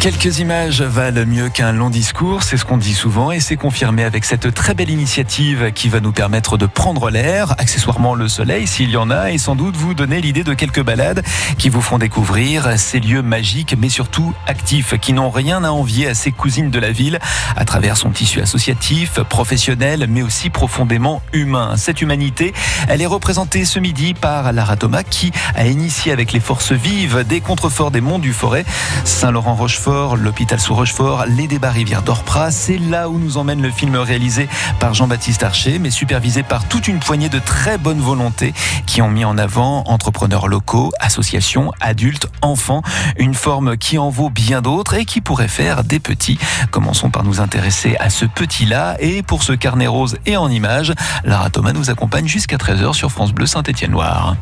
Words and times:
Quelques 0.00 0.38
images 0.38 0.80
valent 0.80 1.26
mieux 1.26 1.48
qu'un 1.48 1.72
long 1.72 1.90
discours, 1.90 2.44
c'est 2.44 2.56
ce 2.56 2.64
qu'on 2.64 2.76
dit 2.76 2.94
souvent 2.94 3.32
et 3.32 3.40
c'est 3.40 3.56
confirmé 3.56 4.04
avec 4.04 4.24
cette 4.24 4.54
très 4.54 4.72
belle 4.72 4.90
initiative 4.90 5.72
qui 5.74 5.88
va 5.88 5.98
nous 5.98 6.12
permettre 6.12 6.56
de 6.56 6.66
prendre 6.66 7.10
l'air, 7.10 7.56
accessoirement 7.58 8.14
le 8.14 8.28
soleil 8.28 8.68
s'il 8.68 8.90
y 8.90 8.96
en 8.96 9.10
a 9.10 9.32
et 9.32 9.38
sans 9.38 9.56
doute 9.56 9.74
vous 9.74 9.94
donner 9.94 10.20
l'idée 10.20 10.44
de 10.44 10.54
quelques 10.54 10.84
balades 10.84 11.24
qui 11.58 11.68
vous 11.68 11.80
font 11.80 11.98
découvrir 11.98 12.78
ces 12.78 13.00
lieux 13.00 13.22
magiques 13.22 13.74
mais 13.76 13.88
surtout 13.88 14.32
actifs 14.46 14.96
qui 15.00 15.12
n'ont 15.12 15.30
rien 15.30 15.64
à 15.64 15.70
envier 15.70 16.06
à 16.06 16.14
ces 16.14 16.30
cousines 16.30 16.70
de 16.70 16.78
la 16.78 16.92
ville 16.92 17.18
à 17.56 17.64
travers 17.64 17.96
son 17.96 18.10
tissu 18.10 18.40
associatif, 18.40 19.18
professionnel 19.24 20.06
mais 20.08 20.22
aussi 20.22 20.48
profondément 20.48 21.22
humain. 21.32 21.76
Cette 21.76 22.02
humanité, 22.02 22.54
elle 22.88 23.02
est 23.02 23.06
représentée 23.06 23.64
ce 23.64 23.80
midi 23.80 24.14
par 24.14 24.52
Lara 24.52 24.76
Thomas 24.76 25.02
qui 25.02 25.32
a 25.56 25.66
initié 25.66 26.12
avec 26.12 26.32
les 26.32 26.40
forces 26.40 26.70
vives 26.70 27.24
des 27.26 27.40
contreforts 27.40 27.90
des 27.90 28.00
monts 28.00 28.20
du 28.20 28.32
Forêt, 28.32 28.64
Saint-Laurent-Rochefort 29.04 29.87
l'hôpital 29.88 30.60
sous 30.60 30.74
Rochefort, 30.74 31.24
les 31.26 31.46
débats 31.46 31.70
rivière 31.70 32.02
d'Orpra. 32.02 32.50
C'est 32.50 32.76
là 32.76 33.08
où 33.08 33.18
nous 33.18 33.38
emmène 33.38 33.62
le 33.62 33.70
film 33.70 33.96
réalisé 33.96 34.46
par 34.80 34.92
Jean-Baptiste 34.92 35.42
Archer, 35.42 35.78
mais 35.78 35.90
supervisé 35.90 36.42
par 36.42 36.68
toute 36.68 36.88
une 36.88 36.98
poignée 36.98 37.30
de 37.30 37.38
très 37.38 37.78
bonnes 37.78 38.00
volontés 38.00 38.52
qui 38.86 39.00
ont 39.00 39.10
mis 39.10 39.24
en 39.24 39.38
avant 39.38 39.84
entrepreneurs 39.86 40.46
locaux, 40.46 40.92
associations, 41.00 41.72
adultes, 41.80 42.28
enfants, 42.42 42.82
une 43.16 43.34
forme 43.34 43.78
qui 43.78 43.96
en 43.96 44.10
vaut 44.10 44.30
bien 44.30 44.60
d'autres 44.60 44.94
et 44.94 45.06
qui 45.06 45.22
pourrait 45.22 45.48
faire 45.48 45.84
des 45.84 46.00
petits. 46.00 46.38
Commençons 46.70 47.08
par 47.08 47.24
nous 47.24 47.40
intéresser 47.40 47.96
à 47.98 48.10
ce 48.10 48.26
petit-là 48.26 48.96
et 49.00 49.22
pour 49.22 49.42
ce 49.42 49.54
carnet 49.54 49.86
rose 49.86 50.18
et 50.26 50.36
en 50.36 50.50
images, 50.50 50.92
Lara 51.24 51.48
Thomas 51.48 51.72
nous 51.72 51.88
accompagne 51.88 52.26
jusqu'à 52.26 52.56
13h 52.56 52.92
sur 52.92 53.10
France 53.10 53.32
Bleu 53.32 53.46
Saint-Étienne-Loire. 53.46 54.36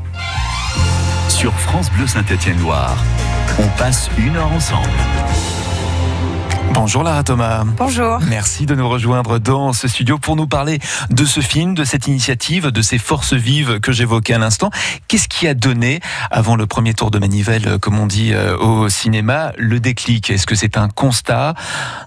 Sur 1.28 1.52
France 1.54 1.90
Bleu 1.90 2.06
Saint-Étienne-Loire, 2.06 2.96
on 3.58 3.66
passe 3.78 4.08
une 4.16 4.36
heure 4.36 4.52
ensemble. 4.52 4.88
Bonjour 6.72 7.02
Lara 7.02 7.24
Thomas. 7.24 7.64
Bonjour. 7.64 8.18
Merci 8.28 8.66
de 8.66 8.74
nous 8.74 8.88
rejoindre 8.88 9.38
dans 9.38 9.72
ce 9.72 9.88
studio 9.88 10.18
pour 10.18 10.36
nous 10.36 10.46
parler 10.46 10.78
de 11.10 11.24
ce 11.24 11.40
film, 11.40 11.74
de 11.74 11.84
cette 11.84 12.06
initiative, 12.06 12.70
de 12.70 12.82
ces 12.82 12.98
forces 12.98 13.32
vives 13.32 13.80
que 13.80 13.92
j'évoquais 13.92 14.34
à 14.34 14.38
l'instant. 14.38 14.70
Qu'est-ce 15.08 15.28
qui 15.28 15.48
a 15.48 15.54
donné, 15.54 16.00
avant 16.30 16.54
le 16.54 16.66
premier 16.66 16.94
tour 16.94 17.10
de 17.10 17.18
manivelle, 17.18 17.78
comme 17.80 17.98
on 17.98 18.06
dit 18.06 18.32
euh, 18.32 18.56
au 18.58 18.88
cinéma, 18.88 19.52
le 19.56 19.80
déclic? 19.80 20.30
Est-ce 20.30 20.46
que 20.46 20.54
c'est 20.54 20.76
un 20.76 20.88
constat, 20.88 21.54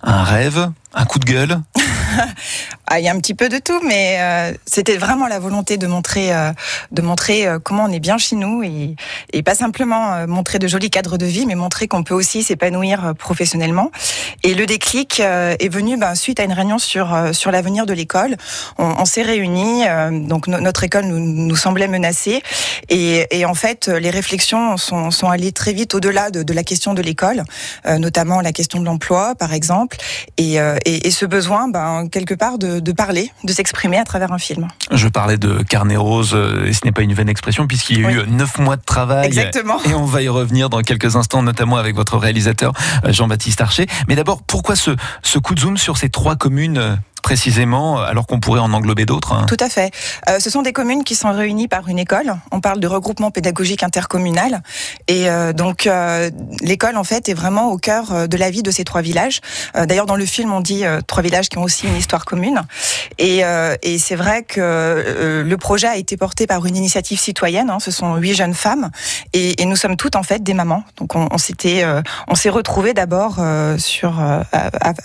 un 0.03 0.23
rêve, 0.23 0.69
un 0.93 1.05
coup 1.05 1.19
de 1.19 1.25
gueule? 1.25 1.61
Il 2.97 3.03
y 3.03 3.07
a 3.07 3.13
un 3.13 3.19
petit 3.19 3.35
peu 3.35 3.49
de 3.49 3.57
tout, 3.57 3.79
mais 3.85 4.17
euh, 4.19 4.53
c'était 4.65 4.97
vraiment 4.97 5.27
la 5.27 5.39
volonté 5.39 5.77
de 5.77 5.85
montrer, 5.85 6.33
euh, 6.33 6.51
de 6.91 7.01
montrer 7.01 7.47
euh, 7.47 7.59
comment 7.59 7.85
on 7.85 7.91
est 7.91 7.99
bien 7.99 8.17
chez 8.17 8.35
nous 8.35 8.63
et, 8.63 8.95
et 9.31 9.43
pas 9.43 9.55
simplement 9.55 10.27
montrer 10.27 10.59
de 10.59 10.67
jolis 10.67 10.89
cadres 10.89 11.17
de 11.17 11.25
vie, 11.25 11.45
mais 11.45 11.55
montrer 11.55 11.87
qu'on 11.87 12.03
peut 12.03 12.13
aussi 12.13 12.41
s'épanouir 12.43 13.13
professionnellement. 13.17 13.91
Et 14.43 14.55
le 14.55 14.65
déclic 14.65 15.19
est 15.19 15.73
venu 15.73 15.97
ben, 15.97 16.15
suite 16.15 16.39
à 16.39 16.43
une 16.43 16.53
réunion 16.53 16.79
sur 16.79 17.15
sur 17.33 17.51
l'avenir 17.51 17.85
de 17.85 17.93
l'école. 17.93 18.37
On, 18.77 18.95
on 18.97 19.05
s'est 19.05 19.21
réunis, 19.21 19.83
donc 20.27 20.47
notre 20.47 20.83
école 20.83 21.05
nous, 21.05 21.19
nous 21.19 21.55
semblait 21.55 21.87
menacée, 21.87 22.41
et, 22.89 23.27
et, 23.31 23.45
en 23.45 23.53
fait 23.53 23.87
les 23.87 24.09
réflexions 24.09 24.77
sont, 24.77 25.11
sont 25.11 25.29
allées 25.29 25.51
très 25.51 25.73
vite 25.73 25.93
au-delà 25.93 26.31
de, 26.31 26.43
de, 26.43 26.53
la 26.53 26.63
question 26.63 26.93
de 26.93 27.01
l'école, 27.01 27.43
notamment 27.85 28.41
la 28.41 28.51
question 28.51 28.79
de 28.79 28.85
l'emploi, 28.85 29.35
par 29.35 29.53
exemple, 29.53 29.97
et 30.37 30.57
et, 30.85 31.11
ce 31.11 31.25
besoin, 31.25 31.67
ben, 31.67 32.07
quelque 32.11 32.33
part, 32.33 32.57
de, 32.57 32.78
parler, 32.91 33.31
de 33.43 33.53
s'exprimer 33.53 33.97
à 33.97 34.03
travers 34.03 34.31
un 34.31 34.37
film. 34.37 34.67
Je 34.91 35.07
parlais 35.07 35.37
de 35.37 35.63
Carnet 35.63 35.95
Rose, 35.95 36.31
euh, 36.33 36.65
et 36.65 36.73
ce 36.73 36.85
n'est 36.85 36.91
pas 36.91 37.01
une 37.01 37.13
vaine 37.13 37.29
expression, 37.29 37.67
puisqu'il 37.67 38.01
y 38.01 38.05
a 38.05 38.11
eu 38.11 38.27
neuf 38.27 38.57
mois 38.57 38.75
de 38.75 38.83
travail. 38.83 39.27
Exactement. 39.27 39.79
Et 39.85 39.93
on 39.93 40.05
va 40.05 40.21
y 40.21 40.29
revenir 40.29 40.69
dans 40.69 40.81
quelques 40.81 41.15
instants, 41.15 41.43
notamment 41.43 41.77
avec 41.77 41.95
votre 41.95 42.17
réalisateur 42.17 42.73
euh, 43.05 43.11
Jean-Baptiste 43.11 43.61
Archer. 43.61 43.87
Mais 44.07 44.15
d'abord, 44.15 44.41
pourquoi 44.43 44.75
ce, 44.75 44.91
ce 45.23 45.39
coup 45.39 45.55
de 45.55 45.59
zoom 45.59 45.77
sur 45.77 45.97
ces 45.97 46.09
trois 46.09 46.35
communes 46.35 46.77
euh, 46.77 46.95
précisément, 47.21 48.01
alors 48.01 48.27
qu'on 48.27 48.39
pourrait 48.39 48.59
en 48.59 48.73
englober 48.73 49.05
d'autres 49.05 49.33
hein 49.33 49.45
Tout 49.47 49.57
à 49.59 49.69
fait. 49.69 49.91
Euh, 50.29 50.39
ce 50.39 50.49
sont 50.49 50.61
des 50.61 50.73
communes 50.73 51.03
qui 51.03 51.15
sont 51.15 51.31
réunies 51.31 51.67
par 51.67 51.87
une 51.87 51.99
école. 51.99 52.35
On 52.51 52.61
parle 52.61 52.79
de 52.79 52.87
regroupement 52.87 53.31
pédagogique 53.31 53.83
intercommunal. 53.83 54.61
Et 55.07 55.29
euh, 55.29 55.53
donc, 55.53 55.87
euh, 55.87 56.29
l'école, 56.61 56.97
en 56.97 57.03
fait, 57.03 57.29
est 57.29 57.33
vraiment 57.33 57.71
au 57.71 57.77
cœur 57.77 58.27
de 58.27 58.37
la 58.37 58.49
vie 58.49 58.63
de 58.63 58.71
ces 58.71 58.83
trois 58.83 59.01
villages. 59.01 59.41
D'ailleurs, 59.75 60.05
dans 60.05 60.15
le 60.15 60.25
film, 60.25 60.51
on 60.53 60.61
dit 60.61 60.83
trois 61.07 61.23
villages 61.23 61.49
qui 61.49 61.57
ont 61.57 61.63
aussi 61.63 61.87
une 61.87 61.95
histoire 61.95 62.25
commune. 62.25 62.61
Et, 63.17 63.41
et 63.83 63.99
c'est 63.99 64.15
vrai 64.15 64.43
que 64.43 65.43
le 65.45 65.57
projet 65.57 65.87
a 65.87 65.97
été 65.97 66.17
porté 66.17 66.47
par 66.47 66.65
une 66.65 66.75
initiative 66.75 67.19
citoyenne. 67.19 67.69
Hein. 67.69 67.79
Ce 67.79 67.91
sont 67.91 68.15
huit 68.15 68.35
jeunes 68.35 68.53
femmes. 68.53 68.89
Et, 69.33 69.61
et, 69.61 69.65
nous 69.65 69.75
sommes 69.75 69.95
toutes, 69.95 70.15
en 70.15 70.23
fait, 70.23 70.43
des 70.43 70.53
mamans. 70.53 70.83
Donc, 70.97 71.15
on, 71.15 71.37
s'était, 71.37 71.85
on 72.27 72.35
s'est 72.35 72.49
retrouvés 72.49 72.93
d'abord 72.93 73.39
sur, 73.77 74.19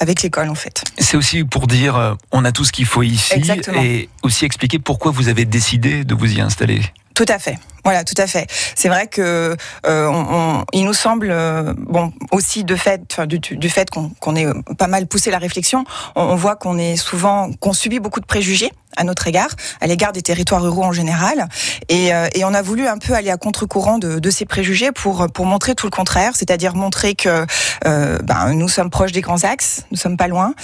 avec 0.01 0.23
l'école, 0.23 0.49
en 0.49 0.55
fait. 0.55 0.85
C'est 0.99 1.17
aussi 1.17 1.45
pour 1.45 1.67
dire 1.67 2.04
euh, 2.05 2.15
on 2.33 2.45
a 2.45 2.53
tout 2.53 2.65
ce 2.65 2.73
qu'il 2.73 2.87
faut 2.87 3.03
ici 3.03 3.43
et 3.75 4.09
aussi 4.23 4.45
expliquer 4.45 4.79
pourquoi 4.79 5.13
vous 5.13 5.29
avez 5.29 5.45
décidé 5.45 6.05
de 6.05 6.15
vous 6.15 6.33
y 6.33 6.41
installer. 6.41 6.83
Tout 7.15 7.27
à 7.29 7.39
fait. 7.39 7.59
Voilà, 7.85 8.03
tout 8.03 8.15
à 8.17 8.27
fait. 8.27 8.47
C'est 8.75 8.89
vrai 8.89 9.07
que 9.09 9.57
euh, 9.87 10.63
il 10.73 10.85
nous 10.85 10.95
semble, 10.95 11.31
euh, 11.31 11.75
bon, 11.77 12.13
aussi 12.33 12.65
de 12.65 12.77
fait, 12.77 13.21
du, 13.27 13.39
du, 13.39 13.69
fait 13.69 13.91
qu'on 13.91 14.37
ait 14.37 14.47
pas 14.79 14.87
mal 14.87 15.07
poussé 15.07 15.31
la 15.31 15.39
réflexion, 15.39 15.85
on, 16.17 16.35
voit 16.35 16.57
qu'on 16.57 16.79
est 16.79 16.97
souvent, 16.97 17.51
qu'on 17.61 17.75
subit 17.75 18.01
beaucoup 18.01 18.21
de 18.21 18.27
préjugés 18.27 18.73
à 18.97 19.03
notre 19.03 19.27
égard, 19.27 19.51
à 19.81 19.89
l'égard 19.89 20.13
des 20.13 20.23
territoires 20.23 20.63
ruraux 20.63 20.85
en 20.85 20.93
général, 20.93 21.49
et, 21.89 22.15
euh, 22.15 22.29
on 22.45 22.55
a 22.55 22.63
voulu 22.63 22.87
un 22.87 22.97
peu 22.97 23.13
aller 23.13 23.31
à 23.31 23.37
contre-courant 23.37 23.99
de, 23.99 24.31
ces 24.31 24.45
préjugés 24.47 24.93
pour 24.93 25.27
pour 25.33 25.47
montrer 25.47 25.75
tout 25.75 25.87
le 25.87 25.91
contraire, 25.91 26.33
c'est-à-dire 26.35 26.75
montrer 26.75 27.15
que 27.15 27.45
ben, 27.85 28.53
nous 28.55 28.69
sommes 28.69 28.91
proches 28.91 29.13
des 29.13 29.21
grands 29.21 29.43
axes, 29.45 29.83
nous 29.91 29.97
sommes 29.97 30.17
pas 30.17 30.29
loin, 30.29 30.55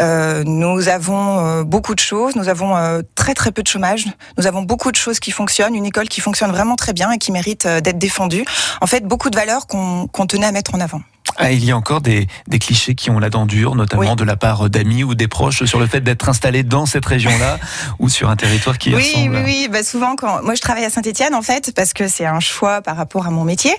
nous 0.00 0.88
avons 0.88 1.62
beaucoup 1.62 1.94
de 1.94 2.00
choses, 2.00 2.36
nous 2.36 2.48
avons 2.48 3.02
très 3.14 3.34
très 3.34 3.50
peu 3.50 3.62
de 3.62 3.68
chômage, 3.68 4.06
nous 4.38 4.46
avons 4.46 4.62
beaucoup 4.62 4.92
de 4.92 4.96
choses 4.96 5.18
qui 5.18 5.32
fonctionnent, 5.32 5.74
une 5.74 5.86
école 5.86 6.08
qui 6.08 6.20
fonctionne 6.20 6.50
vraiment 6.50 6.69
très 6.76 6.92
bien 6.92 7.10
et 7.12 7.18
qui 7.18 7.32
mérite 7.32 7.66
euh, 7.66 7.80
d'être 7.80 7.98
défendue. 7.98 8.44
En 8.80 8.86
fait, 8.86 9.04
beaucoup 9.04 9.30
de 9.30 9.36
valeurs 9.36 9.66
qu'on 9.66 10.26
tenait 10.26 10.46
à 10.46 10.52
mettre 10.52 10.74
en 10.74 10.80
avant. 10.80 11.02
Ah, 11.40 11.52
il 11.52 11.64
y 11.64 11.70
a 11.70 11.76
encore 11.76 12.00
des, 12.00 12.26
des, 12.48 12.58
clichés 12.58 12.94
qui 12.94 13.10
ont 13.10 13.18
la 13.18 13.30
dent 13.30 13.46
dure, 13.46 13.74
notamment 13.74 14.16
de 14.16 14.24
la 14.24 14.36
part 14.36 14.68
d'amis 14.68 15.04
ou 15.04 15.14
des 15.14 15.28
proches 15.28 15.64
sur 15.64 15.80
le 15.80 15.86
fait 15.86 16.00
d'être 16.00 16.28
installé 16.28 16.62
dans 16.62 16.86
cette 16.86 17.06
région-là 17.06 17.58
ou 17.98 18.08
sur 18.08 18.30
un 18.30 18.36
territoire 18.36 18.78
qui 18.78 18.94
oui, 18.94 19.02
ressemble. 19.02 19.36
Oui, 19.36 19.42
oui, 19.44 19.68
bah 19.70 19.82
souvent 19.82 20.16
quand 20.16 20.42
moi 20.42 20.54
je 20.54 20.60
travaille 20.60 20.84
à 20.84 20.90
Saint-Étienne 20.90 21.34
en 21.34 21.42
fait 21.42 21.72
parce 21.74 21.92
que 21.92 22.08
c'est 22.08 22.26
un 22.26 22.40
choix 22.40 22.82
par 22.82 22.96
rapport 22.96 23.26
à 23.26 23.30
mon 23.30 23.44
métier 23.44 23.72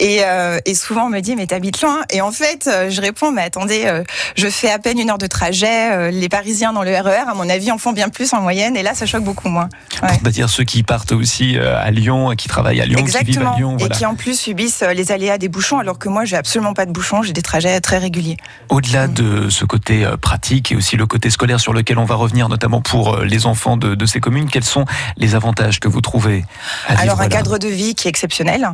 et, 0.00 0.18
euh, 0.22 0.58
et 0.64 0.74
souvent 0.74 1.06
on 1.06 1.10
me 1.10 1.20
dit 1.20 1.36
mais 1.36 1.46
t'habites 1.46 1.80
loin 1.82 2.00
et 2.10 2.20
en 2.20 2.32
fait 2.32 2.66
euh, 2.66 2.90
je 2.90 3.00
réponds 3.00 3.32
mais 3.32 3.42
attendez 3.42 3.84
euh, 3.86 4.02
je 4.36 4.48
fais 4.48 4.70
à 4.70 4.78
peine 4.78 4.98
une 4.98 5.10
heure 5.10 5.18
de 5.18 5.26
trajet 5.26 5.92
euh, 5.92 6.10
les 6.10 6.28
Parisiens 6.28 6.72
dans 6.72 6.82
le 6.82 6.90
RER 6.90 7.10
e 7.10 7.30
à 7.30 7.34
mon 7.34 7.48
avis 7.48 7.70
en 7.70 7.78
font 7.78 7.92
bien 7.92 8.08
plus 8.08 8.32
en 8.32 8.40
moyenne 8.40 8.76
et 8.76 8.82
là 8.82 8.94
ça 8.94 9.06
choque 9.06 9.24
beaucoup 9.24 9.48
moins. 9.48 9.68
Ouais. 10.02 10.18
Pour 10.22 10.30
dire 10.30 10.48
ceux 10.48 10.64
qui 10.64 10.82
partent 10.82 11.12
aussi 11.12 11.56
à 11.58 11.90
Lyon, 11.90 12.34
qui 12.36 12.48
travaillent 12.48 12.80
à 12.80 12.86
Lyon, 12.86 12.98
Exactement. 12.98 13.26
qui 13.26 13.38
vivent 13.38 13.46
à 13.46 13.56
Lyon, 13.56 13.76
voilà. 13.78 13.94
et 13.94 13.98
qui 13.98 14.06
en 14.06 14.14
plus 14.14 14.38
subissent 14.38 14.82
les 14.94 15.12
aléas 15.12 15.38
des 15.38 15.48
bouchons 15.48 15.78
alors 15.78 15.98
que 15.98 16.08
moi 16.08 16.24
j'ai 16.24 16.36
absolument 16.36 16.74
pas 16.74 16.86
de 16.86 16.92
bouchons, 16.92 17.03
j'ai 17.22 17.32
des 17.32 17.42
trajets 17.42 17.80
très 17.80 17.98
régulier. 17.98 18.36
Au-delà 18.68 19.06
de 19.06 19.48
ce 19.50 19.64
côté 19.64 20.04
euh, 20.04 20.16
pratique 20.16 20.72
et 20.72 20.76
aussi 20.76 20.96
le 20.96 21.06
côté 21.06 21.30
scolaire 21.30 21.60
sur 21.60 21.72
lequel 21.72 21.98
on 21.98 22.04
va 22.04 22.14
revenir, 22.14 22.48
notamment 22.48 22.80
pour 22.80 23.14
euh, 23.14 23.24
les 23.24 23.46
enfants 23.46 23.76
de, 23.76 23.94
de 23.94 24.06
ces 24.06 24.20
communes, 24.20 24.48
quels 24.48 24.64
sont 24.64 24.84
les 25.16 25.34
avantages 25.34 25.80
que 25.80 25.88
vous 25.88 26.00
trouvez 26.00 26.44
Alors 26.88 27.20
un 27.20 27.28
cadre 27.28 27.58
de 27.58 27.68
vie 27.68 27.94
qui 27.94 28.08
est 28.08 28.10
exceptionnel. 28.10 28.68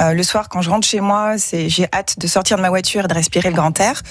Euh, 0.00 0.12
le 0.12 0.22
soir, 0.22 0.48
quand 0.48 0.62
je 0.62 0.70
rentre 0.70 0.86
chez 0.86 1.00
moi, 1.00 1.34
j'ai 1.36 1.86
hâte 1.92 2.18
de 2.18 2.26
sortir 2.26 2.56
de 2.56 2.62
ma 2.62 2.68
voiture 2.68 3.04
et 3.04 3.08
de 3.08 3.14
respirer 3.14 3.50
le 3.50 3.56
grand 3.56 3.78
air. 3.80 4.02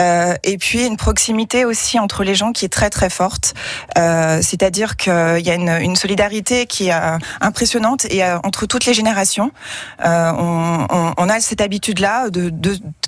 Euh, 0.00 0.34
et 0.42 0.58
puis 0.58 0.86
une 0.86 0.96
proximité 0.96 1.64
aussi 1.64 1.98
entre 1.98 2.24
les 2.24 2.34
gens 2.34 2.52
qui 2.52 2.64
est 2.64 2.68
très 2.68 2.90
très 2.90 3.10
forte. 3.10 3.54
Euh, 3.98 4.40
C'est-à-dire 4.42 4.96
qu'il 4.96 5.12
y 5.12 5.50
a 5.50 5.54
une, 5.54 5.68
une, 5.68 5.96
solidarité 5.96 6.66
qui 6.66 6.88
est 6.88 6.94
impressionnante 7.40 8.06
et 8.06 8.24
entre 8.24 8.66
toutes 8.66 8.86
les 8.86 8.94
générations, 8.94 9.52
on, 10.02 10.86
on, 10.90 11.14
on, 11.16 11.28
a 11.28 11.40
cette 11.40 11.60
habitude-là 11.60 12.30
de 12.30 12.50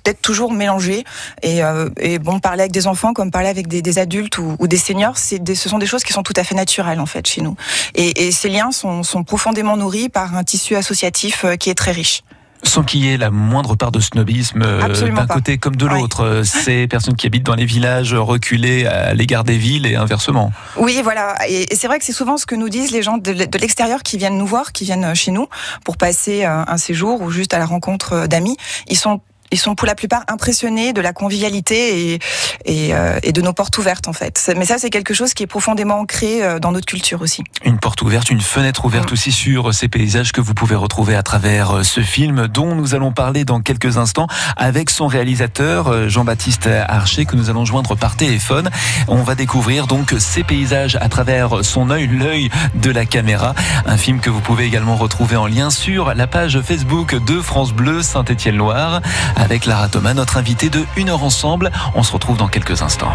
d'être 0.04 0.20
toujours 0.20 0.52
mélangé 0.52 1.04
et, 1.42 1.64
euh, 1.64 1.88
et, 1.98 2.18
bon, 2.18 2.38
parler 2.38 2.62
avec 2.62 2.72
des 2.72 2.86
enfants 2.86 3.12
comme 3.12 3.30
parler 3.30 3.48
avec 3.48 3.68
des, 3.68 3.82
des 3.82 3.98
adultes 3.98 4.38
ou, 4.38 4.56
ou, 4.58 4.68
des 4.68 4.76
seniors, 4.76 5.16
des, 5.40 5.54
ce 5.54 5.68
sont 5.68 5.78
des 5.78 5.86
choses 5.86 6.04
qui 6.04 6.12
sont 6.12 6.22
tout 6.22 6.34
à 6.36 6.44
fait 6.44 6.54
naturelles 6.54 7.00
en 7.00 7.06
fait 7.06 7.26
chez 7.26 7.40
nous. 7.40 7.56
Et, 7.94 8.26
et 8.26 8.32
ces 8.32 8.48
liens 8.48 8.70
sont, 8.70 9.02
sont 9.02 9.24
profondément 9.24 9.76
nourris 9.76 10.08
par 10.08 10.36
un 10.36 10.44
tissu 10.44 10.76
associatif 10.76 11.44
euh, 11.44 11.56
qui 11.56 11.70
est 11.70 11.74
très 11.74 11.92
riche 11.92 12.22
sans 12.66 12.82
qu'il 12.82 13.04
y 13.04 13.12
ait 13.12 13.18
la 13.18 13.30
moindre 13.30 13.74
part 13.74 13.92
de 13.92 14.00
snobisme 14.00 14.62
euh, 14.62 15.10
d'un 15.10 15.26
côté 15.26 15.58
comme 15.58 15.76
de 15.76 15.84
l'autre. 15.84 16.40
Oui. 16.40 16.46
Ces 16.64 16.86
personnes 16.86 17.14
qui 17.14 17.26
habitent 17.26 17.44
dans 17.44 17.54
les 17.54 17.66
villages 17.66 18.14
reculés 18.14 18.86
à 18.86 19.12
l'égard 19.12 19.44
des 19.44 19.58
villes 19.58 19.84
et 19.84 19.96
inversement. 19.96 20.50
Oui, 20.78 21.00
voilà. 21.02 21.36
Et, 21.46 21.66
c'est 21.74 21.88
vrai 21.88 21.98
que 21.98 22.06
c'est 22.06 22.14
souvent 22.14 22.38
ce 22.38 22.46
que 22.46 22.54
nous 22.54 22.70
disent 22.70 22.90
les 22.90 23.02
gens 23.02 23.18
de 23.18 23.32
l'extérieur 23.58 24.02
qui 24.02 24.16
viennent 24.16 24.38
nous 24.38 24.46
voir, 24.46 24.72
qui 24.72 24.84
viennent 24.84 25.14
chez 25.14 25.30
nous 25.30 25.46
pour 25.84 25.98
passer 25.98 26.44
un 26.44 26.78
séjour 26.78 27.20
ou 27.20 27.30
juste 27.30 27.52
à 27.52 27.58
la 27.58 27.66
rencontre 27.66 28.26
d'amis. 28.28 28.56
Ils 28.88 28.96
sont 28.96 29.20
ils 29.50 29.58
sont 29.58 29.74
pour 29.74 29.86
la 29.86 29.94
plupart 29.94 30.22
impressionnés 30.28 30.92
de 30.92 31.00
la 31.00 31.12
convivialité 31.12 32.12
et, 32.12 32.18
et, 32.64 32.94
euh, 32.94 33.18
et 33.22 33.32
de 33.32 33.40
nos 33.40 33.52
portes 33.52 33.76
ouvertes 33.78 34.08
en 34.08 34.12
fait. 34.12 34.52
Mais 34.56 34.64
ça, 34.64 34.78
c'est 34.78 34.90
quelque 34.90 35.14
chose 35.14 35.34
qui 35.34 35.42
est 35.42 35.46
profondément 35.46 36.00
ancré 36.00 36.42
euh, 36.42 36.58
dans 36.58 36.72
notre 36.72 36.86
culture 36.86 37.22
aussi. 37.22 37.44
Une 37.64 37.78
porte 37.78 38.02
ouverte, 38.02 38.30
une 38.30 38.40
fenêtre 38.40 38.84
ouverte 38.84 39.10
mmh. 39.10 39.12
aussi 39.12 39.32
sur 39.32 39.74
ces 39.74 39.88
paysages 39.88 40.32
que 40.32 40.40
vous 40.40 40.54
pouvez 40.54 40.74
retrouver 40.74 41.14
à 41.14 41.22
travers 41.22 41.70
euh, 41.70 41.82
ce 41.82 42.00
film 42.00 42.48
dont 42.48 42.74
nous 42.74 42.94
allons 42.94 43.12
parler 43.12 43.44
dans 43.44 43.60
quelques 43.60 43.96
instants 43.96 44.26
avec 44.56 44.90
son 44.90 45.06
réalisateur 45.06 46.08
Jean-Baptiste 46.08 46.66
Archer 46.66 47.24
que 47.26 47.36
nous 47.36 47.50
allons 47.50 47.64
joindre 47.64 47.96
par 47.96 48.16
téléphone. 48.16 48.70
On 49.08 49.22
va 49.22 49.34
découvrir 49.34 49.86
donc 49.86 50.14
ces 50.18 50.42
paysages 50.42 50.96
à 51.00 51.08
travers 51.08 51.64
son 51.64 51.90
œil, 51.90 52.06
l'œil 52.06 52.50
de 52.74 52.90
la 52.90 53.06
caméra. 53.06 53.54
Un 53.86 53.96
film 53.96 54.20
que 54.20 54.30
vous 54.30 54.40
pouvez 54.40 54.64
également 54.64 54.96
retrouver 54.96 55.36
en 55.36 55.46
lien 55.46 55.70
sur 55.70 56.14
la 56.14 56.26
page 56.26 56.60
Facebook 56.60 57.14
de 57.24 57.40
France 57.40 57.72
Bleu 57.72 58.02
Saint-Étienne-Loire 58.02 59.00
avec 59.36 59.66
Lara 59.66 59.88
Thomas, 59.88 60.14
notre 60.14 60.36
invité 60.36 60.70
de 60.70 60.84
Une 60.96 61.08
heure 61.10 61.22
ensemble. 61.22 61.70
On 61.94 62.02
se 62.02 62.12
retrouve 62.12 62.36
dans 62.36 62.48
quelques 62.48 62.82
instants. 62.82 63.12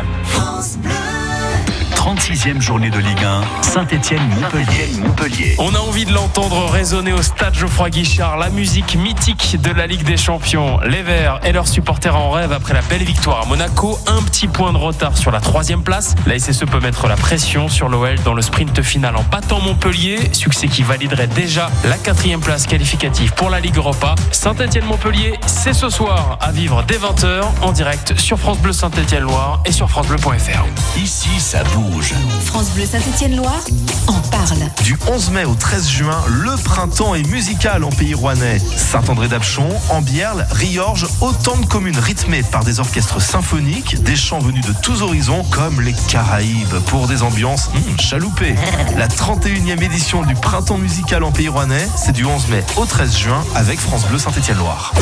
36e 2.16 2.60
journée 2.60 2.90
de 2.90 2.98
Ligue 2.98 3.24
1, 3.24 3.62
Saint-Étienne-Montpellier. 3.62 4.90
Montpellier. 5.00 5.56
On 5.60 5.76
a 5.76 5.78
envie 5.78 6.06
de 6.06 6.12
l'entendre 6.12 6.68
résonner 6.72 7.14
au 7.14 7.22
stade 7.22 7.54
Geoffroy 7.54 7.92
Guichard, 7.92 8.38
la 8.38 8.50
musique 8.50 8.96
mythique 8.96 9.62
de 9.62 9.70
la 9.70 9.86
Ligue 9.86 10.02
des 10.02 10.18
Champions. 10.18 10.80
Les 10.80 11.04
Verts 11.04 11.40
et 11.44 11.52
leurs 11.52 11.68
supporters 11.68 12.16
en 12.16 12.32
rêve 12.32 12.52
après 12.52 12.74
la 12.74 12.82
belle 12.82 13.04
victoire 13.04 13.44
à 13.44 13.46
Monaco. 13.46 14.00
Un 14.08 14.24
petit 14.24 14.48
point 14.48 14.74
de 14.74 14.78
retard 14.78 15.18
sur 15.18 15.30
la 15.30 15.40
troisième 15.40 15.84
place. 15.84 16.16
La 16.26 16.40
SSE 16.40 16.66
peut 16.66 16.80
mettre 16.80 17.08
la 17.08 17.16
pression 17.16 17.70
sur 17.70 17.90
l'OL 17.90 18.16
dans 18.26 18.34
le 18.34 18.42
sprint 18.42 18.82
final 18.82 19.16
en 19.16 19.24
battant 19.24 19.60
Montpellier. 19.62 20.18
Succès 20.34 20.68
qui 20.68 20.82
validerait 20.82 21.28
déjà 21.28 21.70
la 21.86 21.98
quatrième 21.98 22.42
place 22.42 22.66
qualificative 22.66 23.34
pour 23.34 23.52
la 23.52 23.60
Ligue 23.60 23.78
Europa. 23.78 24.16
Saint-Étienne-Montpellier, 24.32 25.40
c'est 25.46 25.74
ce 25.74 25.90
soir 25.90 26.40
à 26.42 26.52
vivre 26.52 26.84
dès 26.88 26.98
20h 26.98 27.44
en 27.62 27.72
direct 27.72 28.20
sur 28.20 28.40
France 28.40 28.58
Bleu 28.58 28.74
Saint-Étienne-Loire 28.74 29.62
et 29.66 29.72
sur 29.72 29.88
FranceBleu.fr. 29.92 30.66
Ici, 30.98 31.40
ça 31.40 31.64
bouge. 31.76 31.99
France 32.01 32.69
Bleu 32.75 32.86
Saint-Étienne-Loire 32.86 33.62
en 34.07 34.19
parle. 34.30 34.60
Du 34.84 34.98
11 35.12 35.31
mai 35.31 35.44
au 35.44 35.54
13 35.54 35.90
juin, 35.90 36.18
le 36.30 36.56
printemps 36.63 37.13
est 37.13 37.28
musical 37.28 37.84
en 37.84 37.90
pays 37.90 38.13
rouennais. 38.13 38.60
Saint-André-d'Apchon, 38.60 39.68
Ambierle, 39.90 40.48
Riorges, 40.50 41.07
autant 41.19 41.57
de 41.57 41.66
communes 41.66 42.00
rythmées 42.00 42.44
par 42.44 42.63
des 42.63 42.80
orchestres 42.80 43.22
symphoniques, 43.22 44.01
des 44.01 44.16
chants 44.16 44.40
venus 44.40 44.66
de 44.66 44.74
tous 44.81 45.01
horizons, 45.01 45.44
comme 45.51 45.81
les 45.81 45.94
Caraïbes, 46.07 46.80
pour 46.88 47.07
des 47.07 47.22
ambiances 47.22 47.69
hmm, 47.69 48.00
chaloupées. 48.00 48.56
La 48.98 49.07
31e 49.07 49.84
édition 49.84 50.24
du 50.24 50.36
printemps 50.36 50.78
musical 50.78 51.24
en 51.24 51.31
pays 51.31 51.50
rouennais, 51.50 51.88
c'est 51.98 52.13
du 52.13 52.25
11 52.25 52.48
mai 52.48 52.63
au 52.78 52.86
13 52.86 53.18
juin 53.18 53.44
avec 53.56 53.80
France 53.80 54.06
Bleu 54.06 54.19
Saint-Étienne-Loire. 54.19 54.94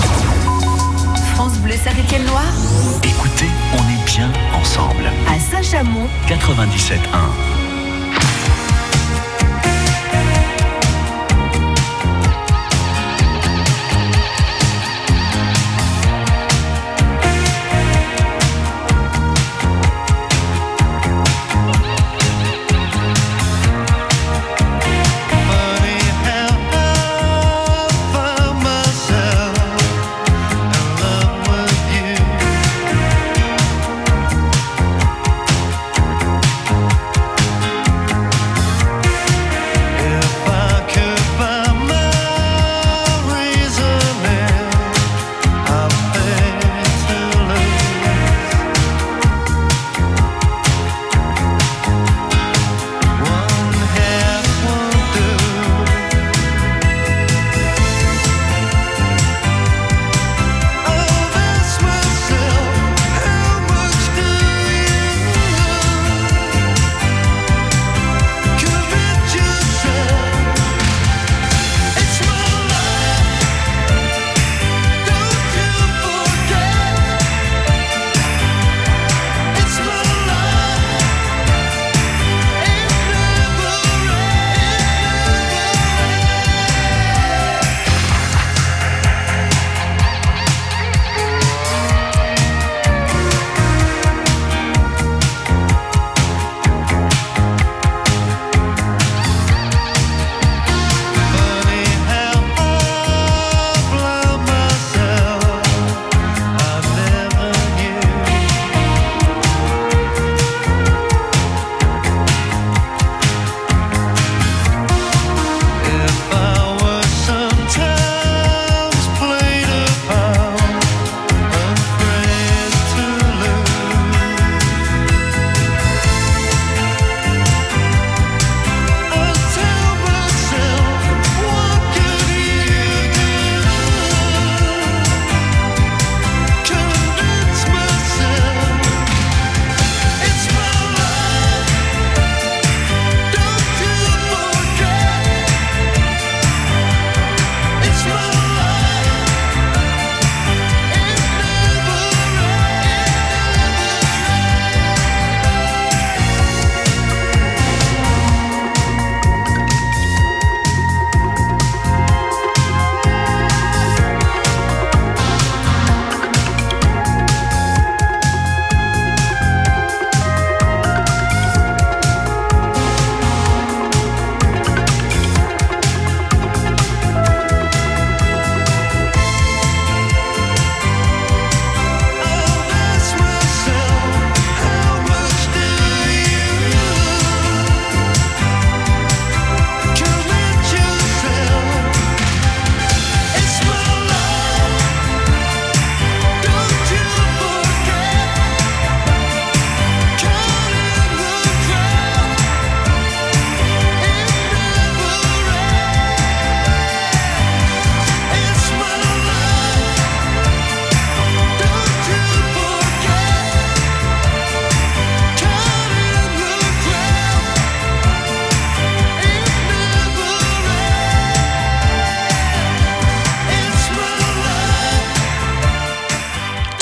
France 1.38 1.60
Bleu 1.60 1.76
Saint-Étienne-Loire. 1.76 2.52
Écoutez, 3.04 3.46
on 3.74 3.78
est 3.78 4.06
bien 4.08 4.32
ensemble. 4.60 5.06
À 5.30 5.40
Saint-Chamond. 5.40 6.08
97.1. 6.28 7.57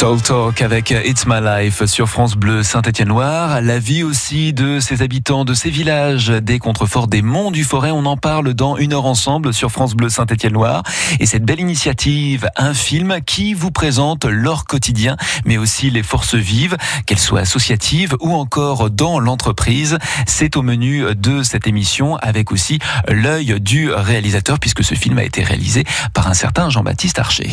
Soul 0.06 0.22
Talk 0.22 0.62
avec 0.62 0.92
It's 0.92 1.26
My 1.26 1.40
Life 1.42 1.84
sur 1.86 2.08
France 2.08 2.36
Bleu 2.36 2.62
Saint-Étienne-Loire. 2.62 3.60
La 3.64 3.80
vie 3.80 4.04
aussi 4.04 4.54
de 4.54 4.80
ses 4.80 5.02
habitants, 5.02 5.46
de 5.46 5.56
ces 5.56 5.72
villages, 5.72 6.28
des 6.28 6.60
contreforts 6.60 7.08
des 7.08 7.24
monts 7.24 7.50
du 7.50 7.64
Forêt. 7.64 7.90
On 7.90 8.06
en 8.06 8.16
parle 8.16 8.54
dans 8.54 8.78
une 8.78 8.94
heure 8.94 9.08
ensemble 9.08 9.52
sur 9.52 9.72
France 9.72 9.96
Bleu 9.96 10.10
Saint-Étienne-Loire. 10.10 10.84
Et 11.20 11.26
cette 11.26 11.44
belle 11.44 11.60
initiative, 11.60 12.48
un 12.56 12.76
film 12.76 13.18
qui 13.26 13.56
vous 13.56 13.72
présente 13.72 14.26
leur 14.26 14.66
quotidien, 14.66 15.18
mais 15.44 15.58
aussi 15.58 15.90
les 15.90 16.04
forces 16.04 16.36
vives, 16.36 16.78
qu'elles 17.08 17.18
soient 17.18 17.40
associatives 17.40 18.16
ou 18.20 18.32
encore 18.36 18.92
dans 18.92 19.20
l'entreprise. 19.20 19.98
C'est 20.28 20.56
au 20.56 20.62
menu 20.62 21.16
de 21.16 21.42
cette 21.42 21.66
émission 21.66 22.16
avec 22.18 22.52
aussi 22.52 22.78
l'œil 23.08 23.60
du 23.60 23.92
réalisateur 23.92 24.60
puisque 24.60 24.84
ce 24.84 24.94
film 24.94 25.18
a 25.18 25.24
été 25.24 25.42
réalisé 25.42 25.84
par 26.14 26.28
un 26.28 26.36
certain 26.36 26.70
Jean-Baptiste 26.70 27.18
Archer. 27.18 27.50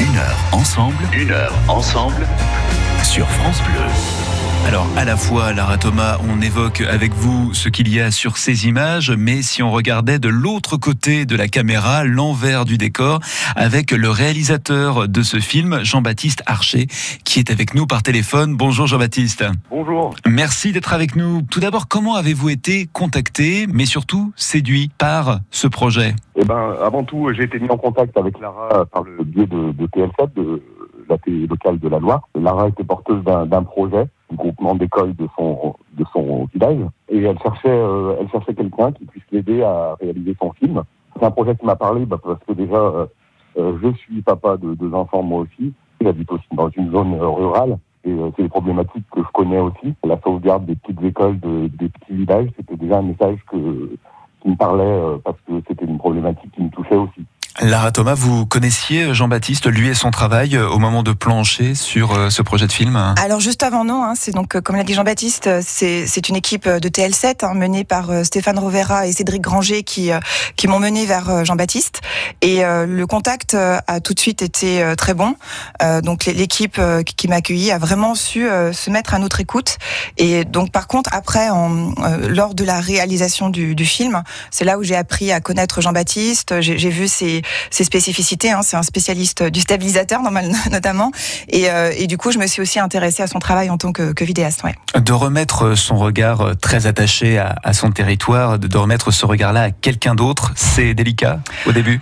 Une 0.00 0.16
heure 0.16 0.38
ensemble, 0.52 1.04
une 1.12 1.30
heure 1.30 1.52
ensemble 1.68 2.26
sur 3.02 3.28
France 3.28 3.60
Bleu. 3.64 4.19
Alors, 4.66 4.86
à 4.96 5.04
la 5.04 5.16
fois, 5.16 5.52
Lara 5.52 5.78
Thomas, 5.78 6.18
on 6.28 6.40
évoque 6.40 6.82
avec 6.82 7.12
vous 7.12 7.54
ce 7.54 7.68
qu'il 7.68 7.92
y 7.92 8.00
a 8.00 8.10
sur 8.10 8.36
ces 8.36 8.68
images, 8.68 9.10
mais 9.10 9.42
si 9.42 9.62
on 9.62 9.72
regardait 9.72 10.18
de 10.18 10.28
l'autre 10.28 10.76
côté 10.76 11.24
de 11.26 11.34
la 11.34 11.48
caméra, 11.48 12.04
l'envers 12.04 12.64
du 12.64 12.78
décor, 12.78 13.18
avec 13.56 13.90
le 13.90 14.10
réalisateur 14.10 15.08
de 15.08 15.22
ce 15.22 15.38
film, 15.38 15.80
Jean-Baptiste 15.82 16.42
Archer, 16.46 16.86
qui 17.24 17.40
est 17.40 17.50
avec 17.50 17.74
nous 17.74 17.86
par 17.86 18.02
téléphone. 18.04 18.56
Bonjour 18.56 18.86
Jean-Baptiste. 18.86 19.44
Bonjour. 19.70 20.14
Merci 20.28 20.70
d'être 20.72 20.92
avec 20.92 21.16
nous. 21.16 21.42
Tout 21.42 21.60
d'abord, 21.60 21.88
comment 21.88 22.14
avez-vous 22.14 22.50
été 22.50 22.86
contacté, 22.92 23.66
mais 23.72 23.86
surtout 23.86 24.32
séduit 24.36 24.90
par 24.98 25.40
ce 25.50 25.66
projet? 25.66 26.14
Eh 26.36 26.44
ben, 26.44 26.74
avant 26.80 27.02
tout, 27.02 27.28
j'ai 27.34 27.44
été 27.44 27.58
mis 27.58 27.70
en 27.70 27.76
contact 27.76 28.16
avec 28.16 28.38
Lara 28.38 28.84
par 28.86 29.02
le 29.02 29.24
biais 29.24 29.46
de, 29.46 29.72
de 29.72 29.86
TL7, 29.86 30.34
de 30.36 30.62
la 31.08 31.18
télé 31.18 31.46
locale 31.48 31.78
de 31.80 31.88
la 31.88 31.98
Loire. 31.98 32.28
Lara 32.40 32.68
était 32.68 32.84
porteuse 32.84 33.24
d'un 33.24 33.62
projet, 33.64 34.06
groupement 34.34 34.74
d'écoles 34.74 35.14
de 35.16 35.28
son 35.36 35.74
de 35.94 36.04
son 36.12 36.46
village, 36.52 36.78
et 37.08 37.22
elle 37.22 37.38
cherchait 37.40 37.68
euh, 37.68 38.16
elle 38.20 38.28
cherchait 38.30 38.54
quelqu'un 38.54 38.92
qui 38.92 39.04
puisse 39.04 39.24
l'aider 39.32 39.62
à 39.62 39.96
réaliser 40.00 40.36
son 40.40 40.52
film. 40.52 40.82
C'est 41.16 41.24
un 41.24 41.30
projet 41.30 41.56
qui 41.56 41.66
m'a 41.66 41.76
parlé 41.76 42.06
bah, 42.06 42.18
parce 42.22 42.42
que 42.46 42.52
déjà 42.52 42.76
euh, 42.76 43.06
euh, 43.58 43.78
je 43.82 43.92
suis 43.98 44.22
papa 44.22 44.56
de 44.56 44.74
deux 44.74 44.92
enfants 44.94 45.22
moi 45.22 45.40
aussi. 45.40 45.72
J'habite 46.00 46.30
aussi 46.32 46.46
dans 46.52 46.70
une 46.70 46.90
zone 46.90 47.14
rurale. 47.20 47.78
Et 48.04 48.16
c'est 48.34 48.44
des 48.44 48.48
problématiques 48.48 49.04
que 49.12 49.20
je 49.20 49.28
connais 49.34 49.58
aussi. 49.58 49.92
La 50.04 50.18
sauvegarde 50.22 50.64
des 50.64 50.74
petites 50.74 51.02
écoles 51.02 51.38
de, 51.38 51.68
des 51.68 51.90
petits 51.90 52.14
villages, 52.14 52.48
c'était 52.56 52.76
déjà 52.76 53.00
un 53.00 53.02
message 53.02 53.36
que, 53.50 53.90
qui 54.40 54.48
me 54.48 54.56
parlait 54.56 55.18
parce 55.22 55.36
que 55.46 55.60
c'était 55.68 55.84
une 55.84 55.98
problématique 55.98 56.50
qui 56.52 56.62
me 56.62 56.70
touchait 56.70 56.96
aussi. 56.96 57.19
Lara 57.62 57.92
Thomas, 57.92 58.14
vous 58.14 58.46
connaissiez 58.46 59.12
Jean-Baptiste, 59.12 59.66
lui 59.66 59.88
et 59.88 59.94
son 59.94 60.10
travail 60.10 60.56
euh, 60.56 60.66
au 60.68 60.78
moment 60.78 61.02
de 61.02 61.12
plancher 61.12 61.74
sur 61.74 62.12
euh, 62.14 62.30
ce 62.30 62.40
projet 62.40 62.66
de 62.66 62.72
film 62.72 62.96
Alors 63.22 63.40
juste 63.40 63.62
avant 63.62 63.84
non, 63.84 64.02
hein, 64.02 64.14
c'est 64.16 64.32
donc 64.32 64.56
euh, 64.56 64.62
comme 64.62 64.76
l'a 64.76 64.82
dit 64.84 64.94
Jean-Baptiste, 64.94 65.50
c'est 65.60 66.28
une 66.30 66.36
équipe 66.36 66.66
de 66.66 66.88
TL7 66.88 67.44
hein, 67.44 67.52
menée 67.52 67.84
par 67.84 68.24
Stéphane 68.24 68.58
Rovera 68.58 69.06
et 69.06 69.12
Cédric 69.12 69.42
Granger 69.42 69.82
qui 69.82 70.10
qui 70.56 70.68
m'ont 70.68 70.78
mené 70.78 71.04
vers 71.04 71.44
Jean-Baptiste. 71.44 72.00
Et 72.40 72.64
euh, 72.64 72.86
le 72.86 73.06
contact 73.06 73.54
a 73.54 74.00
tout 74.00 74.14
de 74.14 74.20
suite 74.20 74.40
été 74.40 74.94
très 74.96 75.12
bon. 75.12 75.34
Euh, 75.82 76.00
donc 76.00 76.24
l'é- 76.24 76.32
l'équipe 76.32 76.80
qui 77.04 77.28
m'a 77.28 77.36
accueilli 77.36 77.70
a 77.72 77.78
vraiment 77.78 78.14
su 78.14 78.46
se 78.72 78.90
mettre 78.90 79.12
à 79.12 79.18
notre 79.18 79.40
écoute. 79.40 79.76
Et 80.16 80.44
donc 80.46 80.72
par 80.72 80.86
contre 80.86 81.10
après 81.12 81.50
en, 81.50 81.92
lors 82.26 82.54
de 82.54 82.64
la 82.64 82.80
réalisation 82.80 83.50
du, 83.50 83.74
du 83.74 83.84
film, 83.84 84.22
c'est 84.50 84.64
là 84.64 84.78
où 84.78 84.82
j'ai 84.82 84.96
appris 84.96 85.30
à 85.30 85.40
connaître 85.40 85.82
Jean-Baptiste, 85.82 86.60
j'ai 86.60 86.76
vu 86.90 87.06
ses, 87.06 87.42
ses 87.70 87.84
spécificités, 87.84 88.50
hein, 88.50 88.60
c'est 88.62 88.76
un 88.76 88.82
spécialiste 88.82 89.42
du 89.42 89.60
stabilisateur 89.60 90.22
normal- 90.22 90.50
notamment 90.70 91.10
et, 91.48 91.70
euh, 91.70 91.92
et 91.96 92.06
du 92.06 92.16
coup 92.16 92.32
je 92.32 92.38
me 92.38 92.46
suis 92.46 92.62
aussi 92.62 92.78
intéressée 92.78 93.22
à 93.22 93.26
son 93.26 93.38
travail 93.38 93.70
en 93.70 93.78
tant 93.78 93.92
que, 93.92 94.12
vidéaste. 94.22 94.62
Ouais. 94.64 94.74
de 95.00 95.12
remettre 95.12 95.74
son 95.74 95.96
regard 95.96 96.40
euh, 96.40 96.54
très 96.54 96.86
attaché 96.86 97.38
à, 97.38 97.72
son 97.72 97.90
territoire, 97.90 98.58
de, 98.58 98.78
remettre 98.78 99.10
ce 99.10 99.24
regard-là 99.26 99.62
à 99.62 99.70
quelqu'un 99.70 100.14
d'autre, 100.14 100.52
c'est 100.56 100.94
délicat 100.94 101.40
au 101.66 101.72
début? 101.72 102.00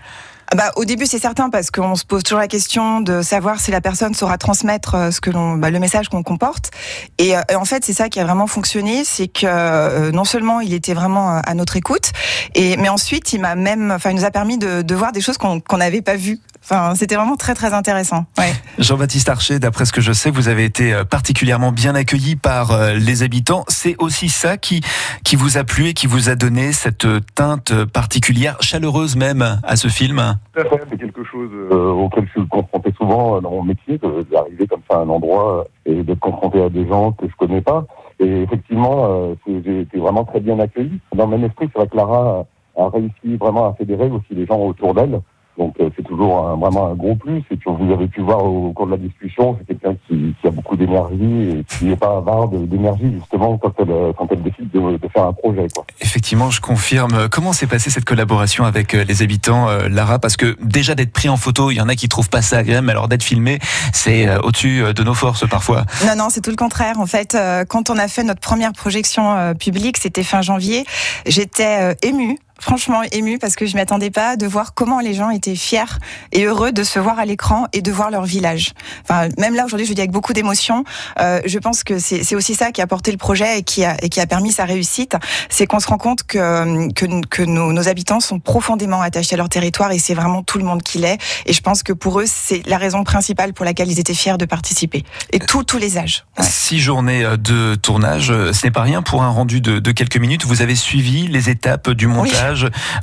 Bah, 0.57 0.73
au 0.77 0.87
début, 0.87 1.05
c'est 1.05 1.19
certain 1.19 1.51
parce 1.51 1.71
qu'on 1.71 1.95
se 1.95 2.07
pose 2.07 2.23
toujours 2.23 2.39
la 2.39 2.49
question 2.49 3.03
de 3.03 3.21
savoir 3.21 3.61
si 3.61 3.71
la 3.71 3.83
personne 3.83 4.15
saura 4.15 4.39
transmettre 4.39 4.95
euh, 4.95 5.11
ce 5.11 5.21
que 5.21 5.31
l'on, 5.31 5.57
bah, 5.57 5.69
le 5.71 5.79
message 5.79 6.09
qu'on 6.09 6.23
comporte. 6.23 6.71
Et, 7.19 7.37
euh, 7.37 7.43
et 7.51 7.55
en 7.55 7.67
fait, 7.67 7.85
c'est 7.85 7.93
ça 7.93 8.09
qui 8.09 8.19
a 8.19 8.25
vraiment 8.25 8.47
fonctionné, 8.47 9.05
c'est 9.05 9.29
que 9.29 9.45
euh, 9.45 10.11
non 10.11 10.25
seulement 10.25 10.61
il 10.61 10.73
était 10.73 10.95
vraiment 10.95 11.37
euh, 11.37 11.41
à 11.45 11.53
notre 11.53 11.77
écoute, 11.77 12.13
et 12.55 12.79
mais 12.79 12.89
ensuite 12.89 13.33
il 13.35 13.41
m'a 13.41 13.57
même, 13.57 13.91
enfin, 13.91 14.11
il 14.11 14.17
nous 14.17 14.25
a 14.25 14.31
permis 14.31 14.57
de, 14.57 14.81
de 14.81 14.95
voir 14.95 15.13
des 15.13 15.21
choses 15.21 15.37
qu'on 15.37 15.77
n'avait 15.77 16.03
pas 16.03 16.17
vues. 16.17 16.41
Enfin, 16.63 16.95
c'était 16.95 17.15
vraiment 17.15 17.37
très 17.37 17.55
très 17.55 17.73
intéressant. 17.73 18.27
Ouais. 18.37 18.53
Jean-Baptiste 18.79 19.29
Archer, 19.29 19.59
d'après 19.59 19.85
ce 19.85 19.93
que 19.93 20.01
je 20.01 20.13
sais, 20.13 20.31
vous 20.31 20.49
avez 20.49 20.65
été 20.65 20.93
euh, 20.93 21.05
particulièrement 21.05 21.73
bien 21.73 21.95
accueilli 21.95 22.37
par 22.37 22.73
euh, 22.73 22.95
les 22.95 23.23
habitants. 23.23 23.65
C'est 23.69 23.97
aussi 23.99 24.29
ça 24.29 24.57
qui, 24.57 24.81
qui 25.25 25.37
vous 25.37 25.59
a 25.59 25.65
plu 25.65 25.89
et 25.89 25.95
qui 25.95 26.07
vous 26.07 26.29
a 26.29 26.35
donné 26.35 26.73
cette 26.73 27.05
euh, 27.05 27.21
teinte 27.35 27.73
particulière, 27.87 28.57
chaleureuse 28.61 29.17
même, 29.17 29.61
à 29.63 29.77
ce 29.77 29.89
film? 29.89 30.39
Tout 30.55 30.61
à 30.61 30.65
fait, 30.65 30.83
c'est 30.91 30.99
quelque 30.99 31.25
chose 31.25 31.51
euh, 31.53 31.91
auquel 31.91 32.27
je 32.27 32.41
suis 32.41 32.49
confronté 32.49 32.93
souvent 32.97 33.41
dans 33.41 33.51
mon 33.51 33.63
métier, 33.63 33.99
d'arriver 34.31 34.67
comme 34.67 34.83
ça 34.91 34.99
à 34.99 35.01
un 35.01 35.09
endroit 35.09 35.67
et 35.87 36.03
d'être 36.03 36.21
confronté 36.21 36.63
à 36.63 36.69
des 36.69 36.87
gens 36.87 37.13
que 37.13 37.27
je 37.29 37.35
connais 37.37 37.61
pas. 37.61 37.85
Et 38.21 38.43
effectivement, 38.43 39.07
euh, 39.09 39.35
j'ai 39.47 39.81
été 39.81 39.99
vraiment 39.99 40.25
très 40.25 40.41
bien 40.41 40.59
accueilli. 40.59 41.01
Dans 41.15 41.27
le 41.27 41.37
même 41.37 41.45
esprit, 41.45 41.69
c'est 41.73 41.79
vrai 41.79 41.89
que 41.89 41.97
Lara 41.97 42.45
a, 42.77 42.83
a 42.83 42.91
réussi 42.91 43.37
vraiment 43.39 43.71
à 43.71 43.75
fédérer 43.75 44.11
aussi 44.11 44.35
les 44.35 44.47
gens 44.47 44.59
autour 44.59 44.95
d'elle. 44.95 45.21
Donc 45.59 45.75
euh, 45.81 45.91
c'est 45.97 46.05
toujours 46.05 46.47
un- 46.47 46.57
vraiment 46.57 46.87
un 46.89 46.95
gros 46.95 47.17
plus. 47.17 47.39
Et 47.51 47.57
puis 47.57 47.67
vous 47.67 47.93
avez 47.93 48.07
pu 48.07 48.21
voir 48.23 48.45
au 48.45 48.73
cours 48.73 48.87
de 48.87 48.93
la 48.93 48.97
discussion, 48.97 49.57
c'est 49.59 49.67
quelqu'un 49.67 49.97
qui, 50.07 50.35
qui 50.41 50.47
a 50.47 50.51
beaucoup 50.51 50.77
d'énergie 50.77 51.51
et 51.59 51.65
qui 51.69 51.87
n'est 51.87 51.97
pas 51.97 52.17
avare 52.19 52.49
d'énergie 52.49 53.13
justement 53.19 53.59
quand 53.59 53.73
elle, 53.79 53.91
euh, 53.91 54.13
quand 54.17 54.29
elle 54.31 54.43
décide 54.43 54.71
de, 54.71 54.97
de 54.97 55.09
faire 55.13 55.25
un 55.25 55.33
projet. 55.33 55.67
Quoi. 55.75 55.85
Effectivement, 56.01 56.51
je 56.51 56.61
confirme. 56.61 57.29
Comment 57.31 57.53
s'est 57.53 57.67
passée 57.67 57.91
cette 57.91 58.05
collaboration 58.05 58.65
avec 58.65 58.95
euh, 58.95 59.05
les 59.05 59.23
habitants, 59.23 59.69
euh, 59.69 59.89
Lara? 59.89 60.19
Parce 60.19 60.37
que 60.37 60.57
déjà 60.63 60.95
d'être 60.95 61.13
pris 61.13 61.29
en 61.29 61.37
photo, 61.37 61.71
il 61.71 61.77
y 61.77 61.81
en 61.81 61.89
a 61.89 61.95
qui 61.97 62.09
trouvent 62.09 62.31
pas 62.31 62.43
ça 62.43 62.59
agréable, 62.59 62.87
mais 62.87 62.93
alors 62.93 63.09
d'être 63.09 63.23
filmé, 63.25 63.59
c'est 63.93 64.29
euh, 64.29 64.39
au-dessus 64.43 64.83
de 64.95 65.03
nos 65.03 65.15
forces 65.15 65.49
parfois. 65.49 65.85
Non, 66.07 66.15
non, 66.17 66.27
c'est 66.31 66.41
tout 66.41 66.51
le 66.51 66.57
contraire. 66.57 67.01
En 67.01 67.07
fait, 67.07 67.35
euh, 67.35 67.65
quand 67.65 67.91
on 67.91 67.99
a 67.99 68.07
fait 68.09 68.23
notre 68.23 68.41
première 68.41 68.73
projection 68.73 69.33
euh, 69.35 69.55
publique, 69.55 69.97
c'était 69.97 70.23
fin 70.23 70.41
janvier, 70.43 70.85
j'étais 71.27 71.79
euh, 71.81 71.95
émue. 72.03 72.39
Franchement 72.61 73.03
émue 73.13 73.39
parce 73.39 73.57
que 73.57 73.67
je 73.67 73.77
m'attendais 73.77 74.11
pas 74.11 74.37
de 74.37 74.47
voir 74.47 74.75
comment 74.75 75.01
les 75.01 75.15
gens 75.15 75.31
étaient 75.31 75.55
fiers 75.55 75.99
et 76.33 76.45
heureux 76.45 76.73
de 76.73 76.83
se 76.83 76.99
voir 76.99 77.19
à 77.19 77.25
l'écran 77.25 77.67
et 77.73 77.83
de 77.83 77.93
voir 77.93 78.11
leur 78.11 78.25
village. 78.25 78.73
Enfin, 79.03 79.29
même 79.39 79.55
là 79.55 79.65
aujourd'hui, 79.65 79.87
je 79.87 79.91
le 79.93 79.95
dis 79.95 80.01
avec 80.01 80.11
beaucoup 80.11 80.33
d'émotion. 80.33 80.85
Euh, 81.21 81.41
je 81.45 81.59
pense 81.59 81.85
que 81.85 81.99
c'est 81.99 82.25
c'est 82.25 82.35
aussi 82.35 82.55
ça 82.55 82.73
qui 82.73 82.83
a 82.83 82.87
porté 82.87 83.11
le 83.13 83.17
projet 83.19 83.61
et 83.61 83.63
qui 83.63 83.85
a, 83.85 83.97
et 84.03 84.09
qui 84.09 84.21
a 84.21 84.27
permis 84.27 84.53
sa 84.53 84.65
réussite. 84.65 85.17
C'est 85.49 85.67
qu'on 85.67 85.81
se 85.81 85.87
rend 85.87 85.99
compte 85.99 86.25
que 86.25 86.93
que, 86.93 87.07
que 87.27 87.43
nos, 87.43 87.73
nos 87.73 87.89
habitants 87.89 88.21
sont 88.21 88.41
profondément 88.41 89.01
attachés 89.01 89.35
à 89.35 89.37
leur 89.37 89.49
territoire 89.49 89.93
et 89.93 89.99
c'est 89.99 90.15
vraiment 90.15 90.43
tout 90.43 90.59
le 90.59 90.65
monde 90.65 90.83
qui 90.83 90.99
l'est. 90.99 91.19
Et 91.47 91.53
je 91.53 91.61
pense 91.61 91.83
que 91.83 91.93
pour 91.93 92.21
eux, 92.21 92.27
c'est 92.27 92.67
la 92.67 92.79
raison 92.79 93.05
principale 93.05 93.53
pour 93.53 93.65
laquelle 93.65 93.91
ils 93.91 94.01
étaient 94.01 94.15
fiers 94.15 94.37
de 94.37 94.45
participer. 94.45 95.05
Et 95.33 95.39
tous 95.39 95.65
tous 95.65 95.79
les 95.79 95.99
âges. 95.99 96.25
Ouais. 96.39 96.45
Six 96.45 96.79
journées 96.81 97.25
euh, 97.25 97.37
de 97.37 97.75
tournage, 97.77 98.31
euh, 98.31 98.53
ce 98.53 98.67
n'est 98.67 98.71
pas 98.71 98.83
rien 98.83 99.03
pour 99.03 99.23
un 99.23 99.29
rendu 99.29 99.61
de, 99.61 99.79
de 99.79 99.93
quelques 99.93 100.17
minutes. 100.17 100.45
Vous 100.45 100.63
avez 100.63 100.75
suivi 100.75 101.29
les 101.29 101.51
étapes 101.51 101.91
du 101.91 102.07
montage, 102.07 102.48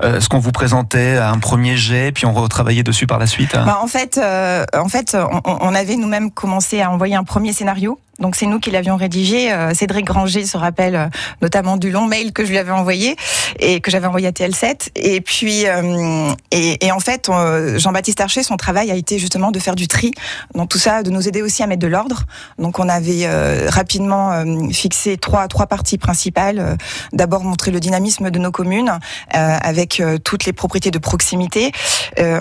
euh, 0.03 0.19
ce 0.19 0.29
qu'on 0.29 0.39
vous 0.39 0.51
présentait 0.51 1.17
à 1.17 1.29
un 1.31 1.39
premier 1.39 1.77
jet, 1.77 2.11
puis 2.11 2.25
on 2.25 2.33
retravaillait 2.33 2.83
dessus 2.83 3.07
par 3.07 3.19
la 3.19 3.27
suite. 3.27 3.55
hein. 3.55 3.63
Bah, 3.65 3.79
en 3.81 3.87
fait, 3.87 4.17
euh, 4.17 4.65
en 4.77 4.87
fait, 4.89 5.15
on, 5.15 5.41
on 5.45 5.75
avait 5.75 5.95
nous-mêmes 5.95 6.31
commencé 6.31 6.81
à 6.81 6.91
envoyer 6.91 7.15
un 7.15 7.23
premier 7.23 7.53
scénario. 7.53 7.99
Donc 8.19 8.35
c'est 8.35 8.45
nous 8.45 8.59
qui 8.59 8.71
l'avions 8.71 8.95
rédigé. 8.95 9.51
Euh, 9.51 9.73
Cédric 9.73 10.05
Granger 10.05 10.45
se 10.45 10.57
rappelle 10.57 10.95
euh, 10.95 11.07
notamment 11.41 11.77
du 11.77 11.91
long 11.91 12.05
mail 12.05 12.31
que 12.31 12.45
je 12.45 12.49
lui 12.49 12.57
avais 12.57 12.71
envoyé 12.71 13.15
et 13.59 13.81
que 13.81 13.91
j'avais 13.91 14.07
envoyé 14.07 14.27
à 14.27 14.31
TL7. 14.31 14.89
Et 14.95 15.21
puis 15.21 15.67
euh, 15.67 16.31
et, 16.51 16.85
et 16.85 16.91
en 16.91 16.99
fait, 16.99 17.29
Jean-Baptiste 17.77 18.21
Archer, 18.21 18.43
son 18.43 18.57
travail 18.57 18.91
a 18.91 18.95
été 18.95 19.19
justement 19.19 19.51
de 19.51 19.59
faire 19.59 19.75
du 19.75 19.87
tri 19.87 20.11
dans 20.53 20.65
tout 20.65 20.77
ça, 20.77 21.03
de 21.03 21.09
nous 21.09 21.27
aider 21.27 21.41
aussi 21.41 21.63
à 21.63 21.67
mettre 21.67 21.81
de 21.81 21.87
l'ordre. 21.87 22.23
Donc 22.57 22.79
on 22.79 22.87
avait 22.87 23.27
rapidement 23.69 24.43
fixé 24.71 25.17
trois 25.17 25.47
trois 25.47 25.67
parties 25.67 25.97
principales. 25.97 26.77
D'abord 27.13 27.43
montrer 27.43 27.71
le 27.71 27.79
dynamisme 27.79 28.31
de 28.31 28.39
nos 28.39 28.51
communes 28.51 28.99
avec 29.29 30.01
toutes 30.23 30.45
les 30.45 30.53
propriétés 30.53 30.91
de 30.91 30.99
proximité. 30.99 31.71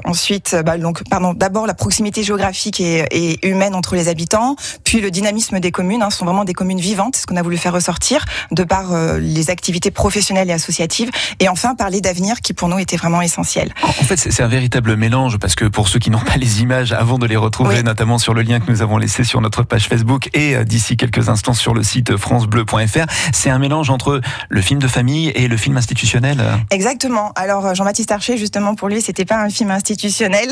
Ensuite, 0.04 0.56
bah, 0.64 0.78
donc, 0.78 1.02
pardon, 1.08 1.34
d'abord 1.34 1.66
la 1.66 1.74
proximité 1.74 2.22
géographique 2.22 2.80
et, 2.80 3.04
et 3.10 3.48
humaine 3.48 3.74
entre 3.74 3.94
les 3.94 4.08
habitants, 4.08 4.56
puis 4.84 5.00
le 5.00 5.10
dynamisme 5.10 5.60
des 5.64 5.72
communes 5.72 6.02
hein, 6.02 6.10
sont 6.10 6.24
vraiment 6.26 6.44
des 6.44 6.52
communes 6.52 6.78
vivantes, 6.80 7.16
ce 7.16 7.26
qu'on 7.26 7.36
a 7.36 7.42
voulu 7.42 7.56
faire 7.56 7.72
ressortir, 7.72 8.24
de 8.52 8.64
par 8.64 8.92
euh, 8.92 9.18
les 9.18 9.48
activités 9.50 9.90
professionnelles 9.90 10.50
et 10.50 10.52
associatives, 10.52 11.10
et 11.40 11.48
enfin 11.48 11.74
parler 11.74 12.00
d'avenir 12.02 12.40
qui 12.42 12.52
pour 12.52 12.68
nous 12.68 12.78
était 12.78 12.96
vraiment 12.98 13.22
essentiel. 13.22 13.72
En 13.82 13.92
fait, 13.92 14.16
c'est 14.16 14.42
un 14.42 14.46
véritable 14.46 14.94
mélange 14.96 15.38
parce 15.38 15.54
que 15.54 15.64
pour 15.64 15.88
ceux 15.88 15.98
qui 15.98 16.10
n'ont 16.10 16.18
pas 16.20 16.36
les 16.36 16.60
images, 16.60 16.92
avant 16.92 17.18
de 17.18 17.26
les 17.26 17.36
retrouver, 17.36 17.76
Oui. 17.76 17.82
notamment 17.82 18.18
sur 18.18 18.34
le 18.34 18.42
lien 18.42 18.60
que 18.60 18.70
nous 18.70 18.82
avons 18.82 18.98
laissé 18.98 19.24
sur 19.24 19.40
notre 19.40 19.62
page 19.62 19.88
Facebook 19.88 20.28
et 20.34 20.54
euh, 20.54 20.64
d'ici 20.64 20.96
quelques 20.98 21.28
instants 21.30 21.54
sur 21.54 21.72
le 21.72 21.82
site 21.82 22.16
francebleu.fr, 22.16 23.06
c'est 23.32 23.50
un 23.50 23.58
mélange 23.58 23.88
entre 23.88 24.20
le 24.50 24.60
film 24.60 24.80
de 24.80 24.88
famille 24.88 25.28
et 25.34 25.48
le 25.48 25.56
film 25.56 25.76
institutionnel. 25.78 26.44
Exactement. 26.70 27.32
Alors 27.36 27.64
euh, 27.66 27.74
Jean-Baptiste 27.74 28.12
Archer, 28.12 28.36
justement 28.36 28.74
pour 28.74 28.88
lui, 28.88 29.00
c'était 29.00 29.24
pas 29.24 29.38
un 29.42 29.48
film 29.48 29.70
institutionnel. 29.70 30.48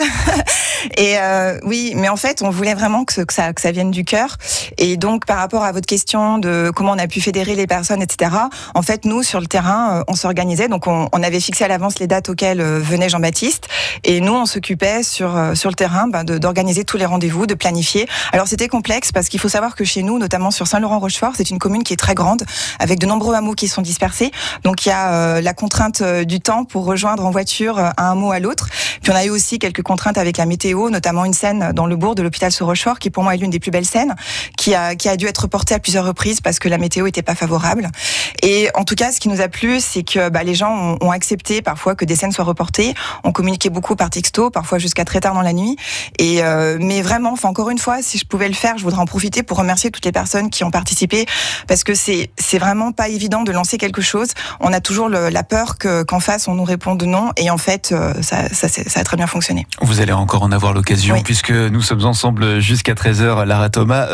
et 0.96 1.18
euh, 1.18 1.58
oui, 1.64 1.92
mais 1.96 2.08
en 2.08 2.16
fait, 2.16 2.42
on 2.42 2.50
voulait 2.50 2.74
vraiment 2.74 3.04
que, 3.04 3.12
ce- 3.12 3.20
que 3.20 3.32
ça, 3.34 3.52
que 3.52 3.60
ça 3.60 3.72
vienne 3.72 3.90
du 3.90 4.04
cœur. 4.04 4.38
Et 4.78 4.96
donc, 5.02 5.26
par 5.26 5.38
rapport 5.38 5.64
à 5.64 5.72
votre 5.72 5.86
question 5.86 6.38
de 6.38 6.70
comment 6.72 6.92
on 6.92 6.98
a 6.98 7.08
pu 7.08 7.20
fédérer 7.20 7.56
les 7.56 7.66
personnes, 7.66 8.00
etc. 8.02 8.30
En 8.76 8.82
fait, 8.82 9.04
nous 9.04 9.24
sur 9.24 9.40
le 9.40 9.46
terrain, 9.46 9.98
euh, 9.98 10.04
on 10.06 10.14
s'organisait. 10.14 10.68
Donc, 10.68 10.86
on, 10.86 11.08
on 11.12 11.22
avait 11.24 11.40
fixé 11.40 11.64
à 11.64 11.68
l'avance 11.68 11.98
les 11.98 12.06
dates 12.06 12.28
auxquelles 12.28 12.60
euh, 12.60 12.78
venait 12.78 13.08
Jean-Baptiste, 13.08 13.66
et 14.04 14.20
nous, 14.20 14.32
on 14.32 14.46
s'occupait 14.46 15.02
sur 15.02 15.36
euh, 15.36 15.56
sur 15.56 15.70
le 15.70 15.74
terrain 15.74 16.06
ben, 16.06 16.22
d'organiser 16.22 16.84
tous 16.84 16.98
les 16.98 17.04
rendez-vous, 17.04 17.46
de 17.46 17.54
planifier. 17.54 18.06
Alors, 18.30 18.46
c'était 18.46 18.68
complexe 18.68 19.10
parce 19.10 19.28
qu'il 19.28 19.40
faut 19.40 19.48
savoir 19.48 19.74
que 19.74 19.82
chez 19.82 20.04
nous, 20.04 20.18
notamment 20.18 20.52
sur 20.52 20.68
Saint-Laurent-Rochefort, 20.68 21.32
c'est 21.36 21.50
une 21.50 21.58
commune 21.58 21.82
qui 21.82 21.94
est 21.94 21.96
très 21.96 22.14
grande, 22.14 22.44
avec 22.78 23.00
de 23.00 23.06
nombreux 23.06 23.34
hameaux 23.34 23.54
qui 23.54 23.66
sont 23.66 23.82
dispersés. 23.82 24.30
Donc 24.62 24.86
il 24.86 24.90
y 24.90 24.92
a 24.92 25.14
euh, 25.14 25.40
la 25.40 25.52
contrainte 25.52 26.00
du 26.02 26.38
temps 26.38 26.64
pour 26.64 26.84
rejoindre 26.84 27.26
en 27.26 27.32
voiture 27.32 27.80
un 27.80 27.92
hameau 27.96 28.30
à 28.30 28.38
l'autre. 28.38 28.68
Puis 29.02 29.10
on 29.10 29.16
a 29.16 29.24
eu 29.24 29.30
aussi 29.30 29.58
quelques 29.58 29.82
contraintes 29.82 30.16
avec 30.16 30.36
la 30.36 30.46
météo, 30.46 30.90
notamment 30.90 31.24
une 31.24 31.34
scène 31.34 31.72
dans 31.72 31.86
le 31.86 31.96
bourg 31.96 32.14
de 32.14 32.22
l'hôpital 32.22 32.52
sur 32.52 32.66
Rochefort, 32.66 33.00
qui 33.00 33.10
pour 33.10 33.24
moi 33.24 33.34
est 33.34 33.38
l'une 33.38 33.50
des 33.50 33.58
plus 33.58 33.72
belles 33.72 33.84
scènes, 33.84 34.14
qui 34.56 34.74
a, 34.74 34.91
qui 34.94 35.08
a 35.08 35.16
dû 35.16 35.26
être 35.26 35.38
reportée 35.42 35.74
à 35.74 35.78
plusieurs 35.78 36.04
reprises 36.04 36.40
parce 36.40 36.58
que 36.58 36.68
la 36.68 36.78
météo 36.78 37.06
était 37.06 37.22
pas 37.22 37.34
favorable. 37.34 37.88
Et 38.42 38.68
en 38.74 38.84
tout 38.84 38.94
cas, 38.94 39.12
ce 39.12 39.20
qui 39.20 39.28
nous 39.28 39.40
a 39.40 39.48
plu, 39.48 39.80
c'est 39.80 40.02
que 40.02 40.28
bah, 40.28 40.42
les 40.42 40.54
gens 40.54 40.72
ont, 40.72 40.98
ont 41.00 41.10
accepté 41.10 41.62
parfois 41.62 41.94
que 41.94 42.04
des 42.04 42.16
scènes 42.16 42.32
soient 42.32 42.44
reportées. 42.44 42.94
On 43.24 43.32
communiquait 43.32 43.70
beaucoup 43.70 43.96
par 43.96 44.10
texto, 44.10 44.50
parfois 44.50 44.78
jusqu'à 44.78 45.04
très 45.04 45.20
tard 45.20 45.34
dans 45.34 45.42
la 45.42 45.52
nuit. 45.52 45.76
Et 46.18 46.42
euh, 46.42 46.78
mais 46.80 47.02
vraiment, 47.02 47.32
enfin 47.32 47.48
encore 47.48 47.70
une 47.70 47.78
fois, 47.78 47.98
si 48.02 48.18
je 48.18 48.24
pouvais 48.24 48.48
le 48.48 48.54
faire, 48.54 48.78
je 48.78 48.82
voudrais 48.84 49.00
en 49.00 49.06
profiter 49.06 49.42
pour 49.42 49.58
remercier 49.58 49.90
toutes 49.90 50.04
les 50.04 50.12
personnes 50.12 50.50
qui 50.50 50.64
ont 50.64 50.70
participé 50.70 51.26
parce 51.68 51.84
que 51.84 51.94
c'est 51.94 52.30
c'est 52.38 52.58
vraiment 52.58 52.92
pas 52.92 53.08
évident 53.08 53.42
de 53.42 53.52
lancer 53.52 53.78
quelque 53.78 54.02
chose. 54.02 54.28
On 54.60 54.72
a 54.72 54.80
toujours 54.80 55.08
le- 55.08 55.28
la 55.28 55.42
peur 55.42 55.78
que 55.78 56.02
qu'en 56.02 56.20
face 56.20 56.48
on 56.48 56.54
nous 56.54 56.64
réponde 56.64 57.02
non 57.04 57.30
et 57.36 57.50
en 57.50 57.58
fait 57.58 57.92
euh, 57.92 58.12
ça, 58.22 58.48
ça, 58.52 58.68
ça 58.68 59.00
a 59.00 59.04
très 59.04 59.16
bien 59.16 59.26
fonctionné. 59.26 59.66
Vous 59.80 60.00
allez 60.00 60.12
encore 60.12 60.42
en 60.42 60.52
avoir 60.52 60.72
l'occasion 60.72 61.14
Oui. 61.14 61.22
puisque 61.22 61.50
nous 61.50 61.82
sommes 61.82 62.04
ensemble 62.04 62.60
jusqu'à 62.60 62.94
13h, 62.94 63.44
Lara 63.44 63.70
Thomas. 63.70 64.08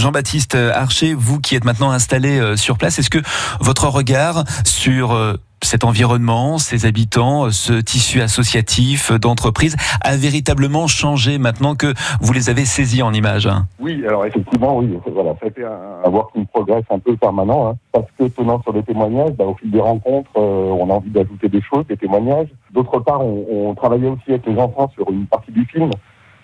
Euh, 0.00 0.02
Jean-Baptiste 0.02 0.54
Archer, 0.54 1.14
vous 1.14 1.40
qui 1.40 1.54
êtes 1.54 1.64
maintenant 1.64 1.90
installé 1.90 2.38
euh, 2.38 2.56
sur 2.56 2.78
place, 2.78 2.98
est-ce 2.98 3.10
que 3.10 3.18
votre 3.60 3.86
regard 3.88 4.44
sur 4.64 5.12
euh, 5.12 5.34
cet 5.62 5.84
environnement, 5.84 6.58
ces 6.58 6.86
habitants, 6.86 7.46
euh, 7.46 7.50
ce 7.50 7.74
tissu 7.74 8.20
associatif 8.22 9.10
euh, 9.10 9.18
d'entreprise 9.18 9.76
a 10.00 10.16
véritablement 10.16 10.86
changé 10.86 11.38
maintenant 11.38 11.74
que 11.74 11.92
vous 12.20 12.32
les 12.32 12.48
avez 12.48 12.64
saisis 12.64 13.02
en 13.02 13.12
images 13.12 13.46
hein? 13.46 13.66
Oui, 13.78 14.02
alors 14.06 14.24
effectivement, 14.24 14.78
oui, 14.78 14.96
voilà, 15.12 15.32
ça 15.32 15.46
a 15.46 15.48
été 15.48 15.64
un, 15.64 16.06
un 16.06 16.10
work 16.10 16.30
in 16.36 16.44
progress 16.44 16.84
un 16.90 16.98
peu 16.98 17.16
permanent, 17.16 17.68
hein, 17.68 17.76
parce 17.92 18.06
que 18.18 18.24
tenant 18.24 18.62
sur 18.62 18.72
des 18.72 18.82
témoignages, 18.82 19.32
bah, 19.32 19.44
au 19.44 19.54
fil 19.54 19.70
des 19.70 19.80
rencontres, 19.80 20.30
euh, 20.36 20.76
on 20.80 20.88
a 20.90 20.94
envie 20.94 21.10
d'ajouter 21.10 21.48
des 21.48 21.62
choses, 21.62 21.86
des 21.86 21.96
témoignages. 21.96 22.48
D'autre 22.72 22.98
part, 23.00 23.20
on, 23.20 23.68
on 23.68 23.74
travaillait 23.74 24.08
aussi 24.08 24.28
avec 24.28 24.46
les 24.46 24.56
enfants 24.56 24.90
sur 24.94 25.10
une 25.10 25.26
partie 25.26 25.52
du 25.52 25.64
film. 25.66 25.90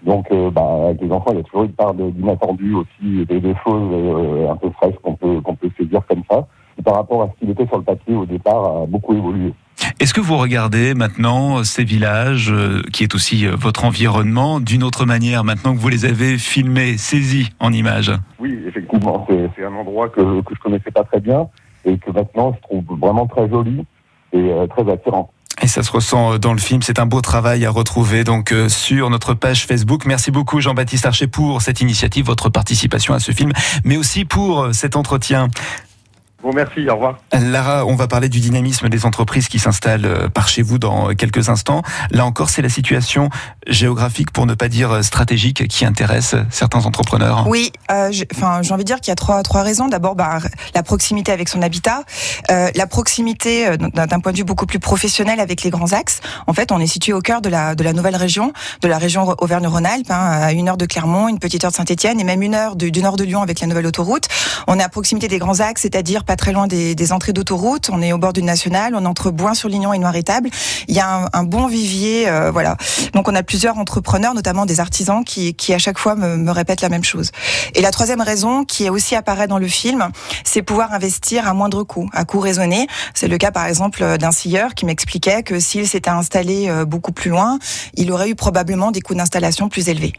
Donc, 0.06 0.26
euh, 0.30 0.50
bah, 0.50 0.62
avec 0.84 1.00
les 1.02 1.10
enfants, 1.10 1.32
il 1.32 1.38
y 1.38 1.40
a 1.40 1.42
toujours 1.42 1.64
une 1.64 1.72
part 1.72 1.92
de- 1.92 2.10
d'inattendu 2.10 2.74
aussi, 2.74 3.26
des, 3.26 3.40
des 3.40 3.54
choses 3.66 3.90
euh, 3.92 4.48
un 4.50 4.56
peu 4.56 4.70
fraîches 4.70 4.94
qu'on 5.02 5.14
peut, 5.16 5.40
qu'on 5.40 5.56
peut 5.56 5.68
saisir 5.76 6.00
comme 6.08 6.22
ça. 6.30 6.46
Et 6.78 6.82
par 6.82 6.94
rapport 6.94 7.22
à 7.24 7.28
ce 7.28 7.40
qu'il 7.40 7.50
était 7.50 7.66
sur 7.66 7.78
le 7.78 7.82
papier 7.82 8.14
au 8.14 8.24
départ, 8.24 8.82
a 8.82 8.86
beaucoup 8.86 9.14
évolué. 9.14 9.52
Est-ce 9.98 10.14
que 10.14 10.20
vous 10.20 10.36
regardez 10.36 10.94
maintenant 10.94 11.64
ces 11.64 11.84
villages, 11.84 12.50
euh, 12.52 12.82
qui 12.92 13.02
est 13.02 13.14
aussi 13.14 13.46
euh, 13.46 13.56
votre 13.56 13.84
environnement, 13.84 14.60
d'une 14.60 14.84
autre 14.84 15.06
manière 15.06 15.42
maintenant 15.42 15.74
que 15.74 15.80
vous 15.80 15.88
les 15.88 16.04
avez 16.04 16.38
filmés, 16.38 16.96
saisis 16.96 17.50
en 17.58 17.72
images? 17.72 18.12
Oui, 18.38 18.58
effectivement, 18.66 19.26
c'est 19.28 19.50
c'est 19.56 19.64
un 19.64 19.74
endroit 19.74 20.08
que, 20.08 20.40
que 20.42 20.54
je 20.54 20.60
connaissais 20.60 20.90
pas 20.92 21.04
très 21.04 21.20
bien 21.20 21.48
et 21.84 21.98
que 21.98 22.10
maintenant 22.10 22.54
je 22.54 22.60
trouve 22.62 22.98
vraiment 22.98 23.26
très 23.26 23.48
joli 23.48 23.84
et 24.32 24.38
euh, 24.52 24.66
très 24.66 24.88
attirant. 24.90 25.30
Et 25.62 25.68
ça 25.68 25.82
se 25.82 25.90
ressent 25.90 26.34
euh, 26.34 26.38
dans 26.38 26.52
le 26.52 26.58
film. 26.58 26.82
C'est 26.82 26.98
un 26.98 27.06
beau 27.06 27.20
travail 27.20 27.64
à 27.64 27.70
retrouver 27.70 28.24
donc 28.24 28.52
euh, 28.52 28.68
sur 28.68 29.08
notre 29.10 29.34
page 29.34 29.66
Facebook. 29.66 30.04
Merci 30.04 30.30
beaucoup 30.30 30.60
Jean-Baptiste 30.60 31.06
Archer 31.06 31.26
pour 31.26 31.62
cette 31.62 31.80
initiative, 31.80 32.26
votre 32.26 32.50
participation 32.50 33.14
à 33.14 33.20
ce 33.20 33.32
film, 33.32 33.52
mais 33.84 33.96
aussi 33.96 34.24
pour 34.24 34.64
euh, 34.64 34.72
cet 34.72 34.96
entretien. 34.96 35.48
Bon, 36.46 36.52
merci, 36.54 36.88
au 36.88 36.94
revoir. 36.94 37.18
Lara, 37.32 37.84
on 37.86 37.96
va 37.96 38.06
parler 38.06 38.28
du 38.28 38.38
dynamisme 38.38 38.88
des 38.88 39.04
entreprises 39.04 39.48
qui 39.48 39.58
s'installent 39.58 40.04
euh, 40.06 40.28
par 40.28 40.46
chez 40.46 40.62
vous 40.62 40.78
dans 40.78 41.12
quelques 41.12 41.48
instants. 41.48 41.82
Là 42.12 42.24
encore, 42.24 42.50
c'est 42.50 42.62
la 42.62 42.68
situation 42.68 43.30
géographique, 43.66 44.30
pour 44.30 44.46
ne 44.46 44.54
pas 44.54 44.68
dire 44.68 44.92
euh, 44.92 45.02
stratégique, 45.02 45.66
qui 45.66 45.84
intéresse 45.84 46.36
certains 46.50 46.86
entrepreneurs. 46.86 47.48
Oui, 47.48 47.72
euh, 47.90 48.10
j'ai- 48.12 48.28
enfin 48.32 48.62
j'ai 48.62 48.72
envie 48.72 48.84
de 48.84 48.86
dire 48.86 49.00
qu'il 49.00 49.10
y 49.10 49.12
a 49.12 49.16
trois 49.16 49.42
trois 49.42 49.62
raisons. 49.62 49.88
D'abord, 49.88 50.14
bah, 50.14 50.38
la 50.72 50.84
proximité 50.84 51.32
avec 51.32 51.48
son 51.48 51.62
habitat, 51.62 52.04
euh, 52.52 52.68
la 52.76 52.86
proximité 52.86 53.66
euh, 53.66 53.76
d'un 53.76 54.20
point 54.20 54.30
de 54.30 54.36
vue 54.36 54.44
beaucoup 54.44 54.66
plus 54.66 54.78
professionnel 54.78 55.40
avec 55.40 55.64
les 55.64 55.70
grands 55.70 55.92
axes. 55.94 56.20
En 56.46 56.52
fait, 56.52 56.70
on 56.70 56.78
est 56.78 56.86
situé 56.86 57.12
au 57.12 57.20
cœur 57.22 57.40
de 57.40 57.48
la 57.48 57.74
de 57.74 57.82
la 57.82 57.92
nouvelle 57.92 58.14
région, 58.14 58.52
de 58.82 58.86
la 58.86 58.98
région 58.98 59.34
Auvergne-Rhône-Alpes, 59.38 60.12
hein, 60.12 60.30
à 60.42 60.52
une 60.52 60.68
heure 60.68 60.76
de 60.76 60.86
Clermont, 60.86 61.26
une 61.28 61.40
petite 61.40 61.64
heure 61.64 61.72
de 61.72 61.76
Saint-Étienne 61.76 62.20
et 62.20 62.24
même 62.24 62.42
une 62.42 62.54
heure 62.54 62.76
du, 62.76 62.92
du 62.92 63.02
nord 63.02 63.16
de 63.16 63.24
Lyon 63.24 63.42
avec 63.42 63.58
la 63.58 63.66
nouvelle 63.66 63.86
autoroute. 63.86 64.28
On 64.68 64.78
est 64.78 64.82
à 64.84 64.88
proximité 64.88 65.26
des 65.26 65.38
grands 65.38 65.58
axes, 65.58 65.82
c'est-à-dire 65.82 66.22
pas 66.22 66.35
très 66.36 66.52
loin 66.52 66.66
des, 66.66 67.12
entrées 67.12 67.32
d'autoroute. 67.32 67.90
On 67.92 68.02
est 68.02 68.12
au 68.12 68.18
bord 68.18 68.32
d'une 68.32 68.46
nationale. 68.46 68.94
On 68.94 69.04
est 69.04 69.08
entre 69.08 69.30
Boin-sur-Lignon 69.30 69.92
et 69.92 69.98
Noir-Étable. 69.98 70.50
Il 70.88 70.94
y 70.94 71.00
a 71.00 71.28
un, 71.32 71.44
bon 71.44 71.66
vivier, 71.66 72.28
euh, 72.28 72.50
voilà. 72.50 72.76
Donc 73.12 73.28
on 73.28 73.34
a 73.34 73.42
plusieurs 73.42 73.78
entrepreneurs, 73.78 74.34
notamment 74.34 74.66
des 74.66 74.80
artisans, 74.80 75.24
qui, 75.24 75.54
qui 75.54 75.72
à 75.74 75.78
chaque 75.78 75.98
fois 75.98 76.14
me, 76.14 76.36
me 76.36 76.50
répètent 76.50 76.82
la 76.82 76.88
même 76.88 77.04
chose. 77.04 77.30
Et 77.74 77.80
la 77.80 77.90
troisième 77.90 78.20
raison, 78.20 78.64
qui 78.64 78.88
aussi 78.90 79.14
apparaît 79.14 79.46
dans 79.46 79.58
le 79.58 79.68
film, 79.68 80.08
c'est 80.44 80.62
pouvoir 80.62 80.92
investir 80.92 81.46
à 81.48 81.54
moindre 81.54 81.82
coût, 81.84 82.08
à 82.12 82.24
coût 82.24 82.40
raisonné. 82.40 82.86
C'est 83.14 83.28
le 83.28 83.38
cas 83.38 83.50
par 83.50 83.66
exemple 83.66 84.18
d'un 84.18 84.32
scieur 84.32 84.74
qui 84.74 84.86
m'expliquait 84.86 85.42
que 85.42 85.60
s'il 85.60 85.88
s'était 85.88 86.10
installé 86.10 86.68
euh, 86.68 86.84
beaucoup 86.84 87.12
plus 87.12 87.30
loin, 87.30 87.58
il 87.94 88.10
aurait 88.12 88.30
eu 88.30 88.34
probablement 88.34 88.90
des 88.90 89.00
coûts 89.00 89.14
d'installation 89.14 89.68
plus 89.68 89.88
élevés. 89.88 90.12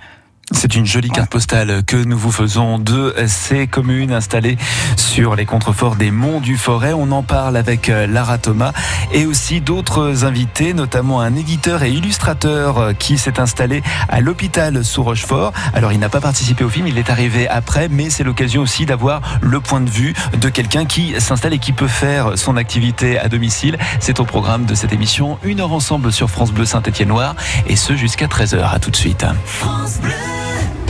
C'est 0.52 0.76
une 0.76 0.86
jolie 0.86 1.10
carte 1.10 1.30
postale 1.30 1.84
que 1.84 1.98
nous 1.98 2.18
vous 2.18 2.32
faisons 2.32 2.80
de 2.80 3.14
ces 3.28 3.68
communes 3.68 4.14
installées 4.14 4.58
sur 4.96 5.36
les 5.36 5.46
contreforts 5.46 5.98
des 5.98 6.10
monts 6.10 6.40
du 6.40 6.56
Forêt. 6.56 6.94
On 6.94 7.12
en 7.12 7.22
parle 7.22 7.58
avec 7.58 7.90
euh, 7.90 8.08
Lara 8.08 8.38
Thomas 8.38 8.72
et 9.12 9.26
aussi 9.26 9.60
d'autres 9.60 10.24
invités, 10.24 10.74
notamment 10.74 11.20
un 11.20 11.36
éditeur 11.36 11.84
et 11.84 11.92
illustrateur 11.92 12.78
euh, 12.78 12.94
qui 12.94 13.18
s'est 13.18 13.42
installé 13.42 13.84
à 14.08 14.22
l'hôpital 14.22 14.86
sous 14.86 15.04
Rochefort. 15.04 15.52
Alors 15.74 15.92
il 15.92 16.00
n'a 16.00 16.08
pas 16.08 16.22
participé 16.22 16.64
au 16.64 16.70
film, 16.70 16.88
il 16.88 16.98
est 16.98 17.10
arrivé 17.10 17.50
après, 17.50 17.90
mais 17.90 18.10
c'est 18.10 18.24
l'occasion 18.24 18.62
aussi 18.62 18.86
d'avoir 18.86 19.22
le 19.42 19.60
point 19.60 19.82
de 19.82 19.90
vue 19.90 20.14
de 20.40 20.48
quelqu'un 20.48 20.86
qui 20.86 21.20
s'installe 21.20 21.54
et 21.54 21.60
qui 21.60 21.74
peut 21.74 21.90
faire 21.90 22.38
son 22.38 22.56
activité 22.56 23.20
à 23.20 23.28
domicile. 23.28 23.78
C'est 24.00 24.22
au 24.22 24.26
programme 24.26 24.64
de 24.64 24.76
cette 24.76 24.94
émission, 24.94 25.40
une 25.44 25.60
heure 25.60 25.74
ensemble 25.74 26.14
sur 26.14 26.30
France 26.30 26.54
Bleu 26.54 26.66
Saint-Étienne-Loire 26.66 27.36
et 27.68 27.76
ce 27.76 27.98
jusqu'à 27.98 28.28
13h. 28.28 28.74
À 28.74 28.80
tout 28.80 28.92
de 28.92 28.96
suite. 28.96 29.26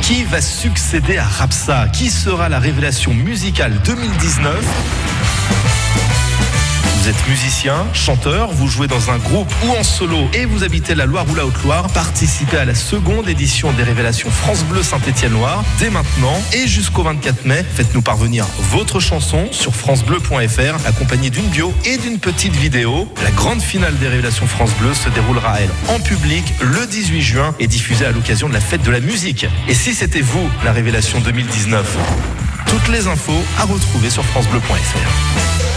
Qui 0.02 0.24
va 0.24 0.42
succéder 0.42 1.18
à 1.18 1.26
Rapsa? 1.26 1.88
Qui 1.90 2.10
sera 2.10 2.50
la 2.50 2.60
révélation 2.60 3.14
musicale 3.14 3.74
2019 3.86 4.64
Vous 7.08 7.13
êtes 7.13 7.30
musicien, 7.30 7.88
chanteur, 7.93 8.52
vous 8.52 8.67
jouez 8.67 8.88
dans 8.88 9.12
un 9.12 9.17
groupe 9.17 9.50
ou 9.63 9.72
en 9.72 9.84
solo 9.86 10.28
et 10.34 10.43
vous 10.43 10.65
habitez 10.65 10.93
la 10.93 11.06
Loire 11.06 11.26
ou 11.32 11.36
la 11.36 11.46
Haute-Loire, 11.46 11.88
participez 11.93 12.58
à 12.58 12.65
la 12.65 12.76
seconde 12.76 13.30
édition 13.30 13.72
des 13.72 13.84
révélations 13.84 14.30
France 14.30 14.65
Bleu 14.65 14.84
Saint-Étienne-Loire 14.84 15.63
dès 15.80 15.89
maintenant 15.89 16.38
et 16.52 16.67
jusqu'au 16.67 17.04
24 17.04 17.46
mai. 17.46 17.63
Faites-nous 17.76 18.02
parvenir 18.02 18.46
votre 18.60 19.00
chanson 19.00 19.48
sur 19.52 19.74
francebleu.fr 19.74 20.86
accompagnée 20.86 21.30
d'une 21.30 21.48
bio 21.48 21.74
et 21.86 21.98
d'une 21.98 22.20
petite 22.20 22.58
vidéo. 22.58 23.08
La 23.24 23.32
grande 23.32 23.62
finale 23.62 23.98
des 24.00 24.10
révélations 24.10 24.46
France 24.46 24.72
Bleu 24.78 24.93
se 24.93 25.08
déroulera 25.08 25.62
elle 25.62 25.72
en 25.88 26.02
public 26.02 26.43
le 26.60 26.86
18 26.88 27.22
juin 27.22 27.56
et 27.62 27.67
diffusée 27.67 28.06
à 28.06 28.12
l'occasion 28.12 28.50
de 28.50 28.54
la 28.54 28.60
fête 28.60 28.84
de 28.84 28.91
la 28.91 29.00
musique. 29.00 29.48
Et 29.70 29.74
si 29.74 29.93
c'était 29.93 30.20
vous 30.20 30.50
la 30.65 30.74
révélation 30.74 31.22
2019 31.22 31.98
Toutes 32.65 32.89
les 32.89 33.08
infos 33.08 33.46
à 33.60 33.63
retrouver 33.63 34.10
sur 34.10 34.26
francebleu.fr. 34.26 35.77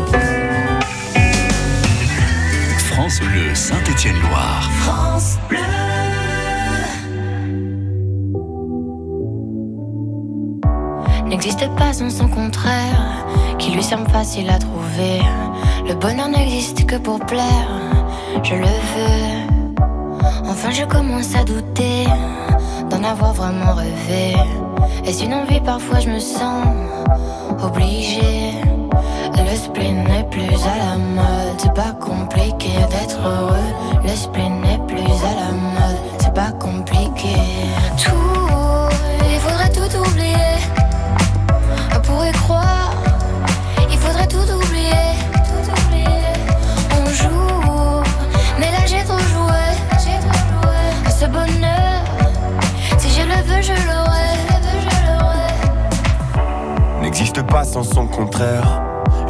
France 2.91 3.21
Bleu 3.21 3.55
Saint-Étienne-Loire. 3.55 4.69
France 4.71 5.37
Bleu. 5.47 5.57
N'existe 11.25 11.69
pas 11.77 11.93
sans 11.93 12.09
son 12.09 12.27
contraire, 12.27 13.25
qui 13.57 13.71
lui 13.71 13.81
semble 13.81 14.09
facile 14.09 14.49
à 14.49 14.59
trouver. 14.59 15.21
Le 15.87 15.93
bonheur 15.93 16.27
n'existe 16.27 16.85
que 16.85 16.97
pour 16.97 17.19
plaire, 17.21 17.69
je 18.43 18.55
le 18.55 18.65
veux. 18.65 19.77
Enfin, 20.49 20.71
je 20.71 20.83
commence 20.83 21.33
à 21.33 21.45
douter 21.45 22.05
d'en 22.89 23.03
avoir 23.03 23.33
vraiment 23.33 23.73
rêvé. 23.73 24.35
Est-ce 25.05 25.23
une 25.23 25.33
envie 25.33 25.61
Parfois, 25.61 26.01
je 26.01 26.09
me 26.09 26.19
sens 26.19 26.65
obligée. 27.63 28.70
Le 29.49 29.57
spleen 29.57 30.03
n'est 30.03 30.23
plus 30.29 30.55
à 30.65 30.75
la 30.77 30.97
mode, 30.97 31.57
c'est 31.57 31.73
pas 31.73 31.93
compliqué 31.99 32.69
d'être 32.89 33.19
heureux. 33.19 33.71
Le 34.03 34.09
spleen 34.15 34.61
n'est 34.61 34.79
plus 34.87 35.01
à 35.01 35.33
la 35.35 35.51
mode, 35.51 35.97
c'est 36.19 36.33
pas 36.33 36.51
compliqué. 36.53 37.35
Tout, 37.97 38.89
il 39.29 39.39
faudrait 39.39 39.71
tout 39.71 39.97
oublier. 39.97 40.57
On 41.95 41.99
pourrait 41.99 42.31
croire, 42.31 42.91
il 43.91 43.97
faudrait 43.97 44.27
tout 44.27 44.37
oublier. 44.37 45.15
Tout 45.33 45.71
oublier. 45.71 46.33
On 46.97 47.05
joue, 47.09 48.03
mais 48.59 48.71
là 48.71 48.85
j'ai 48.85 49.03
trop 49.03 49.19
joué. 49.19 49.63
J'ai 50.03 50.19
trop 50.25 50.39
joué. 50.49 50.81
Ce 51.09 51.25
bonheur, 51.25 52.03
si 52.97 53.09
je 53.09 53.23
le 53.23 53.41
veux. 53.43 53.61
Je 53.61 53.73
l'aurai. 53.73 54.31
N'existe 57.01 57.41
pas 57.43 57.63
sans 57.63 57.83
son 57.83 58.07
contraire. 58.07 58.90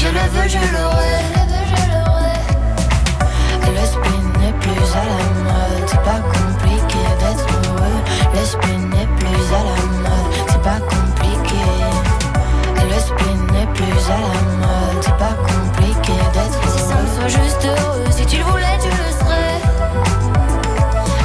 je 0.00 0.06
le 0.06 0.24
veux, 0.32 0.48
je 0.48 0.62
l'aurai. 0.74 1.20
Le 3.76 3.84
spin 3.84 4.22
n'est 4.40 4.56
plus 4.60 4.88
à 4.96 5.04
la 5.12 5.22
mode. 5.46 5.84
C'est 5.86 6.04
pas 6.10 6.22
compliqué 6.36 7.02
d'être 7.20 7.46
heureux. 7.68 8.00
Le 8.32 8.44
spin 8.44 8.80
n'est 8.94 9.10
plus 9.18 9.44
à 9.58 9.62
la 9.68 9.80
mode. 10.04 10.32
C'est 10.48 10.62
pas 10.62 10.80
compliqué. 10.94 11.62
Le 12.92 12.98
spin 13.08 13.36
n'est 13.52 13.70
plus 13.74 14.02
à 14.08 14.18
la 14.26 14.42
mode. 14.62 15.00
C'est 15.02 15.18
pas 15.18 15.36
compliqué 15.52 16.16
d'être 16.32 16.58
heureux. 16.64 16.78
Si 16.78 16.82
ça 16.88 16.96
me 16.96 17.06
soit 17.14 17.42
juste 17.42 17.64
heureux, 17.66 18.04
si 18.10 18.24
tu 18.24 18.36
le 18.38 18.44
voulais, 18.44 18.78
tu 18.82 18.88
le 18.88 19.10
serais. 19.20 19.60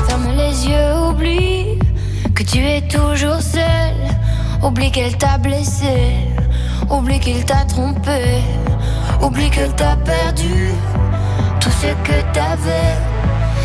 Ferme 0.08 0.30
les 0.36 0.68
yeux, 0.68 0.92
oublie 1.10 1.80
que 2.36 2.44
tu 2.44 2.60
es 2.60 2.82
toujours 2.82 3.42
seul. 3.42 3.96
Oublie 4.62 4.92
qu'elle 4.92 5.18
t'a 5.18 5.38
blessé. 5.38 6.35
Oublie 6.90 7.20
qu'il 7.20 7.44
t'a 7.46 7.66
trompé. 7.66 8.42
Oublie 9.22 9.50
qu'elle 9.50 9.74
t'a 9.76 9.96
perdu 9.98 10.72
tout 11.60 11.72
ce 11.72 11.88
que 11.88 12.22
t'avais. 12.34 12.96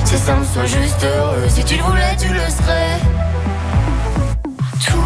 Si 0.05 0.17
ça 0.17 0.35
me 0.37 0.45
soit 0.45 0.67
juste 0.67 1.05
heureux, 1.05 1.49
si 1.49 1.65
tu 1.65 1.77
le 1.77 1.83
voulais, 1.83 2.17
tu 2.19 2.29
le 2.29 2.41
serais. 2.41 2.99
Tout, 4.87 4.97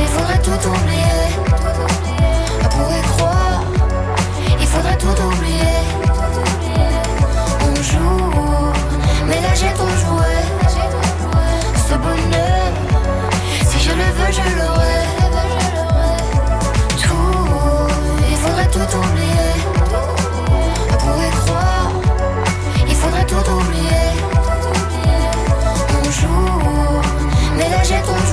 il 0.00 0.06
faudrait 0.06 0.42
tout 0.42 0.68
oublier. 0.68 1.26
On 2.62 2.68
pourrait 2.68 3.02
croire, 3.16 3.62
il 4.60 4.66
faudrait 4.66 4.98
tout 4.98 5.22
oublier. 5.22 5.78
On 7.62 7.74
joue, 7.82 8.72
mais 9.26 9.40
là 9.40 9.54
j'ai 9.54 9.72
trop 9.72 9.88
joué. 9.88 10.34
Ce 11.88 11.94
bonheur, 11.94 12.72
si 13.66 13.80
je 13.80 13.90
le 13.90 13.96
veux, 13.96 14.32
je 14.32 14.56
l'aurai. 14.58 15.17
Tout 18.86 18.96
oublier. 18.98 19.54
On 20.92 20.96
pourrait 20.96 21.30
croire, 21.30 21.90
il 22.86 22.94
faudrait 22.94 23.26
tout 23.26 23.50
oublier. 23.50 24.06
On 25.94 26.10
joue, 26.10 27.00
mais 27.56 27.68
là 27.70 27.82
j'ai 27.82 28.00
trop 28.02 28.27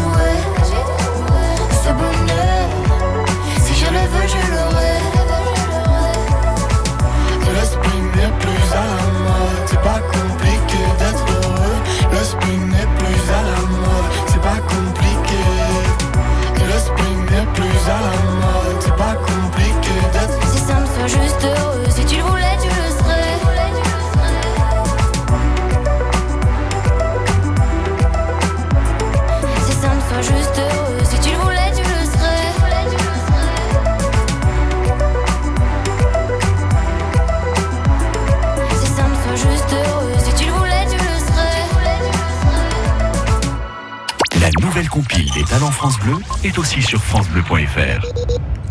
nouvelle 44.76 44.90
compile 44.90 45.32
des 45.32 45.44
talents 45.46 45.72
France 45.72 45.98
Bleu 46.00 46.16
est 46.44 46.58
aussi 46.58 46.82
sur 46.82 47.02
francebleu.fr. 47.02 48.06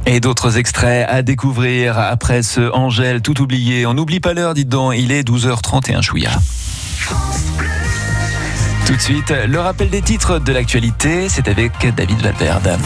Et 0.05 0.21
d'autres 0.21 0.59
extraits 0.59 1.09
à 1.09 1.23
découvrir 1.23 1.99
après 1.99 2.43
ce 2.43 2.71
Angèle 2.75 3.23
tout 3.23 3.41
oublié. 3.41 3.87
On 3.87 3.95
n'oublie 3.95 4.21
pas 4.21 4.35
l'heure, 4.35 4.53
dites 4.53 4.69
donc, 4.69 4.93
il 4.99 5.13
est 5.13 5.27
12h31 5.27 6.03
chouïa. 6.03 6.29
Tout 8.85 8.97
de 8.97 9.01
suite, 9.01 9.33
le 9.49 9.59
rappel 9.59 9.89
des 9.89 10.03
titres 10.03 10.39
de 10.39 10.53
l'actualité, 10.53 11.31
c'est 11.31 11.49
avec 11.49 11.73
David 11.97 12.21
Valverde. 12.21 12.79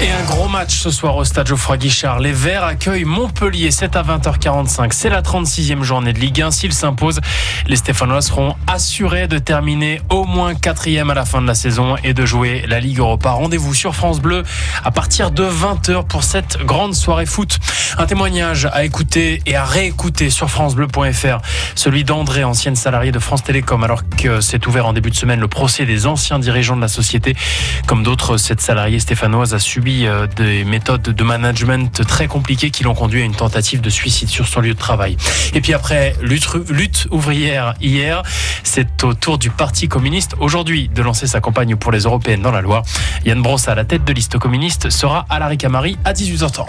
Et 0.00 0.12
un 0.12 0.22
gros 0.22 0.46
match 0.46 0.78
ce 0.78 0.92
soir 0.92 1.16
au 1.16 1.24
stade 1.24 1.48
Geoffroy 1.48 1.76
Guichard. 1.76 2.20
Les 2.20 2.30
Verts 2.30 2.62
accueillent 2.62 3.04
Montpellier, 3.04 3.72
7 3.72 3.96
à 3.96 4.04
20h45. 4.04 4.92
C'est 4.92 5.08
la 5.08 5.22
36e 5.22 5.82
journée 5.82 6.12
de 6.12 6.20
Ligue 6.20 6.40
1. 6.40 6.52
S'ils 6.52 6.72
s'imposent, 6.72 7.18
les 7.66 7.74
Stéphanois 7.74 8.20
seront 8.20 8.54
assurés 8.68 9.26
de 9.26 9.38
terminer 9.38 10.00
au 10.08 10.22
moins 10.22 10.54
quatrième 10.54 11.10
à 11.10 11.14
la 11.14 11.24
fin 11.24 11.42
de 11.42 11.48
la 11.48 11.56
saison 11.56 11.96
et 12.04 12.14
de 12.14 12.24
jouer 12.24 12.64
la 12.68 12.78
Ligue 12.78 13.00
Europa. 13.00 13.32
Rendez-vous 13.32 13.74
sur 13.74 13.96
France 13.96 14.20
Bleu 14.20 14.44
à 14.84 14.92
partir 14.92 15.32
de 15.32 15.42
20h 15.42 16.06
pour 16.06 16.22
cette 16.22 16.58
grande 16.58 16.94
soirée 16.94 17.26
foot. 17.26 17.58
Un 17.98 18.06
témoignage 18.06 18.68
à 18.72 18.84
écouter 18.84 19.42
et 19.46 19.56
à 19.56 19.64
réécouter 19.64 20.30
sur 20.30 20.48
francebleu.fr. 20.48 21.40
Celui 21.74 22.04
d'André, 22.04 22.44
ancienne 22.44 22.76
salariée 22.76 23.10
de 23.10 23.18
France 23.18 23.42
Télécom, 23.42 23.82
alors 23.82 24.02
que 24.16 24.40
s'est 24.40 24.64
ouvert 24.68 24.86
en 24.86 24.92
début 24.92 25.10
de 25.10 25.16
semaine 25.16 25.40
le 25.40 25.48
procès 25.48 25.86
des 25.86 26.06
anciens 26.06 26.38
dirigeants 26.38 26.76
de 26.76 26.82
la 26.82 26.88
société. 26.88 27.34
Comme 27.88 28.04
d'autres, 28.04 28.36
cette 28.36 28.60
salariée 28.60 29.00
stéphanoise 29.00 29.54
a 29.54 29.58
subi 29.58 29.87
euh, 29.88 30.26
des 30.36 30.64
méthodes 30.64 31.02
de 31.02 31.24
management 31.24 32.06
très 32.06 32.26
compliquées 32.26 32.70
qui 32.70 32.84
l'ont 32.84 32.94
conduit 32.94 33.22
à 33.22 33.24
une 33.24 33.34
tentative 33.34 33.80
de 33.80 33.90
suicide 33.90 34.28
sur 34.28 34.46
son 34.46 34.60
lieu 34.60 34.74
de 34.74 34.78
travail. 34.78 35.16
Et 35.54 35.60
puis 35.60 35.74
après 35.74 36.14
lutte, 36.20 37.08
ouvrière 37.10 37.74
hier, 37.80 38.22
c'est 38.62 39.04
au 39.04 39.14
tour 39.14 39.38
du 39.38 39.50
Parti 39.50 39.88
communiste 39.88 40.34
aujourd'hui 40.38 40.88
de 40.88 41.02
lancer 41.02 41.26
sa 41.26 41.40
campagne 41.40 41.76
pour 41.76 41.92
les 41.92 42.00
européennes 42.00 42.42
dans 42.42 42.52
la 42.52 42.60
Loire. 42.60 42.82
Yann 43.24 43.40
Brossa, 43.42 43.74
la 43.74 43.84
tête 43.84 44.04
de 44.04 44.12
liste 44.12 44.38
communiste, 44.38 44.90
sera 44.90 45.26
à 45.28 45.38
la 45.38 45.46
Ricamari 45.46 45.96
à 46.04 46.12
18h30. 46.12 46.66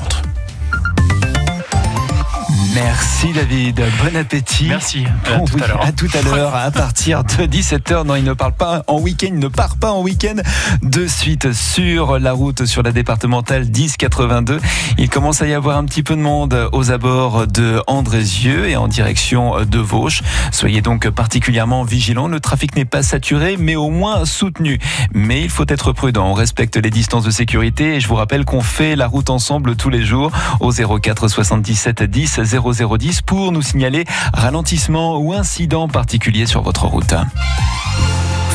Merci 2.75 3.33
David, 3.33 3.81
bon 4.03 4.15
appétit. 4.15 4.67
Merci. 4.67 5.03
À 5.25 5.37
Bon 5.39 5.45
tout 5.45 5.55
oui, 5.55 5.63
à 5.63 5.67
l'heure. 5.67 5.81
à 5.85 5.91
tout 5.91 6.07
à 6.13 6.21
l'heure, 6.21 6.55
à 6.55 6.69
partir 6.69 7.23
de 7.23 7.45
17h. 7.45 8.05
Non, 8.05 8.15
il 8.15 8.23
ne 8.23 8.33
parle 8.33 8.53
pas 8.53 8.83
en 8.87 8.99
week-end, 8.99 9.29
il 9.31 9.39
ne 9.39 9.47
part 9.47 9.77
pas 9.77 9.91
en 9.91 10.01
week-end. 10.01 10.35
De 10.83 11.07
suite 11.07 11.51
sur 11.51 12.19
la 12.19 12.31
route, 12.33 12.65
sur 12.65 12.83
la 12.83 12.91
départementale 12.91 13.65
1082. 13.65 14.59
Il 14.99 15.09
commence 15.09 15.41
à 15.41 15.47
y 15.47 15.53
avoir 15.53 15.77
un 15.77 15.85
petit 15.85 16.03
peu 16.03 16.15
de 16.15 16.21
monde 16.21 16.69
aux 16.71 16.91
abords 16.91 17.47
de 17.47 17.81
Andrézieux 17.87 18.69
et 18.69 18.75
en 18.75 18.87
direction 18.87 19.65
de 19.65 19.79
Vauche. 19.79 20.21
Soyez 20.51 20.81
donc 20.81 21.09
particulièrement 21.09 21.83
vigilants. 21.83 22.27
Le 22.27 22.39
trafic 22.39 22.75
n'est 22.75 22.85
pas 22.85 23.01
saturé, 23.01 23.55
mais 23.57 23.75
au 23.77 23.89
moins 23.89 24.25
soutenu. 24.25 24.79
Mais 25.13 25.41
il 25.41 25.49
faut 25.49 25.65
être 25.67 25.91
prudent. 25.91 26.27
On 26.29 26.33
respecte 26.33 26.75
les 26.77 26.91
distances 26.91 27.23
de 27.23 27.31
sécurité 27.31 27.95
et 27.95 27.99
je 27.99 28.07
vous 28.07 28.15
rappelle 28.15 28.45
qu'on 28.45 28.61
fait 28.61 28.95
la 28.95 29.07
route 29.07 29.31
ensemble 29.31 29.75
tous 29.75 29.89
les 29.89 30.03
jours 30.03 30.31
au 30.59 30.71
04 30.71 31.27
77 31.27 32.03
10 32.03 32.39
0010 32.59 33.21
pour 33.21 33.51
nous 33.51 33.61
signaler 33.61 34.05
ralentissement 34.33 35.17
ou 35.17 35.33
incident 35.33 35.87
particulier 35.87 36.45
sur 36.45 36.61
votre 36.61 36.85
route. 36.85 37.15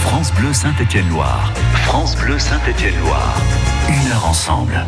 France 0.05 0.33
Bleu 0.35 0.53
Saint-Étienne-Loire. 0.53 1.51
France 1.87 2.14
Bleu 2.17 2.38
Saint-Étienne-Loire. 2.38 3.35
Une 3.88 4.12
heure 4.12 4.27
ensemble. 4.27 4.85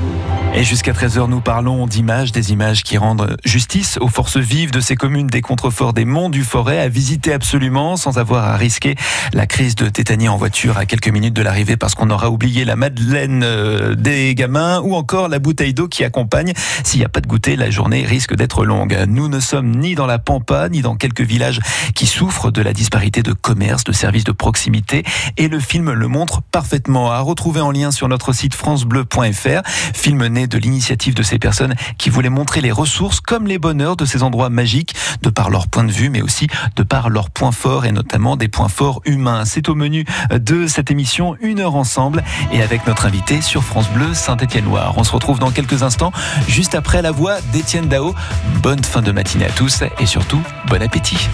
Et 0.55 0.63
jusqu'à 0.63 0.93
13h, 0.93 1.29
nous 1.29 1.41
parlons 1.41 1.87
d'images, 1.87 2.33
des 2.33 2.53
images 2.53 2.83
qui 2.83 2.97
rendent 2.97 3.37
justice 3.45 3.99
aux 4.01 4.09
forces 4.09 4.37
vives 4.37 4.71
de 4.71 4.81
ces 4.81 4.95
communes 4.95 5.27
des 5.27 5.41
contreforts 5.43 5.93
des 5.93 6.05
monts 6.05 6.31
du 6.31 6.45
Forêt 6.45 6.79
à 6.81 6.89
visiter 6.89 7.33
absolument 7.33 7.97
sans 7.97 8.19
avoir 8.19 8.45
à 8.45 8.57
risquer 8.57 8.95
la 9.33 9.47
crise 9.47 9.75
de 9.75 9.89
tétanie 9.89 10.29
en 10.29 10.37
voiture 10.37 10.79
à 10.79 10.87
quelques 10.87 11.09
minutes 11.09 11.35
de 11.35 11.43
l'arrivée 11.43 11.77
parce 11.77 11.95
qu'on 11.95 12.11
aura 12.11 12.31
oublié 12.31 12.65
la 12.65 12.77
madeleine 12.77 13.43
euh, 13.45 13.95
des 13.95 14.35
gamins 14.35 14.81
ou 14.81 14.95
encore 14.95 15.29
la 15.29 15.39
bouteille 15.39 15.75
d'eau 15.75 15.89
qui 15.89 16.05
accompagne. 16.05 16.53
S'il 16.85 17.01
n'y 17.01 17.07
a 17.07 17.11
pas 17.11 17.21
de 17.21 17.27
goûter, 17.27 17.57
la 17.57 17.71
journée 17.71 18.05
risque 18.05 18.35
d'être 18.35 18.65
longue. 18.65 18.97
Nous 19.09 19.29
ne 19.29 19.41
sommes 19.41 19.77
ni 19.77 19.95
dans 19.95 20.07
la 20.07 20.19
Pampa, 20.19 20.69
ni 20.69 20.81
dans 20.81 20.97
quelques 20.97 21.23
villages 21.23 21.61
qui 21.95 22.07
souffrent 22.07 22.51
de 22.51 22.63
la 22.63 22.73
disparité 22.73 23.23
de 23.23 23.33
commerce, 23.33 23.85
de 23.85 23.93
services 23.93 24.25
de 24.25 24.33
proximité 24.33 25.05
et 25.37 25.49
le 25.49 25.61
film 25.61 25.93
le 25.93 26.09
montre 26.09 26.43
parfaitement. 26.43 27.11
À 27.11 27.21
retrouver 27.21 27.61
en 27.61 27.71
lien 27.71 27.91
sur 27.91 28.09
notre 28.09 28.33
site 28.33 28.55
francebleu.fr, 28.55 29.63
film 29.95 30.27
né 30.27 30.47
de 30.47 30.59
l'initiative 30.59 31.15
de 31.15 31.23
ces 31.23 31.39
personnes 31.39 31.75
qui 31.99 32.11
voulaient 32.11 32.29
montrer 32.29 32.61
les 32.61 32.73
ressources 32.73 33.21
comme 33.21 33.47
les 33.47 33.59
bonheurs 33.59 33.97
de 33.97 34.05
ces 34.05 34.23
endroits 34.23 34.51
magiques 34.51 34.95
de 35.23 35.31
par 35.31 35.51
leur 35.51 35.69
point 35.69 35.85
de 35.85 35.93
vue 35.93 36.11
mais 36.11 36.23
aussi 36.23 36.49
de 36.77 36.83
par 36.83 37.09
leurs 37.11 37.31
points 37.31 37.53
forts 37.53 37.85
et 37.85 37.93
notamment 37.93 38.37
des 38.37 38.49
points 38.49 38.69
forts 38.69 39.01
humains. 39.05 39.45
C'est 39.45 39.69
au 39.69 39.75
menu 39.75 40.05
de 40.31 40.67
cette 40.67 40.91
émission 40.91 41.37
Une 41.41 41.61
heure 41.61 41.77
ensemble 41.77 42.23
et 42.53 42.63
avec 42.63 42.87
notre 42.87 43.07
invité 43.07 43.41
sur 43.41 43.63
France 43.63 43.89
Bleu 43.91 44.15
Saint-Étienne-Loire. 44.15 44.95
On 44.97 45.05
se 45.05 45.13
retrouve 45.13 45.39
dans 45.39 45.51
quelques 45.51 45.83
instants 45.83 46.13
juste 46.49 46.75
après 46.75 47.03
la 47.03 47.11
voix 47.11 47.41
d'Étienne 47.53 47.89
Dao. 47.89 48.15
Bonne 48.63 48.83
fin 48.83 49.03
de 49.03 49.13
matinée 49.13 49.47
à 49.47 49.51
tous 49.51 49.83
et 49.99 50.07
surtout 50.07 50.43
bon 50.69 50.83
appétit. 50.83 51.29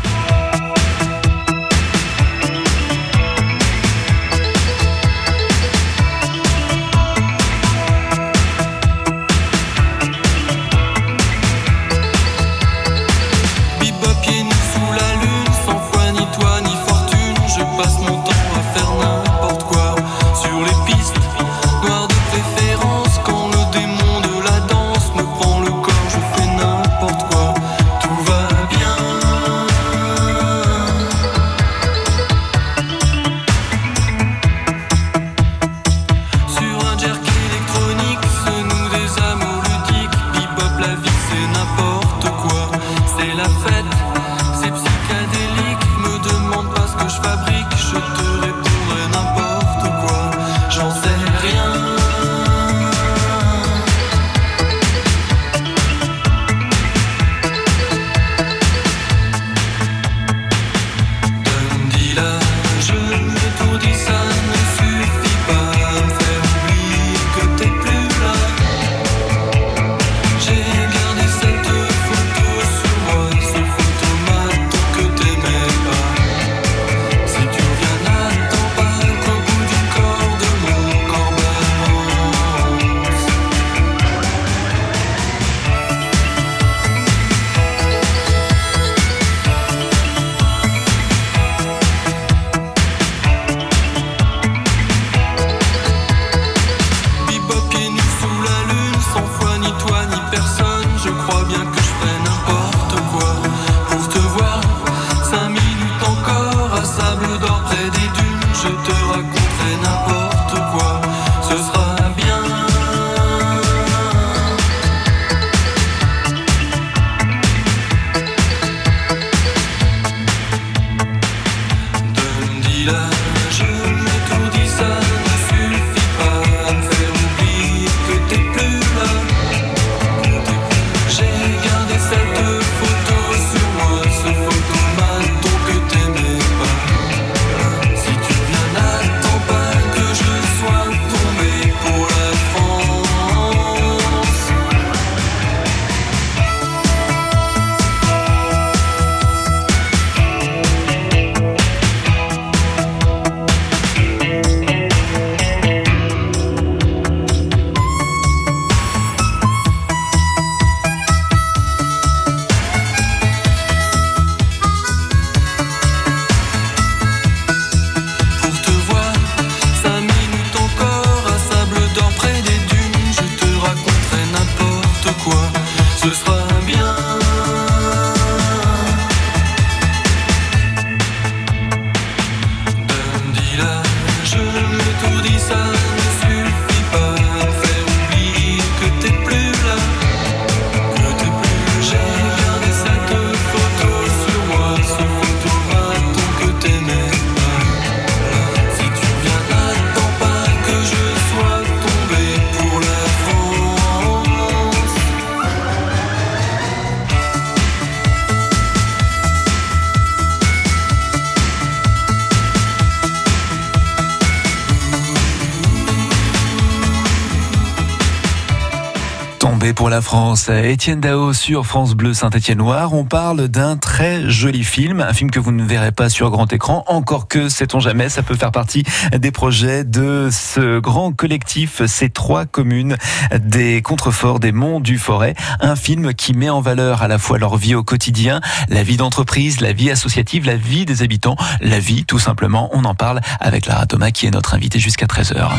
La 219.92 220.00
France. 220.00 220.48
Étienne 220.48 221.00
Dao 221.00 221.34
sur 221.34 221.66
France 221.66 221.92
Bleu 221.92 222.14
Saint-Étienne-Noir. 222.14 222.94
On 222.94 223.04
parle 223.04 223.48
d'un 223.48 223.76
très 223.76 224.26
joli 224.30 224.64
film, 224.64 225.02
un 225.02 225.12
film 225.12 225.30
que 225.30 225.38
vous 225.38 225.52
ne 225.52 225.62
verrez 225.64 225.92
pas 225.92 226.08
sur 226.08 226.30
grand 226.30 226.50
écran, 226.50 226.82
encore 226.86 227.28
que, 227.28 227.50
sait-on 227.50 227.78
jamais, 227.78 228.08
ça 228.08 228.22
peut 228.22 228.34
faire 228.34 228.52
partie 228.52 228.84
des 229.14 229.30
projets 229.30 229.84
de 229.84 230.30
ce 230.32 230.78
grand 230.78 231.12
collectif, 231.12 231.84
ces 231.84 232.08
trois 232.08 232.46
communes 232.46 232.96
des 233.38 233.82
contreforts 233.82 234.40
des 234.40 234.50
Monts 234.50 234.80
du 234.80 234.96
Forêt. 234.96 235.34
Un 235.60 235.76
film 235.76 236.14
qui 236.14 236.32
met 236.32 236.48
en 236.48 236.62
valeur 236.62 237.02
à 237.02 237.08
la 237.08 237.18
fois 237.18 237.36
leur 237.36 237.58
vie 237.58 237.74
au 237.74 237.82
quotidien, 237.82 238.40
la 238.70 238.82
vie 238.82 238.96
d'entreprise, 238.96 239.60
la 239.60 239.74
vie 239.74 239.90
associative, 239.90 240.46
la 240.46 240.56
vie 240.56 240.86
des 240.86 241.02
habitants, 241.02 241.36
la 241.60 241.80
vie 241.80 242.06
tout 242.06 242.18
simplement. 242.18 242.70
On 242.72 242.86
en 242.86 242.94
parle 242.94 243.20
avec 243.40 243.66
Lara 243.66 243.84
Thomas 243.84 244.10
qui 244.10 244.24
est 244.24 244.30
notre 244.30 244.54
invitée 244.54 244.78
jusqu'à 244.78 245.04
13h. 245.04 245.50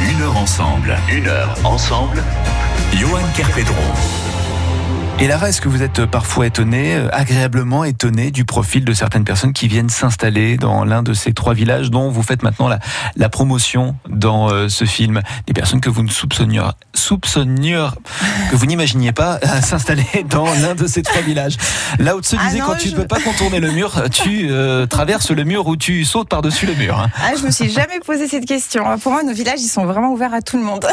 Une 0.00 0.22
heure 0.22 0.36
ensemble, 0.36 0.96
une 1.10 1.26
heure 1.26 1.56
ensemble. 1.64 2.22
Johan 2.94 3.26
Kerpedron. 3.34 4.37
Et 5.20 5.26
Lara, 5.26 5.48
est-ce 5.48 5.60
que 5.60 5.68
vous 5.68 5.82
êtes 5.82 6.06
parfois 6.06 6.46
étonné, 6.46 6.94
euh, 6.94 7.08
agréablement 7.10 7.82
étonné 7.82 8.30
du 8.30 8.44
profil 8.44 8.84
de 8.84 8.92
certaines 8.92 9.24
personnes 9.24 9.52
qui 9.52 9.66
viennent 9.66 9.88
s'installer 9.90 10.56
dans 10.56 10.84
l'un 10.84 11.02
de 11.02 11.12
ces 11.12 11.32
trois 11.32 11.54
villages 11.54 11.90
dont 11.90 12.08
vous 12.08 12.22
faites 12.22 12.44
maintenant 12.44 12.68
la, 12.68 12.78
la 13.16 13.28
promotion 13.28 13.96
dans 14.08 14.48
euh, 14.48 14.68
ce 14.68 14.84
film? 14.84 15.20
Des 15.48 15.52
personnes 15.54 15.80
que 15.80 15.90
vous 15.90 16.04
ne 16.04 16.08
soupçonniez, 16.08 16.62
que 18.50 18.54
vous 18.54 18.66
n'imaginiez 18.66 19.10
pas 19.10 19.40
euh, 19.42 19.60
s'installer 19.60 20.06
dans 20.30 20.44
l'un 20.44 20.76
de 20.76 20.86
ces 20.86 21.02
trois 21.02 21.20
villages. 21.22 21.56
Là 21.98 22.14
où 22.14 22.22
se 22.22 22.36
Ah 22.38 22.44
disait 22.46 22.60
non, 22.60 22.66
quand 22.66 22.76
tu 22.76 22.90
ne 22.90 22.94
peux 22.94 23.08
pas 23.08 23.18
contourner 23.18 23.58
le 23.58 23.72
mur, 23.72 24.00
tu 24.12 24.46
euh, 24.48 24.86
traverses 24.86 25.32
le 25.32 25.42
mur 25.42 25.66
ou 25.66 25.76
tu 25.76 26.04
sautes 26.04 26.28
par-dessus 26.28 26.66
le 26.66 26.76
mur. 26.76 26.96
hein. 26.96 27.10
Ah, 27.20 27.32
je 27.36 27.44
me 27.44 27.50
suis 27.50 27.70
jamais 27.70 27.98
posé 28.06 28.28
cette 28.28 28.46
question. 28.46 28.84
Pour 28.98 29.10
moi, 29.10 29.24
nos 29.24 29.34
villages, 29.34 29.58
ils 29.62 29.68
sont 29.68 29.84
vraiment 29.84 30.12
ouverts 30.12 30.34
à 30.34 30.42
tout 30.42 30.58
le 30.58 30.62
monde. 30.62 30.86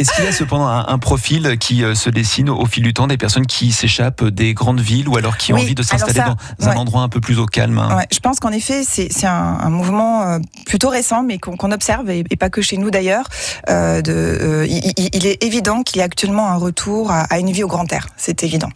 Est-ce 0.00 0.12
qu'il 0.14 0.24
y 0.24 0.28
a 0.28 0.32
cependant 0.32 0.66
un, 0.66 0.84
un 0.88 0.98
profil 0.98 1.56
qui 1.60 1.84
se 1.94 2.10
dessine 2.10 2.50
au 2.50 2.66
fil 2.66 2.82
du 2.82 2.92
temps 2.92 3.06
des 3.06 3.16
personnes 3.16 3.35
qui 3.44 3.72
s'échappent 3.72 4.24
des 4.24 4.54
grandes 4.54 4.80
villes 4.80 5.08
ou 5.08 5.16
alors 5.16 5.36
qui 5.36 5.52
ont 5.52 5.56
Oui, 5.56 5.62
envie 5.62 5.74
de 5.74 5.82
s'installer 5.82 6.20
dans 6.58 6.68
un 6.68 6.76
endroit 6.76 7.02
un 7.02 7.08
peu 7.08 7.20
plus 7.20 7.38
au 7.38 7.46
calme 7.46 7.78
hein 7.78 7.96
Ouais, 7.96 8.06
je 8.12 8.18
pense 8.20 8.40
qu'en 8.40 8.52
effet, 8.52 8.82
c'est 8.84 9.26
un, 9.26 9.58
un 9.60 9.70
mouvement 9.70 10.22
euh, 10.22 10.38
plutôt 10.66 10.88
récent, 10.88 11.22
mais 11.22 11.38
qu'on 11.38 11.72
observe, 11.72 12.08
et, 12.10 12.24
et 12.30 12.36
pas 12.36 12.50
que 12.50 12.62
chez 12.62 12.76
nous 12.76 12.90
d'ailleurs. 12.90 13.26
Euh, 13.68 14.02
euh, 14.08 14.66
il, 14.68 15.26
est 15.26 15.42
évident 15.42 15.82
qu'il 15.82 15.98
y 15.98 16.02
a 16.02 16.04
actuellement 16.04 16.48
un 16.48 16.56
retour 16.56 17.10
à, 17.10 17.22
à 17.22 17.38
une 17.38 17.50
vie 17.50 17.64
au 17.64 17.68
grand 17.68 17.90
air. 17.92 18.08
C'est 18.16 18.42
évident. 18.42 18.70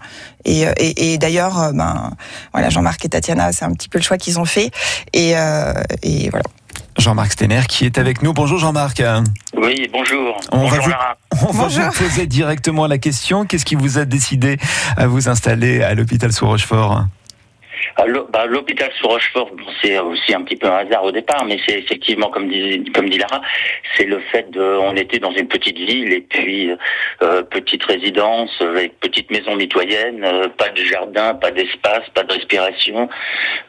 Et, 0.45 0.63
et, 0.63 1.13
et 1.13 1.19
d'ailleurs, 1.19 1.73
ben, 1.75 2.13
voilà, 2.53 2.71
Jean-Marc 2.71 3.05
et 3.05 3.09
Tatiana, 3.09 3.53
c'est 3.53 3.65
un 3.65 3.73
petit 3.73 3.89
peu 3.89 3.99
le 3.99 4.05
choix 4.05 4.17
qu'ils 4.17 4.39
ont 4.39 4.45
fait. 4.45 4.71
Et, 5.13 5.37
euh, 5.37 5.73
et 6.03 6.31
voilà. 6.31 6.45
Jean-Marc 6.99 7.33
Stener 7.33 7.63
qui 7.69 7.85
est 7.87 7.99
avec 7.99 8.23
nous. 8.23 8.33
Bonjour 8.33 8.59
Jean-Marc. 8.59 9.03
Oui, 9.57 9.89
bonjour. 9.93 10.39
On 10.53 10.59
va 10.59 10.77
bonjour 10.77 10.85
vous- 10.85 10.91
Lara. 10.91 11.17
On 11.49 11.53
va 11.53 11.69
vous 11.69 11.93
poser 11.99 12.27
directement 12.27 12.87
la 12.87 12.99
question. 12.99 13.45
Qu'est-ce 13.47 13.65
qui 13.65 13.75
vous 13.77 13.99
a 13.99 14.05
décidé 14.05 14.59
à 14.97 15.07
vous 15.07 15.29
installer 15.29 15.83
à 15.83 15.95
l'hôpital 15.95 16.33
sous 16.33 16.47
Rochefort 16.47 17.05
L'hôpital 18.47 18.91
sous 18.99 19.09
Rochefort, 19.09 19.51
c'est 19.83 19.99
aussi 19.99 20.35
un 20.35 20.43
petit 20.43 20.57
peu 20.57 20.67
un 20.67 20.79
hasard 20.79 21.05
au 21.05 21.13
départ, 21.13 21.45
mais 21.45 21.59
c'est 21.67 21.79
effectivement, 21.79 22.29
comme 22.31 22.49
dit, 22.49 22.85
comme 22.95 23.09
dit 23.09 23.19
Lara, 23.19 23.41
c'est 23.97 24.05
le 24.07 24.21
fait 24.33 24.51
de, 24.51 24.61
on 24.61 24.97
était 24.97 25.19
dans 25.19 25.33
une 25.33 25.49
petite 25.49 25.79
ville 25.79 26.13
et 26.13 26.21
puis 26.21 26.71
euh, 27.23 27.43
petite 27.43 27.85
résidence 27.85 28.51
avec 28.61 28.99
petite 29.01 29.31
maison 29.31 29.57
mitoyenne, 29.57 30.25
euh, 30.25 30.49
pas 30.49 30.69
de 30.71 30.83
jardin, 30.83 31.35
pas 31.35 31.51
d'espace, 31.51 32.09
pas 32.15 32.23
de 32.23 32.33
respiration, 32.33 33.09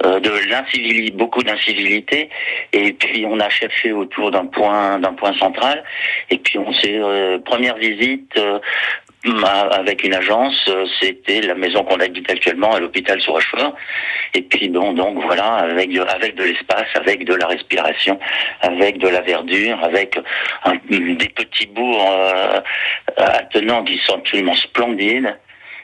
euh, 0.06 0.20
de 0.20 0.32
l'incivilité, 0.50 1.12
beaucoup 1.12 1.44
d'incivilité, 1.44 2.30
et 2.74 2.94
puis 2.94 3.26
on 3.26 3.40
a 3.40 3.50
cherché 3.50 3.92
autour 3.92 4.32
d'un 4.32 4.46
point, 4.46 5.00
d'un 5.00 5.14
point 5.14 5.38
central, 5.38 5.84
et 6.30 6.38
puis 6.38 6.58
on 6.58 6.74
s'est 6.74 6.98
euh, 6.98 7.40
première 7.40 7.78
visite. 7.78 8.40
Avec 9.24 10.04
une 10.04 10.14
agence, 10.14 10.60
euh, 10.68 10.86
c'était 11.00 11.42
la 11.42 11.56
maison 11.56 11.84
qu'on 11.84 12.00
habite 12.00 12.30
actuellement 12.30 12.74
à 12.74 12.80
l'hôpital 12.80 13.22
sur 13.22 13.34
Rochefort. 13.34 13.76
Et 14.34 14.42
puis 14.42 14.70
bon, 14.70 14.94
donc 14.94 15.22
voilà, 15.24 15.56
avec 15.58 15.92
de, 15.92 16.02
avec 16.02 16.36
de 16.36 16.44
l'espace, 16.44 16.88
avec 16.96 17.26
de 17.26 17.36
la 17.36 17.48
respiration, 17.48 18.20
avec 18.62 18.98
de 18.98 19.08
la 19.08 19.22
verdure, 19.22 19.78
avec 19.84 20.18
des 20.90 21.30
petits 21.30 21.68
bourgs 21.68 22.08
euh, 22.10 22.62
attenants 23.18 23.84
qui 23.84 24.00
sont 24.06 24.16
absolument 24.16 24.56
splendides. 24.56 25.38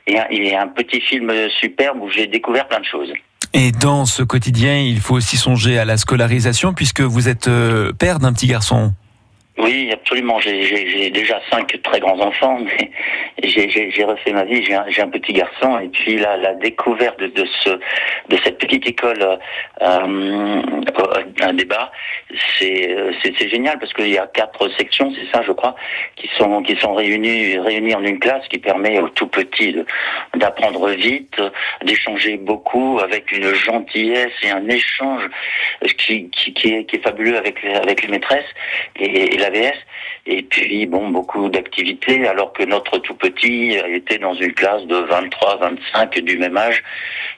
Et 0.10 0.18
un, 0.18 0.26
et 0.30 0.56
un 0.56 0.70
petit 0.70 1.02
film 1.02 1.30
superbe 1.60 2.02
où 2.02 2.10
j'ai 2.10 2.28
découvert 2.28 2.66
plein 2.70 2.80
de 2.80 2.86
choses. 2.86 3.12
Et 3.54 3.72
dans 3.72 4.06
ce 4.06 4.24
quotidien, 4.24 4.78
il 4.78 5.00
faut 5.00 5.16
aussi 5.16 5.38
songer 5.38 5.80
à 5.80 5.86
la 5.86 5.98
scolarisation 5.98 6.74
puisque 6.74 7.02
vous 7.02 7.28
êtes 7.28 7.48
euh, 7.48 7.92
père 7.92 8.20
d'un 8.20 8.34
petit 8.34 8.48
garçon. 8.48 8.94
Oui, 9.58 9.90
absolument. 9.92 10.40
J'ai- 10.40 11.10
déjà 11.10 11.42
cinq 11.50 11.82
très 11.84 12.00
grands 12.00 12.20
enfants, 12.20 12.60
mais 12.60 12.92
j'ai- 13.44 14.04
refait 14.04 14.32
ma 14.32 14.44
vie. 14.44 14.64
J'ai 14.64 15.02
un, 15.02 15.10
petit 15.10 15.34
garçon, 15.34 15.80
et 15.80 15.90
puis 15.90 16.18
la, 16.18 16.38
la 16.38 16.54
découverte 16.54 17.20
de, 17.20 17.28
de 17.28 17.46
ce 17.64 17.70
de 17.70 18.38
cette 18.44 18.58
petite 18.58 18.88
école 18.88 19.40
euh, 19.82 20.62
un 21.42 21.54
débat, 21.54 21.92
c'est 22.60 23.50
génial 23.50 23.80
parce 23.80 23.94
qu'il 23.94 24.10
y 24.10 24.18
a 24.18 24.28
quatre 24.28 24.68
sections, 24.78 25.14
c'est 25.16 25.32
ça, 25.36 25.44
je 25.46 25.52
crois, 25.52 25.76
qui 26.16 26.30
sont 26.38 26.94
réunies 26.94 27.96
en 27.96 28.04
une 28.04 28.20
classe, 28.20 28.48
qui 28.50 28.58
permet 28.58 29.00
aux 29.00 29.10
tout 29.10 29.28
petits 29.28 29.76
d'apprendre 30.36 30.90
vite, 30.92 31.42
d'échanger 31.84 32.38
beaucoup 32.38 33.00
avec 33.00 33.32
une 33.32 33.54
gentillesse 33.54 34.34
et 34.44 34.50
un 34.50 34.68
échange 34.68 35.24
qui 35.98 36.30
est, 36.66 37.04
fabuleux 37.04 37.38
avec 37.38 37.62
les, 37.64 38.08
maîtresses 38.08 38.46
l'AVS. 39.50 39.74
Et 40.26 40.44
puis, 40.44 40.86
bon, 40.86 41.10
beaucoup 41.10 41.48
d'activités, 41.50 42.28
alors 42.28 42.52
que 42.54 42.64
notre 42.64 42.98
tout 43.00 43.14
petit 43.16 43.78
était 43.94 44.18
dans 44.20 44.34
une 44.34 44.54
classe 44.54 44.84
de 44.86 44.96
23, 44.96 45.58
25 45.58 46.20
du 46.20 46.38
même 46.38 46.58
âge. 46.58 46.84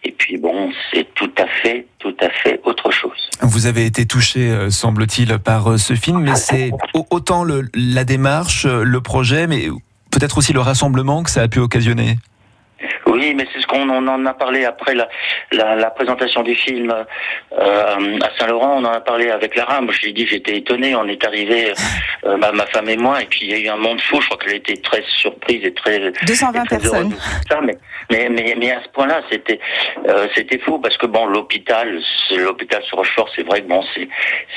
Et 0.04 0.12
puis, 0.12 0.38
bon, 0.38 0.72
c'est 0.92 1.14
tout 1.14 1.32
à 1.38 1.46
fait, 1.62 1.86
tout 2.00 2.16
à 2.22 2.30
fait 2.30 2.60
autre 2.64 2.90
chose. 2.92 3.30
Vous 3.42 3.68
avez 3.68 3.86
été 3.86 4.06
touché, 4.06 4.50
euh, 4.50 4.70
semble-t-il, 4.70 5.38
par 5.40 5.72
euh, 5.72 5.78
ce 5.78 5.94
film, 5.94 6.22
mais 6.22 6.36
c'est 6.36 6.72
au- 6.94 7.06
autant 7.12 7.44
le- 7.44 7.68
la 7.76 8.04
démarche, 8.06 8.66
euh, 8.66 8.84
le 8.84 9.02
projet, 9.02 9.46
mais 9.46 9.68
peut-être 10.12 10.38
aussi 10.38 10.54
le 10.54 10.62
rassemblement 10.62 11.22
que 11.24 11.30
ça 11.30 11.42
a 11.42 11.48
pu 11.48 11.60
occasionner. 11.60 12.16
Oui, 13.08 13.34
mais 13.36 13.46
c'est 13.54 13.62
ce 13.62 13.68
qu'on 13.68 13.90
on 13.90 14.08
en 14.08 14.26
a 14.26 14.34
parlé 14.34 14.66
après 14.66 14.96
la, 14.96 15.10
la, 15.52 15.76
la 15.76 15.90
présentation 15.90 16.44
du 16.44 16.56
film 16.56 16.94
euh, 17.52 18.18
à 18.22 18.30
Saint-Laurent. 18.38 18.78
On 18.78 18.86
en 18.86 18.92
a 18.94 19.02
parlé 19.02 19.30
avec 19.30 19.56
Lara. 19.56 19.82
Moi, 19.82 19.94
je 19.94 20.02
lui 20.02 20.10
ai 20.10 20.14
dit, 20.14 20.28
j'étais 20.28 20.58
étonné. 20.58 20.96
On 20.96 21.08
est 21.08 21.24
arrivé, 21.26 21.74
euh, 22.26 22.38
ma, 22.38 22.52
ma 22.52 22.66
femme 22.68 22.90
et 22.90 22.98
moi, 22.98 23.22
et 23.22 23.26
puis 23.26 23.42
il 23.44 23.52
y 23.52 23.54
a 23.54 23.58
eu 23.58 23.68
un 23.70 23.78
monde 23.78 24.00
fou. 24.02 24.22
Je 24.22 24.28
crois 24.28 24.38
qu'elle 24.38 24.56
était 24.56 24.78
très 24.78 25.04
surprise 25.08 25.64
et 25.64 25.74
très 25.74 26.12
220 26.26 26.64
et 26.64 26.68
très 26.68 26.78
personnes. 26.78 27.16
ça. 27.50 27.60
Mais, 27.62 27.78
mais, 28.10 28.30
mais, 28.30 28.56
mais 28.58 28.72
à 28.72 28.82
ce 28.84 28.90
point-là, 28.90 29.22
c'était 29.32 29.60
euh, 30.08 30.28
c'était 30.36 30.60
fou 30.60 30.80
parce 30.80 30.98
que 30.98 31.06
bon, 31.06 31.26
l'hôpital, 31.26 32.00
l'hôpital 32.32 32.84
sur 32.84 32.98
Rochefort, 32.98 33.30
c'est 33.36 33.44
vrai 33.44 33.62
que 33.62 33.68
bon, 33.68 33.84
c'est 33.94 34.08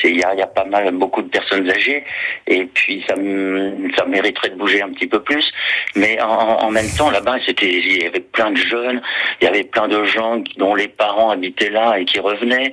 c'est 0.01 0.11
il 0.11 0.21
y 0.21 0.25
a, 0.25 0.33
il 0.35 0.39
y 0.39 0.43
a 0.43 0.47
pas 0.47 0.65
mal 0.65 0.91
beaucoup 0.93 1.23
de 1.23 1.29
personnes 1.29 1.71
âgées 1.71 2.05
et 2.47 2.65
puis 2.67 3.05
ça 3.09 3.15
mériterait 4.07 4.51
de 4.51 4.57
bouger 4.57 4.83
un 4.83 4.91
petit 4.91 5.07
peu 5.07 5.23
plus. 5.23 5.51
Mais 5.97 6.21
en, 6.21 6.27
en 6.29 6.71
même 6.71 6.89
temps, 6.97 7.11
là-bas, 7.11 7.37
c'était 7.47 8.11
avait 8.13 8.25
plein 8.25 8.51
de 8.51 8.57
jeunes, 8.57 9.01
il 9.41 9.45
y 9.45 9.49
avait 9.49 9.65
plein 9.65 9.89
de 9.89 10.05
gens 10.05 10.43
dont 10.59 10.75
les 10.75 10.89
parents 10.89 11.31
habitaient 11.31 11.71
là 11.71 11.99
et 11.99 12.05
qui 12.05 12.21
revenaient. 12.21 12.73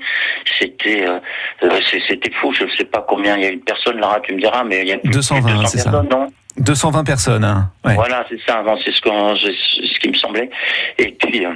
C'était 0.59 1.07
euh, 1.07 1.19
euh, 1.63 1.79
c'était 2.07 2.31
fou. 2.31 2.53
Je 2.53 2.65
sais 2.77 2.85
pas 2.85 3.05
combien 3.07 3.37
il 3.37 3.43
y 3.43 3.45
a 3.45 3.51
eu 3.51 3.57
de 3.57 3.63
personnes. 3.63 3.99
Lara, 3.99 4.19
tu 4.21 4.33
me 4.33 4.39
diras, 4.39 4.63
mais 4.63 4.81
il 4.81 4.87
y 4.87 4.93
a 4.93 4.97
plus 4.97 5.09
de 5.09 5.13
220, 5.15 5.49
200 5.49 5.67
c'est 5.67 5.77
ça. 5.79 5.91
personnes, 5.91 6.09
non 6.09 6.27
220 6.57 7.03
personnes. 7.03 7.43
hein. 7.43 7.71
Ouais. 7.85 7.95
voilà, 7.95 8.25
c'est 8.29 8.39
ça. 8.45 8.63
C'est 8.83 8.91
ce, 8.91 9.99
qui 9.99 10.09
me 10.09 10.13
semblait. 10.13 10.49
Et 10.97 11.11
puis, 11.11 11.45
euh, 11.45 11.53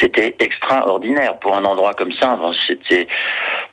c'était 0.00 0.34
extraordinaire 0.38 1.38
pour 1.38 1.56
un 1.56 1.64
endroit 1.64 1.94
comme 1.94 2.12
ça. 2.12 2.38
C'était, 2.66 3.06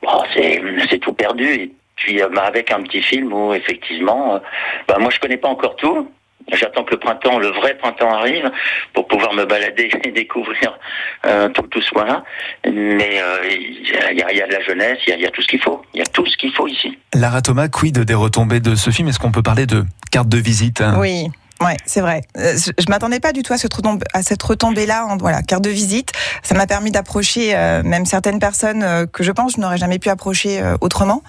bon, 0.02 0.22
c'est, 0.34 0.62
c'est 0.90 0.98
tout 0.98 1.14
perdu. 1.14 1.46
Et 1.54 1.72
puis, 1.96 2.20
bah, 2.34 2.44
avec 2.46 2.70
un 2.70 2.82
petit 2.82 3.02
film 3.02 3.32
où 3.32 3.54
effectivement, 3.54 4.40
bah, 4.88 4.98
moi, 4.98 5.10
je 5.10 5.18
connais 5.20 5.38
pas 5.38 5.48
encore 5.48 5.76
tout. 5.76 6.10
J'attends 6.52 6.84
que 6.84 6.92
le 6.92 6.98
printemps, 6.98 7.38
le 7.38 7.48
vrai 7.48 7.76
printemps 7.76 8.12
arrive 8.12 8.50
pour 8.94 9.06
pouvoir 9.06 9.32
me 9.34 9.44
balader 9.44 9.90
et 10.04 10.10
découvrir 10.10 10.78
euh, 11.26 11.48
tout, 11.50 11.62
tout 11.62 11.80
ce 11.80 11.90
coin-là. 11.90 12.24
Mais 12.66 13.20
euh, 13.20 13.48
il 13.48 14.18
y, 14.18 14.22
a, 14.22 14.32
il 14.32 14.38
y 14.38 14.42
a 14.42 14.46
de 14.46 14.52
la 14.52 14.62
jeunesse, 14.62 14.98
il 15.06 15.10
y 15.10 15.12
a, 15.12 15.16
il 15.16 15.22
y 15.22 15.26
a 15.26 15.30
tout 15.30 15.42
ce 15.42 15.48
qu'il 15.48 15.60
faut. 15.60 15.82
Il 15.94 15.98
y 15.98 16.02
a 16.02 16.06
tout 16.06 16.26
ce 16.26 16.36
qu'il 16.36 16.52
faut 16.52 16.66
ici. 16.66 16.98
Lara 17.14 17.42
Thomas, 17.42 17.68
quid 17.68 17.98
des 17.98 18.14
retombées 18.14 18.60
de 18.60 18.74
ce 18.74 18.90
film? 18.90 19.08
Est-ce 19.08 19.18
qu'on 19.18 19.32
peut 19.32 19.42
parler 19.42 19.66
de 19.66 19.84
carte 20.10 20.28
de 20.28 20.38
visite 20.38 20.80
hein? 20.80 20.96
Oui. 20.98 21.28
Ouais, 21.62 21.76
c'est 21.86 22.00
vrai. 22.00 22.22
Euh, 22.38 22.56
Je, 22.56 22.84
m'attendais 22.88 23.20
pas 23.20 23.32
du 23.32 23.42
tout 23.42 23.52
à 23.52 23.58
cette 23.58 24.42
retombée-là. 24.42 25.06
En, 25.06 25.16
voilà, 25.16 25.42
carte 25.42 25.62
de 25.62 25.70
visite. 25.70 26.10
Ça 26.42 26.54
m'a 26.54 26.66
permis 26.66 26.90
d'approcher 26.90 27.54
euh, 27.54 27.82
même 27.82 28.06
certaines 28.06 28.38
personnes 28.38 28.82
euh, 28.82 29.06
que 29.06 29.22
je 29.22 29.30
pense 29.30 29.52
je 29.56 29.60
n'aurais 29.60 29.78
jamais 29.78 29.98
pu 29.98 30.08
approcher 30.08 30.62
autrement. 30.80 31.22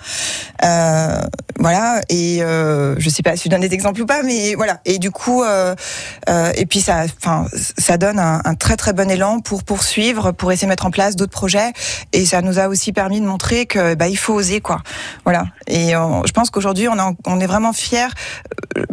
Voilà. 1.59 2.01
Et 2.09 2.39
je 2.39 3.09
sais 3.09 3.23
pas 3.23 3.35
si 3.35 3.43
je 3.45 3.49
donne 3.49 3.61
des 3.61 3.73
exemples 3.73 4.01
ou 4.01 4.05
pas, 4.05 4.23
mais 4.23 4.55
voilà. 4.55 4.79
Et 4.85 4.97
du 4.97 5.11
coup, 5.11 5.43
et 5.43 6.65
puis 6.65 6.81
ça, 6.81 7.05
enfin, 7.21 7.47
ça 7.77 7.97
donne 7.97 8.19
un, 8.19 8.55
très 8.55 8.77
très 8.77 8.93
bon 8.93 9.09
élan 9.09 9.39
pour 9.39 9.63
poursuivre, 9.63 10.31
pour 10.31 10.51
essayer 10.51 10.67
de 10.67 10.69
mettre 10.69 10.85
en 10.85 10.91
place 10.91 11.15
d'autres 11.15 11.31
projets. 11.31 11.73
Et 12.13 12.25
ça 12.25 12.41
nous 12.41 12.59
a 12.59 12.67
aussi 12.67 12.93
permis 12.93 13.19
de 13.19 13.25
montrer 13.25 13.65
que 13.65 13.95
bah 13.95 14.07
il 14.07 14.17
faut 14.17 14.33
oser 14.33 14.61
quoi. 14.61 14.81
Voilà. 15.25 15.45
Et 15.67 15.91
je 15.91 16.31
pense 16.31 16.49
qu'aujourd'hui 16.49 16.87
on, 16.87 17.15
on 17.25 17.39
est 17.39 17.47
vraiment 17.47 17.73
fiers, 17.73 18.09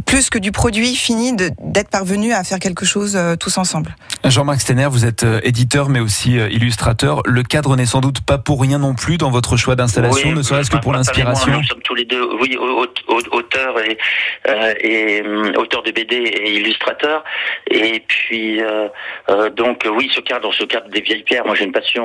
plus 0.06 0.30
que 0.30 0.38
du 0.38 0.52
produit 0.52 0.94
fini 0.94 1.29
permis 1.36 1.52
d'être 1.60 1.90
parvenus 1.90 2.34
à 2.34 2.44
faire 2.44 2.58
quelque 2.58 2.84
chose 2.84 3.16
euh, 3.16 3.36
tous 3.36 3.56
ensemble. 3.58 3.94
Jean-Marc 4.24 4.60
Stener, 4.60 4.86
vous 4.90 5.04
êtes 5.04 5.24
euh, 5.24 5.40
éditeur 5.44 5.88
mais 5.88 6.00
aussi 6.00 6.38
euh, 6.38 6.48
illustrateur. 6.50 7.22
Le 7.24 7.42
cadre 7.42 7.76
n'est 7.76 7.86
sans 7.86 8.00
doute 8.00 8.20
pas 8.20 8.38
pour 8.38 8.60
rien 8.60 8.78
non 8.78 8.94
plus 8.94 9.16
dans 9.18 9.30
votre 9.30 9.56
choix 9.56 9.76
d'installation, 9.76 10.30
Oui, 10.30 10.34
ne 10.34 10.42
serait-ce 10.42 10.70
que 10.70 10.76
pour 10.78 10.92
l'inspiration. 10.92 11.52
Nous 11.52 11.64
sommes 11.64 11.82
tous 11.82 11.94
les 11.94 12.04
deux, 12.04 12.22
oui, 12.40 12.56
auteurs 13.32 13.78
et, 13.80 13.98
euh, 14.48 14.74
et 14.80 15.22
hum, 15.22 15.52
auteurs 15.56 15.82
de 15.82 15.90
BD 15.90 16.16
et 16.16 16.54
illustrateurs. 16.56 17.24
Et 17.70 18.02
puis 18.06 18.62
euh, 18.62 18.88
euh, 19.30 19.50
donc 19.50 19.86
oui, 19.90 20.10
ce 20.14 20.20
cadre, 20.20 20.52
ce 20.52 20.64
cadre 20.64 20.88
des 20.90 21.00
vieilles 21.00 21.22
pierres. 21.22 21.44
Moi, 21.46 21.54
j'ai 21.54 21.64
une 21.64 21.72
passion 21.72 22.00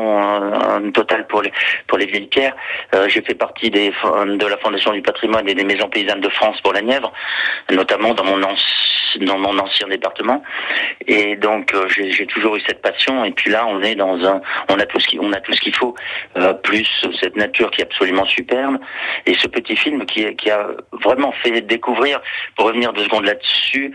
totale 0.94 1.28
pour 1.28 1.42
les 1.42 1.52
pour 1.88 1.98
les 1.98 2.06
vieilles 2.06 2.28
pierres. 2.28 2.56
Euh, 2.94 3.08
j'ai 3.10 3.22
fait 3.22 3.36
partie 3.36 3.70
des 3.70 3.90
de 3.92 4.46
la 4.46 4.58
Fondation 4.58 4.92
du 4.94 5.02
patrimoine 5.02 5.48
et 5.50 5.54
des 5.56 5.64
maisons 5.64 5.90
paysannes 5.90 6.22
de 6.22 6.30
France 6.30 6.58
pour 6.64 6.74
la 6.74 6.82
Nièvre, 6.82 7.12
notamment 7.72 8.14
dans 8.14 8.24
mon 8.24 8.40
anci- 8.42 9.14
dans 9.20 9.38
mon 9.38 9.57
ancien 9.59 9.88
département. 9.88 10.43
Et 11.07 11.36
donc 11.36 11.74
euh, 11.74 11.88
j'ai 11.88 12.26
toujours 12.28 12.55
eu 12.55 12.61
cette 12.61 12.82
passion. 12.82 13.26
Et 13.26 13.32
puis 13.32 13.51
là, 13.51 13.66
on 13.68 13.82
est 13.82 13.95
dans 13.95 14.24
un, 14.26 14.41
on 14.70 14.80
a 14.80 14.86
tout 14.86 14.99
ce 14.99 15.07
qui, 15.07 15.20
on 15.20 15.32
a 15.34 15.39
tout 15.39 15.53
ce 15.53 15.61
qu'il 15.61 15.76
faut, 15.76 15.95
euh, 16.38 16.53
plus 16.53 16.88
cette 17.20 17.36
nature 17.36 17.72
qui 17.72 17.82
est 17.82 17.86
absolument 17.86 18.26
superbe 18.26 18.78
et 19.26 19.36
ce 19.36 19.47
petit 19.47 19.76
film 19.76 20.05
qui, 20.05 20.36
qui 20.36 20.49
a 20.49 20.68
vraiment 21.03 21.32
fait 21.32 21.61
découvrir. 21.61 22.22
Pour 22.55 22.68
revenir 22.68 22.93
deux 22.93 23.03
secondes 23.03 23.26
là-dessus, 23.26 23.93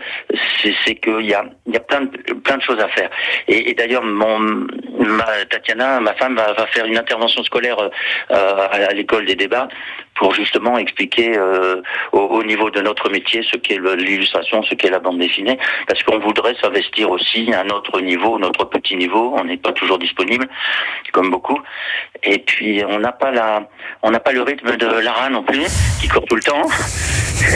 c'est 0.63 0.95
qu'il 0.95 1.25
y 1.25 1.33
a, 1.33 1.45
il 1.67 1.73
y 1.73 1.77
a 1.77 1.79
plein 1.79 2.01
de, 2.01 2.33
plein 2.33 2.57
de 2.57 2.61
choses 2.61 2.79
à 2.79 2.87
faire. 2.89 3.09
Et 3.47 3.73
d'ailleurs, 3.73 4.03
mon, 4.03 4.67
ma, 5.05 5.25
Tatiana, 5.49 5.99
ma 5.99 6.13
femme, 6.13 6.35
va, 6.35 6.65
faire 6.67 6.85
une 6.85 6.97
intervention 6.97 7.43
scolaire 7.43 7.77
euh, 7.79 8.67
à, 8.71 8.93
l'école 8.93 9.25
des 9.25 9.35
débats 9.35 9.67
pour 10.15 10.33
justement 10.33 10.77
expliquer 10.77 11.37
euh, 11.37 11.81
au, 12.11 12.19
au 12.19 12.43
niveau 12.43 12.69
de 12.69 12.81
notre 12.81 13.09
métier 13.09 13.41
ce 13.43 13.57
qu'est 13.57 13.79
l'illustration, 13.79 14.61
ce 14.63 14.75
qu'est 14.75 14.89
la 14.89 14.99
bande 14.99 15.19
dessinée, 15.19 15.57
parce 15.87 16.03
qu'on 16.03 16.19
voudrait 16.19 16.55
s'investir 16.61 17.09
aussi 17.09 17.53
à 17.53 17.63
notre 17.63 18.01
niveau, 18.01 18.37
notre 18.37 18.65
petit 18.65 18.95
niveau. 18.95 19.33
On 19.37 19.43
n'est 19.43 19.57
pas 19.57 19.71
toujours 19.71 19.97
disponible, 19.97 20.47
comme 21.11 21.29
beaucoup. 21.29 21.59
Et 22.23 22.39
puis 22.39 22.83
on 22.87 22.99
n'a 22.99 23.11
pas 23.11 23.31
la, 23.31 23.67
on 24.03 24.11
n'a 24.11 24.19
pas 24.19 24.31
le 24.31 24.41
rythme 24.41 24.75
de 24.77 24.85
Lara 24.85 25.29
non 25.29 25.43
plus, 25.43 25.65
qui 25.99 26.07
court 26.07 26.25
tout 26.25 26.35
le 26.35 26.43
temps. 26.43 26.67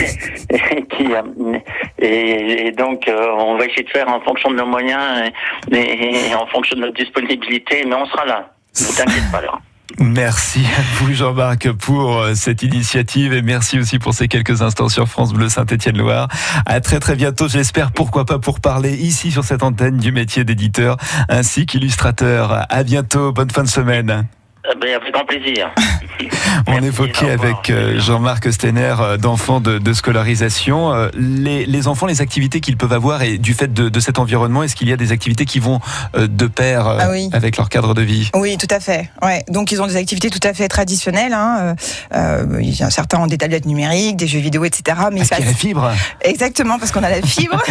euh, 1.00 1.58
et, 1.98 2.72
donc 2.72 3.08
on 3.08 3.56
va 3.56 3.66
essayer 3.66 3.84
de 3.84 3.90
faire 3.90 4.08
en 4.08 4.20
fonction 4.20 4.50
de 4.50 4.56
nos 4.56 4.66
moyens 4.66 5.30
et 5.70 6.34
en 6.34 6.46
fonction 6.46 6.76
de 6.76 6.82
notre 6.82 6.94
disponibilité, 6.94 7.35
mais 7.40 7.94
on 7.94 8.06
sera 8.06 8.24
là. 8.24 8.52
Ne 8.80 8.96
t'inquiète 8.96 9.30
pas. 9.30 9.40
Merci 9.98 10.60
à 10.76 10.82
vous 10.96 11.14
Jean-Marc 11.14 11.72
pour 11.72 12.18
euh, 12.18 12.34
cette 12.34 12.62
initiative 12.62 13.32
et 13.32 13.40
merci 13.40 13.78
aussi 13.78 13.98
pour 13.98 14.12
ces 14.12 14.28
quelques 14.28 14.60
instants 14.60 14.90
sur 14.90 15.08
France 15.08 15.32
Bleu 15.32 15.48
Saint-Étienne-Loire. 15.48 16.28
À 16.66 16.80
très 16.80 16.98
très 16.98 17.16
bientôt, 17.16 17.48
j'espère 17.48 17.92
pourquoi 17.92 18.26
pas 18.26 18.38
pour 18.38 18.60
parler 18.60 18.94
ici 18.94 19.30
sur 19.30 19.44
cette 19.44 19.62
antenne 19.62 19.96
du 19.96 20.12
métier 20.12 20.44
d'éditeur 20.44 20.96
ainsi 21.30 21.64
qu'illustrateur. 21.64 22.66
À 22.68 22.82
bientôt, 22.82 23.32
bonne 23.32 23.50
fin 23.50 23.62
de 23.62 23.68
semaine. 23.68 24.26
Eh 24.72 24.76
ben, 24.80 24.94
avec 25.00 25.12
grand 25.12 25.24
plaisir. 25.24 25.70
On 26.66 26.82
évoquait 26.82 27.30
avec 27.30 27.70
euh, 27.70 28.00
Jean-Marc 28.00 28.50
Stener 28.52 28.94
euh, 29.00 29.16
d'enfants 29.18 29.60
de, 29.60 29.78
de 29.78 29.92
scolarisation 29.92 30.92
euh, 30.92 31.08
les, 31.14 31.66
les 31.66 31.88
enfants, 31.88 32.06
les 32.06 32.20
activités 32.22 32.60
qu'ils 32.60 32.76
peuvent 32.78 32.92
avoir 32.94 33.22
et 33.22 33.36
du 33.38 33.52
fait 33.54 33.72
de, 33.72 33.88
de 33.90 34.00
cet 34.00 34.18
environnement, 34.18 34.62
est-ce 34.62 34.74
qu'il 34.74 34.88
y 34.88 34.92
a 34.92 34.96
des 34.96 35.12
activités 35.12 35.44
qui 35.44 35.58
vont 35.60 35.78
de 36.14 36.46
pair 36.46 36.86
Ah 36.86 37.10
oui. 37.10 37.28
avec 37.32 37.56
leur 37.58 37.68
cadre 37.68 37.94
de 37.94 38.02
vie? 38.02 38.30
Oui, 38.34 38.56
tout 38.56 38.66
à 38.70 38.80
fait. 38.80 39.10
Ouais. 39.22 39.44
Donc 39.48 39.70
ils 39.72 39.80
ont 39.82 39.86
des 39.86 39.96
activités 39.96 40.30
tout 40.30 40.40
à 40.42 40.54
fait 40.54 40.68
traditionnelles. 40.68 41.34
Hein. 41.34 41.76
Euh, 42.14 42.44
il 42.60 42.74
y 42.74 42.82
a- 42.82 42.90
certains 42.90 43.18
ont 43.20 43.26
des 43.26 43.38
tablettes 43.38 43.66
numériques, 43.66 44.16
des 44.16 44.26
jeux 44.26 44.38
vidéo, 44.40 44.64
etc. 44.64 44.96
Mais 45.12 45.18
Parce 45.18 45.28
qu'il 45.30 45.40
y 45.44 45.48
a 45.48 45.50
la 45.50 45.56
fibre. 45.56 45.92
Exactement, 46.22 46.78
parce 46.78 46.90
qu'on 46.92 47.04
a 47.04 47.10
la 47.10 47.22
fibre. 47.22 47.62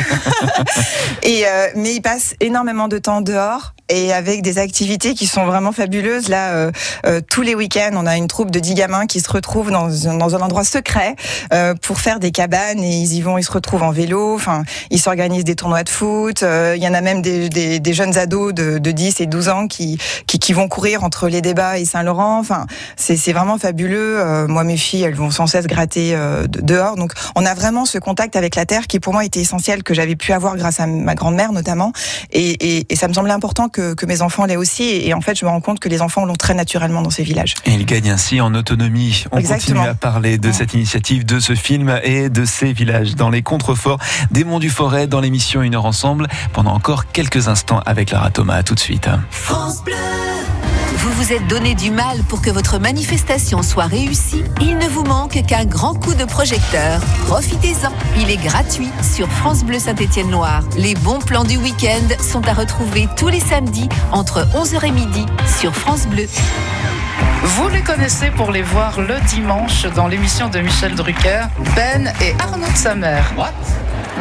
et 1.23 1.43
euh, 1.47 1.67
mais 1.75 1.95
ils 1.95 2.01
passent 2.01 2.35
énormément 2.39 2.87
de 2.87 2.97
temps 2.99 3.21
dehors 3.21 3.73
et 3.89 4.13
avec 4.13 4.41
des 4.41 4.57
activités 4.57 5.13
qui 5.13 5.27
sont 5.27 5.45
vraiment 5.45 5.71
fabuleuses. 5.71 6.27
Là, 6.29 6.53
euh, 6.53 6.71
euh, 7.05 7.21
tous 7.29 7.41
les 7.41 7.55
week-ends, 7.55 7.91
on 7.93 8.05
a 8.05 8.17
une 8.17 8.27
troupe 8.27 8.51
de 8.51 8.59
10 8.59 8.73
gamins 8.75 9.05
qui 9.07 9.19
se 9.21 9.31
retrouvent 9.31 9.71
dans, 9.71 10.07
un- 10.07 10.19
endroit 10.41 10.63
secret 10.63 11.15
euh, 11.53 11.73
pour 11.81 11.99
faire 11.99 12.19
des 12.19 12.31
cabanes 12.31 12.79
et 12.83 12.89
ils 12.89 13.13
y 13.13 13.21
vont, 13.21 13.37
ils 13.37 13.43
se 13.43 13.51
retrouvent 13.51 13.83
en 13.83 13.91
vélo. 13.91 14.35
Enfin, 14.35 14.63
ils 14.89 14.99
s'organisent 14.99 15.43
des 15.45 15.55
tournois 15.55 15.83
de 15.83 15.89
foot. 15.89 16.43
Euh, 16.43 16.73
Il 16.77 16.83
y 16.83 16.87
en 16.87 16.93
a 16.93 17.01
même 17.01 17.21
des, 17.21 17.49
des, 17.49 17.79
des 17.79 17.93
jeunes 17.93 18.17
ados 18.17 18.53
de, 18.53 18.77
de 18.77 18.91
10 18.91 19.21
et 19.21 19.25
12 19.25 19.49
ans 19.49 19.67
qui, 19.67 19.97
qui, 20.27 20.39
qui 20.39 20.53
vont 20.53 20.67
courir 20.67 21.03
entre 21.03 21.27
les 21.27 21.41
débats 21.41 21.77
et 21.79 21.85
Saint-Laurent. 21.85 22.39
Enfin, 22.39 22.65
c'est 22.97 23.33
vraiment 23.33 23.57
fabuleux. 23.57 24.19
Euh, 24.19 24.47
moi, 24.47 24.63
mes 24.63 24.77
filles, 24.77 25.03
elles 25.03 25.15
vont 25.15 25.31
sans 25.31 25.47
cesse 25.47 25.67
gratter 25.67 26.15
de- 26.15 26.61
dehors. 26.61 26.95
Donc, 26.95 27.11
on 27.35 27.45
a 27.45 27.53
vraiment 27.53 27.85
ce 27.85 27.97
contact 27.97 28.35
avec 28.35 28.55
la 28.55 28.65
terre 28.65 28.87
qui, 28.87 28.99
pour 28.99 29.13
moi, 29.13 29.23
était 29.25 29.39
essentiel, 29.39 29.83
que 29.83 29.93
j'avais 29.93 30.15
pu 30.15 30.33
avoir 30.33 30.55
grâce 30.57 30.79
à 30.79 30.87
ma 30.87 31.15
grand-mère 31.15 31.51
notamment. 31.51 31.93
Et, 32.31 32.77
et, 32.77 32.85
et 32.89 32.95
ça 32.95 33.07
me 33.07 33.13
semblait 33.13 33.31
important 33.33 33.69
que, 33.69 33.93
que 33.93 34.05
mes 34.05 34.21
enfants 34.21 34.45
l'aient 34.45 34.55
aussi. 34.57 34.83
Et 34.83 35.13
en 35.13 35.21
fait, 35.21 35.37
je 35.37 35.45
me 35.45 35.49
rends 35.49 35.61
compte 35.61 35.79
que 35.79 35.89
les 35.89 36.01
enfants 36.01 36.25
l'ont 36.25 36.35
très 36.35 36.53
naturellement 36.53 36.74
dans 36.79 37.09
ces 37.09 37.23
villages. 37.23 37.55
Et 37.65 37.71
ils 37.71 37.85
gagnent 37.85 38.11
ainsi 38.11 38.41
en 38.41 38.53
autonomie. 38.53 39.25
On 39.31 39.37
Exactement. 39.37 39.75
continue 39.79 39.91
à 39.91 39.95
parler 39.95 40.37
de 40.37 40.51
cette 40.51 40.73
initiative, 40.73 41.25
de 41.25 41.39
ce 41.39 41.55
film 41.55 41.99
et 42.03 42.29
de 42.29 42.45
ces 42.45 42.73
villages 42.73 43.15
dans 43.15 43.29
les 43.29 43.41
contreforts 43.41 43.99
des 44.31 44.43
Monts 44.43 44.59
du 44.59 44.69
Forêt 44.69 45.07
dans 45.07 45.21
l'émission 45.21 45.61
Une 45.61 45.75
heure 45.75 45.85
ensemble 45.85 46.27
pendant 46.53 46.73
encore 46.73 47.11
quelques 47.11 47.47
instants 47.47 47.79
avec 47.85 48.11
Lara 48.11 48.29
Thomas. 48.31 48.55
À 48.55 48.63
tout 48.63 48.75
de 48.75 48.79
suite. 48.79 49.09
France 49.31 49.83
Bleu. 49.83 49.93
Vous 51.05 51.11
vous 51.11 51.33
êtes 51.33 51.45
donné 51.45 51.75
du 51.75 51.91
mal 51.91 52.17
pour 52.23 52.41
que 52.41 52.49
votre 52.49 52.79
manifestation 52.79 53.61
soit 53.61 53.85
réussie 53.85 54.43
Il 54.59 54.79
ne 54.79 54.87
vous 54.87 55.03
manque 55.03 55.39
qu'un 55.45 55.63
grand 55.63 55.93
coup 55.93 56.15
de 56.15 56.25
projecteur. 56.25 56.99
Profitez-en. 57.27 57.91
Il 58.19 58.31
est 58.31 58.43
gratuit 58.43 58.89
sur 59.03 59.29
France 59.29 59.63
Bleu 59.63 59.77
Saint-Étienne-Loire. 59.77 60.63
Les 60.77 60.95
bons 60.95 61.19
plans 61.19 61.43
du 61.43 61.57
week-end 61.57 62.07
sont 62.19 62.47
à 62.47 62.53
retrouver 62.53 63.07
tous 63.17 63.27
les 63.27 63.39
samedis 63.39 63.87
entre 64.11 64.47
11h 64.55 64.83
et 64.83 64.91
midi 64.91 65.27
sur 65.59 65.75
France 65.75 66.07
Bleu. 66.07 66.25
Vous 67.43 67.69
les 67.69 67.81
connaissez 67.81 68.31
pour 68.31 68.51
les 68.51 68.63
voir 68.63 68.99
le 68.99 69.19
dimanche 69.27 69.83
dans 69.95 70.07
l'émission 70.07 70.49
de 70.49 70.57
Michel 70.57 70.95
Drucker, 70.95 71.43
Ben 71.75 72.11
et 72.19 72.33
Arnaud 72.41 72.65
de 72.65 72.77
sa 72.77 72.95
mère. 72.95 73.31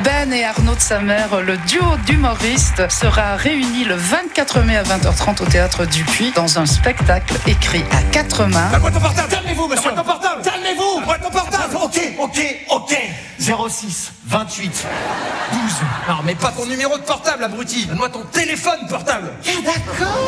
Ben 0.03 0.32
et 0.32 0.45
Arnaud 0.45 0.74
de 0.74 0.80
sa 0.80 0.99
mère, 0.99 1.40
le 1.40 1.57
duo 1.57 1.97
d'humoristes, 2.05 2.90
sera 2.90 3.36
réuni 3.36 3.84
le 3.84 3.95
24 3.95 4.61
mai 4.62 4.76
à 4.76 4.82
20h30 4.82 5.42
au 5.42 5.47
théâtre 5.47 5.86
du 5.86 6.05
Puy 6.05 6.32
dans 6.34 6.59
un 6.59 6.66
spectacle 6.66 7.34
écrit 7.47 7.84
à 7.92 8.03
quatre 8.11 8.45
mains. 8.47 8.70
La 8.72 8.78
boîte 8.80 8.97
au 8.97 9.01
portable, 9.01 9.28
calmez-vous, 9.28 9.68
monsieur. 9.68 9.90
La 9.95 10.03
boîte 10.03 10.07
au 10.07 10.11
portable, 10.11 10.42
calmez-vous. 10.42 11.05
Boîte 11.05 11.24
au 11.26 11.30
portable. 11.30 11.76
Ok, 11.76 12.01
ok, 12.18 12.57
ok. 12.70 12.99
06 13.45 14.12
28 14.26 14.86
12. 15.53 15.61
Non, 16.09 16.14
mais 16.24 16.34
pas 16.34 16.51
ton 16.51 16.64
numéro 16.64 16.97
de 16.97 17.03
portable, 17.03 17.45
abruti. 17.45 17.84
Donne-moi 17.84 18.09
ton 18.09 18.22
téléphone 18.32 18.86
portable. 18.88 19.32
d'accord. 19.45 20.18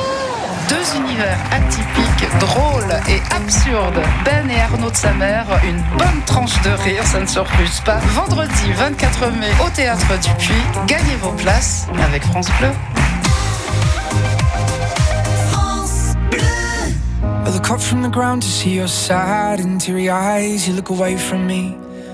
Deux 0.69 0.99
univers 0.99 1.39
atypiques, 1.51 2.29
drôles 2.39 2.93
et 3.09 3.23
absurdes. 3.35 4.03
Ben 4.27 4.51
et 4.51 4.61
Arnaud 4.61 4.91
de 4.91 4.97
sa 4.97 5.12
mère, 5.14 5.47
une 5.64 5.83
bonne 5.97 6.23
tranche 6.27 6.61
de 6.61 6.71
rire, 6.71 7.07
ça 7.07 7.21
ne 7.21 7.27
se 7.27 7.39
refuse 7.39 7.81
pas. 7.87 7.99
Vendredi 8.14 8.73
24 8.77 9.31
mai 9.39 9.51
au 9.64 9.71
théâtre 9.71 10.19
du 10.21 10.29
Puy. 10.35 10.55
Gagnez 10.87 11.17
vos 11.23 11.33
places 11.33 11.87
avec 12.05 12.23
France 12.25 12.49
Bleu. 12.61 12.71
I 17.47 17.51
look 17.51 17.71
up 17.71 17.81
from 17.81 18.03
the 18.03 18.11
ground 18.11 18.43
to 18.43 18.49
see 18.49 18.75
your 18.75 18.89
sad 18.89 19.61
and 19.61 19.79
teary 19.79 20.11
eyes. 20.11 20.67
You 20.69 20.75
look 20.75 20.91
away 20.91 21.17
from 21.17 21.47
me, 21.47 21.77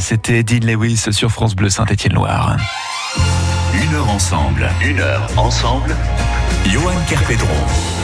C'était 0.00 0.42
Dean 0.42 0.66
Lewis 0.66 1.06
sur 1.12 1.30
France 1.30 1.54
Bleu 1.54 1.70
Saint-Étienne-Loire. 1.70 2.56
Une 3.72 3.94
heure 3.94 4.10
ensemble. 4.10 4.68
Une 4.82 4.98
heure 4.98 5.28
ensemble. 5.36 5.94
Johan 6.66 6.94
Kerpédron. 7.08 7.95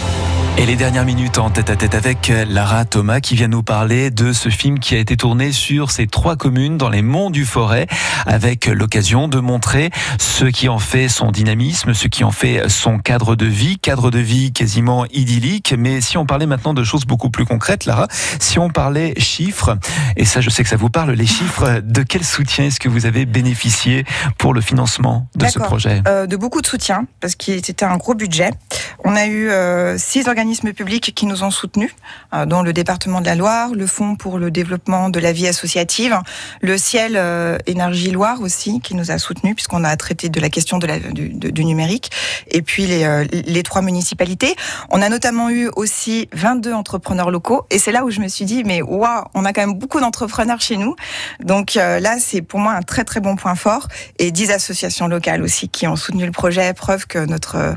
Et 0.58 0.66
les 0.66 0.76
dernières 0.76 1.06
minutes 1.06 1.38
en 1.38 1.50
tête 1.50 1.70
à 1.70 1.76
tête 1.76 1.94
avec 1.94 2.30
Lara 2.46 2.84
Thomas 2.84 3.20
qui 3.20 3.34
vient 3.34 3.48
nous 3.48 3.62
parler 3.62 4.10
de 4.10 4.32
ce 4.32 4.50
film 4.50 4.78
qui 4.78 4.94
a 4.94 4.98
été 4.98 5.16
tourné 5.16 5.50
sur 5.50 5.90
ces 5.90 6.06
trois 6.06 6.36
communes 6.36 6.76
dans 6.76 6.90
les 6.90 7.02
monts 7.02 7.30
du 7.30 7.44
Forêt 7.44 7.86
avec 8.26 8.66
l'occasion 8.66 9.28
de 9.28 9.40
montrer 9.40 9.90
ce 10.18 10.44
qui 10.44 10.68
en 10.68 10.78
fait 10.78 11.08
son 11.08 11.30
dynamisme, 11.30 11.94
ce 11.94 12.06
qui 12.06 12.22
en 12.22 12.30
fait 12.30 12.68
son 12.68 12.98
cadre 12.98 13.34
de 13.34 13.46
vie, 13.46 13.78
cadre 13.78 14.10
de 14.10 14.18
vie 14.18 14.52
quasiment 14.52 15.06
idyllique. 15.06 15.74
Mais 15.76 16.00
si 16.00 16.18
on 16.18 16.26
parlait 16.26 16.46
maintenant 16.46 16.74
de 16.74 16.84
choses 16.84 17.06
beaucoup 17.06 17.30
plus 17.30 17.46
concrètes, 17.46 17.86
Lara, 17.86 18.06
si 18.38 18.58
on 18.58 18.68
parlait 18.68 19.14
chiffres, 19.18 19.76
et 20.16 20.24
ça 20.24 20.40
je 20.40 20.50
sais 20.50 20.62
que 20.62 20.68
ça 20.68 20.76
vous 20.76 20.90
parle, 20.90 21.12
les 21.12 21.26
chiffres, 21.26 21.80
de 21.82 22.02
quel 22.02 22.24
soutien 22.24 22.66
est-ce 22.66 22.78
que 22.78 22.90
vous 22.90 23.06
avez 23.06 23.24
bénéficié 23.24 24.04
pour 24.38 24.52
le 24.52 24.60
financement 24.60 25.26
de 25.34 25.46
ce 25.46 25.58
projet? 25.58 26.02
Euh, 26.06 26.26
de 26.26 26.36
beaucoup 26.36 26.60
de 26.60 26.66
soutien, 26.66 27.06
parce 27.20 27.34
que 27.34 27.60
c'était 27.64 27.86
un 27.86 27.96
gros 27.96 28.14
budget. 28.14 28.50
On 29.04 29.16
a 29.16 29.26
eu 29.26 29.48
euh, 29.48 29.98
six 29.98 30.28
organismes 30.42 30.72
publics 30.72 31.14
qui 31.14 31.26
nous 31.26 31.44
ont 31.44 31.52
soutenus, 31.52 31.94
euh, 32.34 32.46
dont 32.46 32.62
le 32.62 32.72
département 32.72 33.20
de 33.20 33.26
la 33.26 33.36
Loire, 33.36 33.74
le 33.76 33.86
Fonds 33.86 34.16
pour 34.16 34.40
le 34.40 34.50
développement 34.50 35.08
de 35.08 35.20
la 35.20 35.30
vie 35.30 35.46
associative, 35.46 36.18
le 36.62 36.76
Ciel 36.78 37.12
euh, 37.14 37.58
Énergie 37.66 38.10
Loire 38.10 38.40
aussi, 38.40 38.80
qui 38.80 38.96
nous 38.96 39.12
a 39.12 39.18
soutenus, 39.18 39.54
puisqu'on 39.54 39.84
a 39.84 39.96
traité 39.96 40.28
de 40.30 40.40
la 40.40 40.48
question 40.48 40.80
du, 40.80 41.64
numérique, 41.64 42.10
et 42.48 42.60
puis 42.60 42.86
les, 42.86 43.04
euh, 43.04 43.24
les 43.30 43.62
trois 43.62 43.82
municipalités. 43.82 44.56
On 44.90 45.00
a 45.00 45.08
notamment 45.08 45.48
eu 45.48 45.70
aussi 45.76 46.28
22 46.32 46.72
entrepreneurs 46.72 47.30
locaux, 47.30 47.64
et 47.70 47.78
c'est 47.78 47.92
là 47.92 48.04
où 48.04 48.10
je 48.10 48.18
me 48.18 48.26
suis 48.26 48.44
dit, 48.44 48.64
mais 48.64 48.82
waouh, 48.82 49.22
on 49.34 49.44
a 49.44 49.52
quand 49.52 49.64
même 49.64 49.78
beaucoup 49.78 50.00
d'entrepreneurs 50.00 50.60
chez 50.60 50.76
nous. 50.76 50.96
Donc 51.38 51.74
là, 51.74 52.18
c'est 52.18 52.42
pour 52.42 52.58
moi 52.58 52.72
un 52.72 52.82
très 52.82 53.04
très 53.04 53.20
bon 53.20 53.36
point 53.36 53.54
fort, 53.54 53.86
et 54.18 54.32
10 54.32 54.50
associations 54.50 55.06
locales 55.06 55.42
aussi 55.42 55.68
qui 55.68 55.86
ont 55.86 55.94
soutenu 55.94 56.26
le 56.26 56.32
projet, 56.32 56.74
preuve 56.74 57.06
que 57.06 57.20
notre 57.20 57.76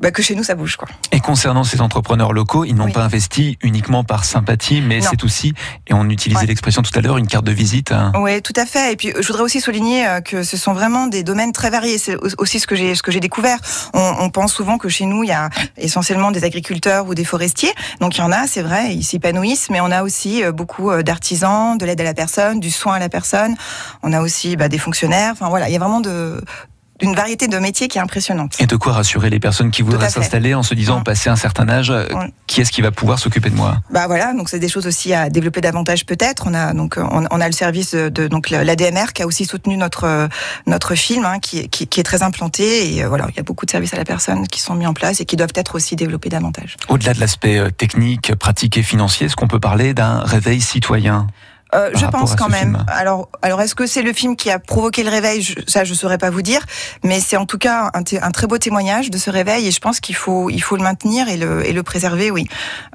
bah, 0.00 0.10
que 0.10 0.22
chez 0.22 0.34
nous 0.34 0.42
ça 0.44 0.54
bouge 0.54 0.76
quoi. 0.76 0.88
Et 1.12 1.20
concernant 1.20 1.64
ces 1.64 1.80
entrepreneurs 1.80 2.32
locaux, 2.32 2.64
ils 2.64 2.74
n'ont 2.74 2.90
pas 2.90 3.04
investi 3.04 3.58
uniquement 3.62 4.04
par 4.04 4.24
sympathie, 4.24 4.80
mais 4.80 5.00
c'est 5.00 5.22
aussi, 5.24 5.52
et 5.86 5.94
on 5.94 6.08
utilisait 6.08 6.46
l'expression 6.46 6.82
tout 6.82 6.96
à 6.98 7.00
l'heure, 7.02 7.18
une 7.18 7.26
carte 7.26 7.44
de 7.44 7.52
visite. 7.52 7.92
hein. 7.92 8.12
Oui, 8.16 8.40
tout 8.42 8.52
à 8.56 8.66
fait. 8.66 8.92
Et 8.92 8.96
puis, 8.96 9.12
je 9.18 9.26
voudrais 9.26 9.42
aussi 9.42 9.60
souligner 9.60 10.06
euh, 10.06 10.20
que 10.20 10.42
ce 10.42 10.56
sont 10.56 10.72
vraiment 10.72 11.06
des 11.06 11.22
domaines 11.22 11.52
très 11.52 11.70
variés. 11.70 11.98
C'est 11.98 12.16
au- 12.16 12.28
aussi 12.38 12.60
ce 12.60 12.66
que 12.66 12.74
j'ai 12.76 12.94
ce 12.94 13.02
que 13.02 13.12
j'ai 13.12 13.20
découvert. 13.20 13.58
On, 13.94 14.14
on 14.20 14.30
pense 14.30 14.52
souvent 14.52 14.78
que 14.78 14.88
chez 14.88 15.04
nous, 15.06 15.22
il 15.22 15.28
y 15.28 15.32
a 15.32 15.50
essentiellement 15.76 16.30
des 16.30 16.44
agriculteurs 16.44 17.06
ou 17.06 17.14
des 17.14 17.24
forestiers. 17.24 17.72
Donc, 18.00 18.16
il 18.16 18.20
y 18.20 18.22
en 18.22 18.32
a, 18.32 18.46
c'est 18.46 18.62
vrai, 18.62 18.94
ils 18.94 19.04
s'épanouissent. 19.04 19.68
Mais 19.70 19.80
on 19.80 19.90
a 19.90 20.02
aussi 20.02 20.42
euh, 20.42 20.52
beaucoup 20.52 20.90
euh, 20.90 21.02
d'artisans, 21.02 21.76
de 21.78 21.84
l'aide 21.86 22.00
à 22.00 22.04
la 22.04 22.14
personne, 22.14 22.60
du 22.60 22.70
soin 22.70 22.94
à 22.94 22.98
la 22.98 23.08
personne. 23.08 23.54
On 24.02 24.12
a 24.12 24.20
aussi 24.20 24.56
bah, 24.56 24.68
des 24.68 24.78
fonctionnaires. 24.78 25.32
Enfin 25.32 25.48
voilà, 25.48 25.68
il 25.68 25.72
y 25.72 25.76
a 25.76 25.78
vraiment 25.78 26.00
de 26.00 26.40
une 27.00 27.14
variété 27.14 27.48
de 27.48 27.58
métiers 27.58 27.88
qui 27.88 27.98
est 27.98 28.00
impressionnante. 28.00 28.56
Et 28.60 28.66
de 28.66 28.76
quoi 28.76 28.92
rassurer 28.92 29.30
les 29.30 29.40
personnes 29.40 29.70
qui 29.70 29.82
voudraient 29.82 30.10
s'installer 30.10 30.54
en 30.54 30.62
se 30.62 30.74
disant, 30.74 31.00
passé 31.02 31.30
un 31.30 31.36
certain 31.36 31.68
âge, 31.68 31.90
euh, 31.90 32.06
Ouais. 32.14 32.32
qui 32.46 32.60
est-ce 32.60 32.72
qui 32.72 32.82
va 32.82 32.90
pouvoir 32.90 33.18
s'occuper 33.18 33.50
de 33.50 33.54
moi? 33.56 33.76
Bah 33.90 34.06
voilà, 34.06 34.32
donc 34.34 34.48
c'est 34.48 34.58
des 34.58 34.68
choses 34.68 34.86
aussi 34.86 35.14
à 35.14 35.30
développer 35.30 35.60
davantage 35.60 36.04
peut-être. 36.06 36.44
On 36.46 36.54
a 36.54 36.72
donc 36.74 36.98
euh, 36.98 37.04
on, 37.10 37.24
on 37.30 37.40
a 37.40 37.46
le 37.46 37.52
service 37.52 37.94
de, 37.94 38.28
donc 38.28 38.50
l'ADMR 38.50 39.12
qui 39.14 39.22
a 39.22 39.26
aussi 39.26 39.44
soutenu 39.44 39.76
notre 39.76 40.04
euh, 40.04 40.28
notre 40.66 40.94
film 40.94 41.24
hein, 41.24 41.38
qui, 41.40 41.60
est- 41.60 41.68
qui, 41.68 41.86
qui 41.86 42.00
est 42.00 42.04
très 42.04 42.22
implanté 42.22 42.94
et 42.96 43.04
euh, 43.04 43.08
voilà 43.08 43.26
il 43.30 43.36
y 43.36 43.40
a 43.40 43.42
beaucoup 43.42 43.66
de 43.66 43.70
services 43.70 43.94
à 43.94 43.96
la 43.96 44.04
personne 44.04 44.46
qui 44.48 44.60
sont 44.60 44.74
mis 44.74 44.86
en 44.86 44.94
place 44.94 45.20
et 45.20 45.24
qui 45.24 45.36
doivent 45.36 45.50
être 45.54 45.74
aussi 45.74 45.96
développés 45.96 46.28
davantage. 46.28 46.76
Au-delà 46.88 47.14
de 47.14 47.20
l'aspect 47.20 47.60
technique, 47.72 48.34
pratique 48.34 48.76
et 48.76 48.82
financier, 48.82 49.26
est-ce 49.26 49.36
qu'on 49.36 49.48
peut 49.48 49.60
parler 49.60 49.94
d'un 49.94 50.20
réveil 50.20 50.60
citoyen? 50.60 51.26
Euh, 51.74 51.90
je 51.94 52.06
pense 52.06 52.34
quand 52.34 52.48
même. 52.48 52.74
film 52.76 52.84
Alors, 52.88 53.28
alors 53.42 53.60
est-ce 53.62 53.74
que 53.74 53.86
c'est 53.86 54.02
le 54.02 54.12
film 54.12 54.36
qui 54.36 54.50
a 54.50 54.58
provoqué 54.58 55.02
le 55.02 55.10
réveil? 55.10 55.42
Je- 55.42 55.54
Ça, 55.66 55.84
je 55.84 55.94
saurais 55.94 56.18
pas 56.18 56.30
vous 56.30 56.42
dire, 56.42 56.64
mais 57.04 57.20
c'est 57.20 57.36
en 57.36 57.46
tout 57.46 57.58
cas 57.58 57.90
un, 57.94 58.02
très 58.32 58.46
beau 58.46 58.58
témoignage 58.58 59.10
de 59.10 59.18
ce 59.18 59.30
réveil, 59.30 59.66
et 59.68 59.70
je 59.70 59.78
pense 59.80 60.00
qu'il 60.00 60.14
faut, 60.16 60.50
il 60.50 60.60
faut 60.60 60.76
le 60.76 60.82
maintenir 60.82 61.28
et 61.28 61.36
le, 61.36 61.66
et 61.66 61.72
le 61.72 61.82
préserver. 61.82 62.30
Oui. 62.30 62.46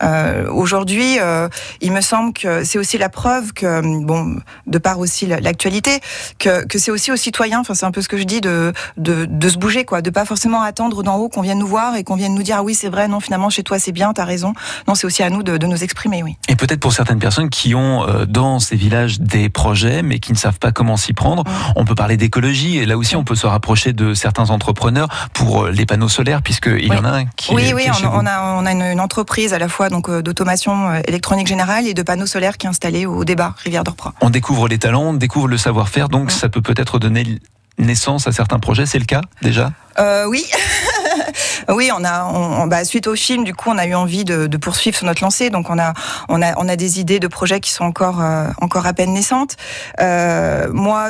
Euh, 0.03 0.49
Aujourd'hui, 0.51 1.19
euh, 1.19 1.47
il 1.81 1.91
me 1.91 2.01
semble 2.01 2.33
que 2.33 2.63
c'est 2.63 2.77
aussi 2.79 2.97
la 2.97 3.09
preuve 3.09 3.53
que, 3.53 3.81
bon, 4.03 4.37
de 4.67 4.77
par 4.77 4.99
aussi 4.99 5.25
la- 5.25 5.39
l'actualité, 5.39 5.99
que, 6.39 6.65
que 6.65 6.77
c'est 6.79 6.91
aussi 6.91 7.11
aux 7.11 7.15
citoyens. 7.17 7.59
Enfin, 7.61 7.73
c'est 7.75 7.85
un 7.85 7.91
peu 7.91 8.01
ce 8.01 8.07
que 8.09 8.17
je 8.17 8.23
dis 8.23 8.41
de, 8.41 8.73
de, 8.97 9.25
de 9.25 9.49
se 9.49 9.57
bouger, 9.57 9.85
quoi, 9.85 10.01
de 10.01 10.09
pas 10.09 10.25
forcément 10.25 10.61
attendre 10.61 11.03
d'en 11.03 11.15
haut 11.17 11.29
qu'on 11.29 11.41
vienne 11.41 11.59
nous 11.59 11.67
voir 11.67 11.95
et 11.95 12.03
qu'on 12.03 12.15
vienne 12.15 12.33
nous 12.35 12.43
dire 12.43 12.57
ah 12.59 12.63
oui 12.63 12.75
c'est 12.75 12.89
vrai, 12.89 13.07
non 13.07 13.19
finalement 13.19 13.49
chez 13.49 13.63
toi 13.63 13.79
c'est 13.79 13.91
bien, 13.91 14.11
t'as 14.13 14.25
raison. 14.25 14.53
Non, 14.87 14.95
c'est 14.95 15.05
aussi 15.07 15.23
à 15.23 15.29
nous 15.29 15.43
de, 15.43 15.57
de 15.57 15.65
nous 15.67 15.83
exprimer, 15.83 16.23
oui. 16.23 16.35
Et 16.49 16.55
peut-être 16.55 16.79
pour 16.79 16.93
certaines 16.93 17.19
personnes 17.19 17.49
qui 17.49 17.73
ont 17.75 18.05
dans 18.27 18.59
ces 18.65 18.75
villages 18.75 19.19
des 19.19 19.49
projets, 19.49 20.01
mais 20.01 20.19
qui 20.19 20.33
ne 20.33 20.37
savent 20.37 20.59
pas 20.59 20.71
comment 20.71 20.97
s'y 20.97 21.13
prendre, 21.13 21.43
on 21.75 21.85
peut 21.85 21.95
parler 21.95 22.17
d'écologie, 22.17 22.77
et 22.77 22.85
là 22.85 22.97
aussi 22.97 23.15
on 23.15 23.23
peut 23.23 23.35
se 23.35 23.47
rapprocher 23.47 23.93
de 23.93 24.13
certains 24.13 24.49
entrepreneurs 24.49 25.07
pour 25.33 25.65
euh, 25.65 25.71
les 25.71 25.85
panneaux 25.85 26.09
solaires, 26.09 26.41
puisqu'il 26.41 26.85
y 26.85 26.91
en 26.91 27.05
a 27.05 27.09
un 27.09 27.25
qui 27.25 27.53
oui, 27.53 27.65
est, 27.69 27.73
oui, 27.73 27.83
qui 27.83 27.89
est 27.89 27.93
chez 27.93 28.07
on, 28.07 28.25
a, 28.25 28.55
on 28.57 28.65
a 28.65 28.71
une, 28.71 28.81
une 28.81 28.99
entreprise 28.99 29.53
à 29.53 29.59
la 29.59 29.69
fois 29.69 29.89
donc 29.89 30.09
euh, 30.09 30.21
d'automation 30.21 30.89
euh, 30.89 30.99
électronique 31.07 31.47
générale 31.47 31.87
et 31.87 31.93
de 31.93 32.01
panneaux 32.01 32.25
solaires 32.25 32.57
qui 32.57 32.65
est 32.65 32.69
installée 32.69 33.05
au 33.05 33.23
débat 33.23 33.53
Rivière 33.63 33.83
d'Orpra. 33.83 34.13
On 34.21 34.29
découvre 34.29 34.67
les 34.67 34.79
talents, 34.79 35.03
on 35.03 35.13
découvre 35.13 35.47
le 35.47 35.57
savoir-faire, 35.57 36.09
donc 36.09 36.31
ça 36.31 36.49
peut 36.49 36.61
peut-être 36.61 36.99
donner 36.99 37.39
naissance 37.77 38.27
à 38.27 38.31
certains 38.31 38.59
projets, 38.59 38.85
c'est 38.85 38.99
le 38.99 39.05
cas 39.05 39.21
déjà? 39.41 39.71
Euh, 39.99 40.25
oui, 40.27 40.45
oui, 41.69 41.89
on 41.95 42.03
a, 42.03 42.25
on, 42.25 42.67
bah, 42.67 42.83
suite 42.85 43.07
au 43.07 43.15
film, 43.15 43.43
du 43.43 43.53
coup, 43.53 43.69
on 43.69 43.77
a 43.77 43.85
eu 43.85 43.95
envie 43.95 44.25
de, 44.25 44.47
de, 44.47 44.57
poursuivre 44.57 44.97
sur 44.97 45.05
notre 45.05 45.23
lancée. 45.23 45.49
Donc, 45.49 45.69
on 45.69 45.79
a, 45.79 45.93
on 46.29 46.41
a, 46.41 46.53
on 46.57 46.67
a 46.67 46.75
des 46.75 46.99
idées 46.99 47.19
de 47.19 47.27
projets 47.27 47.59
qui 47.59 47.71
sont 47.71 47.83
encore, 47.83 48.21
euh, 48.21 48.47
encore 48.61 48.85
à 48.85 48.93
peine 48.93 49.13
naissantes. 49.13 49.55
Euh, 50.01 50.69
moi, 50.71 51.09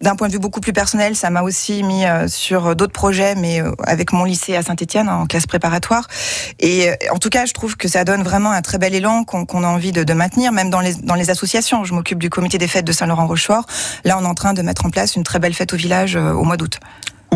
d'un 0.00 0.16
point 0.16 0.28
de 0.28 0.32
vue 0.32 0.38
beaucoup 0.38 0.60
plus 0.60 0.72
personnel, 0.72 1.16
ça 1.16 1.30
m'a 1.30 1.42
aussi 1.42 1.82
mis 1.82 2.04
euh, 2.04 2.28
sur 2.28 2.76
d'autres 2.76 2.92
projets, 2.92 3.34
mais 3.34 3.62
euh, 3.62 3.72
avec 3.84 4.12
mon 4.12 4.24
lycée 4.24 4.56
à 4.56 4.62
Saint-Étienne 4.62 5.08
en 5.08 5.26
classe 5.26 5.46
préparatoire. 5.46 6.06
Et 6.60 6.90
en 7.10 7.18
tout 7.18 7.30
cas, 7.30 7.46
je 7.46 7.52
trouve 7.52 7.76
que 7.76 7.88
ça 7.88 8.04
donne 8.04 8.22
vraiment 8.22 8.50
un 8.50 8.62
très 8.62 8.78
bel 8.78 8.94
élan 8.94 9.24
qu'on 9.24 9.64
a 9.64 9.66
envie 9.66 9.92
de, 9.92 10.04
de, 10.04 10.14
maintenir, 10.14 10.52
même 10.52 10.70
dans 10.70 10.80
les, 10.80 10.94
dans 10.94 11.14
les 11.14 11.30
associations. 11.30 11.84
Je 11.84 11.94
m'occupe 11.94 12.18
du 12.18 12.30
comité 12.30 12.58
des 12.58 12.68
fêtes 12.68 12.86
de 12.86 12.92
Saint-Laurent-Rochefort. 12.92 13.66
Là, 14.04 14.16
on 14.18 14.24
est 14.24 14.28
en 14.28 14.34
train 14.34 14.54
de 14.54 14.62
mettre 14.62 14.86
en 14.86 14.90
place 14.90 15.16
une 15.16 15.24
très 15.24 15.38
belle 15.38 15.54
fête 15.54 15.72
au 15.72 15.76
village 15.76 16.16
au 16.16 16.44
mois 16.44 16.56
d'août. 16.56 16.78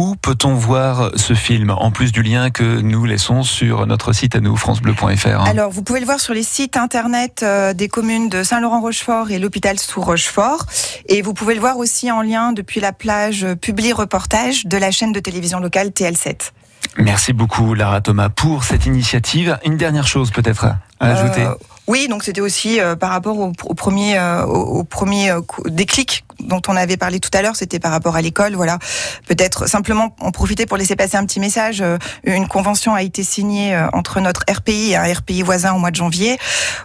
Où 0.01 0.16
peut-on 0.16 0.55
voir 0.55 1.11
ce 1.16 1.34
film, 1.34 1.68
en 1.68 1.90
plus 1.90 2.11
du 2.11 2.22
lien 2.22 2.48
que 2.48 2.80
nous 2.80 3.05
laissons 3.05 3.42
sur 3.42 3.86
notre 3.86 4.14
site 4.14 4.34
à 4.34 4.40
nous, 4.40 4.57
francebleu.fr 4.57 5.44
Alors, 5.46 5.70
vous 5.70 5.82
pouvez 5.82 6.01
le 6.01 6.07
voir 6.07 6.18
sur 6.20 6.32
les 6.32 6.42
sites 6.42 6.78
internet 6.78 7.42
euh, 7.42 7.74
des 7.74 7.88
communes 7.88 8.30
de 8.30 8.42
Saint-Laurent-Rochefort 8.42 9.30
et 9.30 9.38
l'hôpital 9.38 9.78
sous 9.78 10.01
Rochefort. 10.01 10.64
Et 11.11 11.20
vous 11.20 11.34
pouvez 11.34 11.53
le 11.53 11.61
voir 11.61 11.76
aussi 11.76 12.11
en 12.11 12.22
lien 12.22 12.55
depuis 12.55 12.80
la 12.80 12.94
plage 12.94 13.46
Publi 13.61 13.92
Reportage 13.92 14.64
de 14.64 14.78
la 14.78 14.90
chaîne 14.90 15.12
de 15.12 15.20
télévision 15.20 15.61
locale 15.61 15.88
TL7. 15.88 16.53
Merci 16.96 17.34
beaucoup, 17.34 17.74
Lara 17.74 18.01
Thomas, 18.01 18.30
pour 18.30 18.64
cette 18.64 18.86
initiative. 18.86 19.59
Une 19.66 19.76
dernière 19.76 20.07
chose, 20.07 20.30
peut-être, 20.30 20.64
à 20.98 21.07
ajouter? 21.09 21.42
euh, 21.44 21.55
Oui, 21.88 22.09
donc 22.09 22.24
c'était 22.24 22.40
aussi 22.40 22.80
euh, 22.80 22.96
par 22.96 23.11
rapport 23.11 23.38
au, 23.38 23.53
au 23.64 23.74
premier, 23.74 24.18
euh, 24.18 24.46
au, 24.46 24.82
premier 24.82 25.30
déclic 25.66 26.24
dont 26.43 26.62
on 26.68 26.76
avait 26.76 26.97
parlé 26.97 27.20
tout 27.20 27.30
à 27.32 27.43
l'heure, 27.43 27.57
c'était 27.57 27.78
par 27.78 27.91
rapport 27.91 28.16
à 28.16 28.22
l'école. 28.22 28.55
Voilà, 28.55 28.78
peut-être 29.26 29.68
simplement 29.68 30.14
en 30.20 30.30
profiter 30.30 30.66
pour 30.66 30.76
laisser 30.76 30.97
passer 30.97 31.16
un 31.16 31.24
petit 31.24 31.41
message. 31.41 31.80
Euh, 31.80 31.99
une 32.24 32.49
convention 32.49 32.95
a 32.95 33.03
été 33.03 33.22
signée 33.22 33.74
euh, 33.74 33.86
entre 33.93 34.20
notre 34.20 34.43
RPI 34.51 34.91
et 34.91 34.97
un 34.97 35.12
RPI 35.12 35.43
voisin 35.43 35.74
au 35.74 35.78
mois 35.78 35.91
de 35.91 35.97
janvier. 35.97 36.38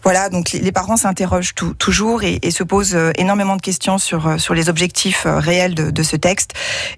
Voilà, 0.04 0.30
donc 0.30 0.52
les 0.52 0.72
parents 0.72 0.98
s'interrogent 0.98 1.54
toujours 1.78 2.24
et, 2.24 2.40
se 2.52 2.64
posent 2.64 2.96
euh, 2.96 3.12
énormément 3.18 3.56
de 3.56 3.62
questions 3.62 3.98
sur 3.98 4.40
sur 4.40 4.54
les 4.54 4.70
objectifs 4.70 5.26
réels 5.26 5.76
de, 5.76 6.04
ce 6.04 6.16
texte. 6.16 6.54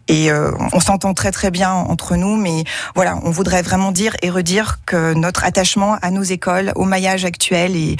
Et 0.07 0.29
on 0.73 0.79
s'entend 0.79 1.13
très 1.13 1.31
très 1.31 1.51
bien 1.51 1.71
entre 1.71 2.15
nous, 2.15 2.35
mais 2.35 2.63
voilà, 2.95 3.19
on 3.23 3.31
voudrait 3.31 3.61
vraiment 3.61 3.91
dire 3.91 4.15
et 4.21 4.29
redire 4.29 4.79
que 4.85 5.13
notre 5.13 5.43
attachement 5.43 5.97
à 6.01 6.11
nos 6.11 6.23
écoles, 6.23 6.71
au 6.75 6.83
maillage 6.83 7.25
actuel 7.25 7.75
et 7.75 7.97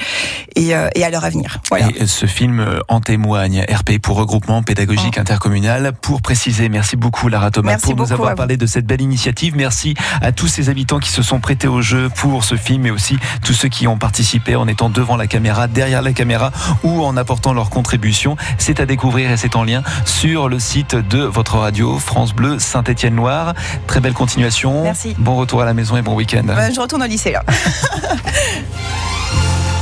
et, 0.56 0.74
à 0.74 1.10
leur 1.10 1.24
avenir. 1.24 1.60
Ce 2.06 2.26
film 2.26 2.80
en 2.88 3.00
témoigne. 3.00 3.64
RPI 3.70 3.98
pour 3.98 4.16
regroupement 4.16 4.47
pédagogique 4.62 5.14
oh. 5.16 5.20
intercommunal. 5.20 5.92
Pour 6.00 6.22
préciser, 6.22 6.68
merci 6.68 6.96
beaucoup 6.96 7.28
Lara 7.28 7.50
Thomas 7.50 7.72
merci 7.72 7.86
pour 7.86 7.96
nous 7.96 8.12
avoir 8.12 8.34
parlé 8.34 8.56
de 8.56 8.66
cette 8.66 8.86
belle 8.86 9.00
initiative. 9.00 9.54
Merci 9.56 9.94
à 10.20 10.32
tous 10.32 10.48
ces 10.48 10.68
habitants 10.68 10.98
qui 10.98 11.10
se 11.10 11.22
sont 11.22 11.40
prêtés 11.40 11.68
au 11.68 11.82
jeu 11.82 12.08
pour 12.08 12.44
ce 12.44 12.56
film 12.56 12.86
et 12.86 12.90
aussi 12.90 13.18
tous 13.44 13.52
ceux 13.52 13.68
qui 13.68 13.86
ont 13.86 13.98
participé 13.98 14.56
en 14.56 14.66
étant 14.66 14.90
devant 14.90 15.16
la 15.16 15.26
caméra, 15.26 15.66
derrière 15.66 16.02
la 16.02 16.12
caméra 16.12 16.50
ou 16.82 17.04
en 17.04 17.16
apportant 17.16 17.52
leur 17.52 17.70
contribution. 17.70 18.36
C'est 18.58 18.80
à 18.80 18.86
découvrir 18.86 19.30
et 19.30 19.36
c'est 19.36 19.56
en 19.56 19.64
lien 19.64 19.82
sur 20.04 20.48
le 20.48 20.58
site 20.58 20.96
de 20.96 21.20
votre 21.20 21.58
radio 21.58 21.98
France 21.98 22.34
Bleu 22.34 22.58
Saint-Étienne-Loire. 22.58 23.54
Très 23.86 24.00
belle 24.00 24.14
continuation. 24.14 24.82
Merci. 24.82 25.14
Bon 25.18 25.36
retour 25.36 25.62
à 25.62 25.64
la 25.64 25.74
maison 25.74 25.96
et 25.96 26.02
bon 26.02 26.14
week-end. 26.14 26.44
je 26.74 26.80
retourne 26.80 27.02
au 27.02 27.06
lycée 27.06 27.32
là. 27.32 27.42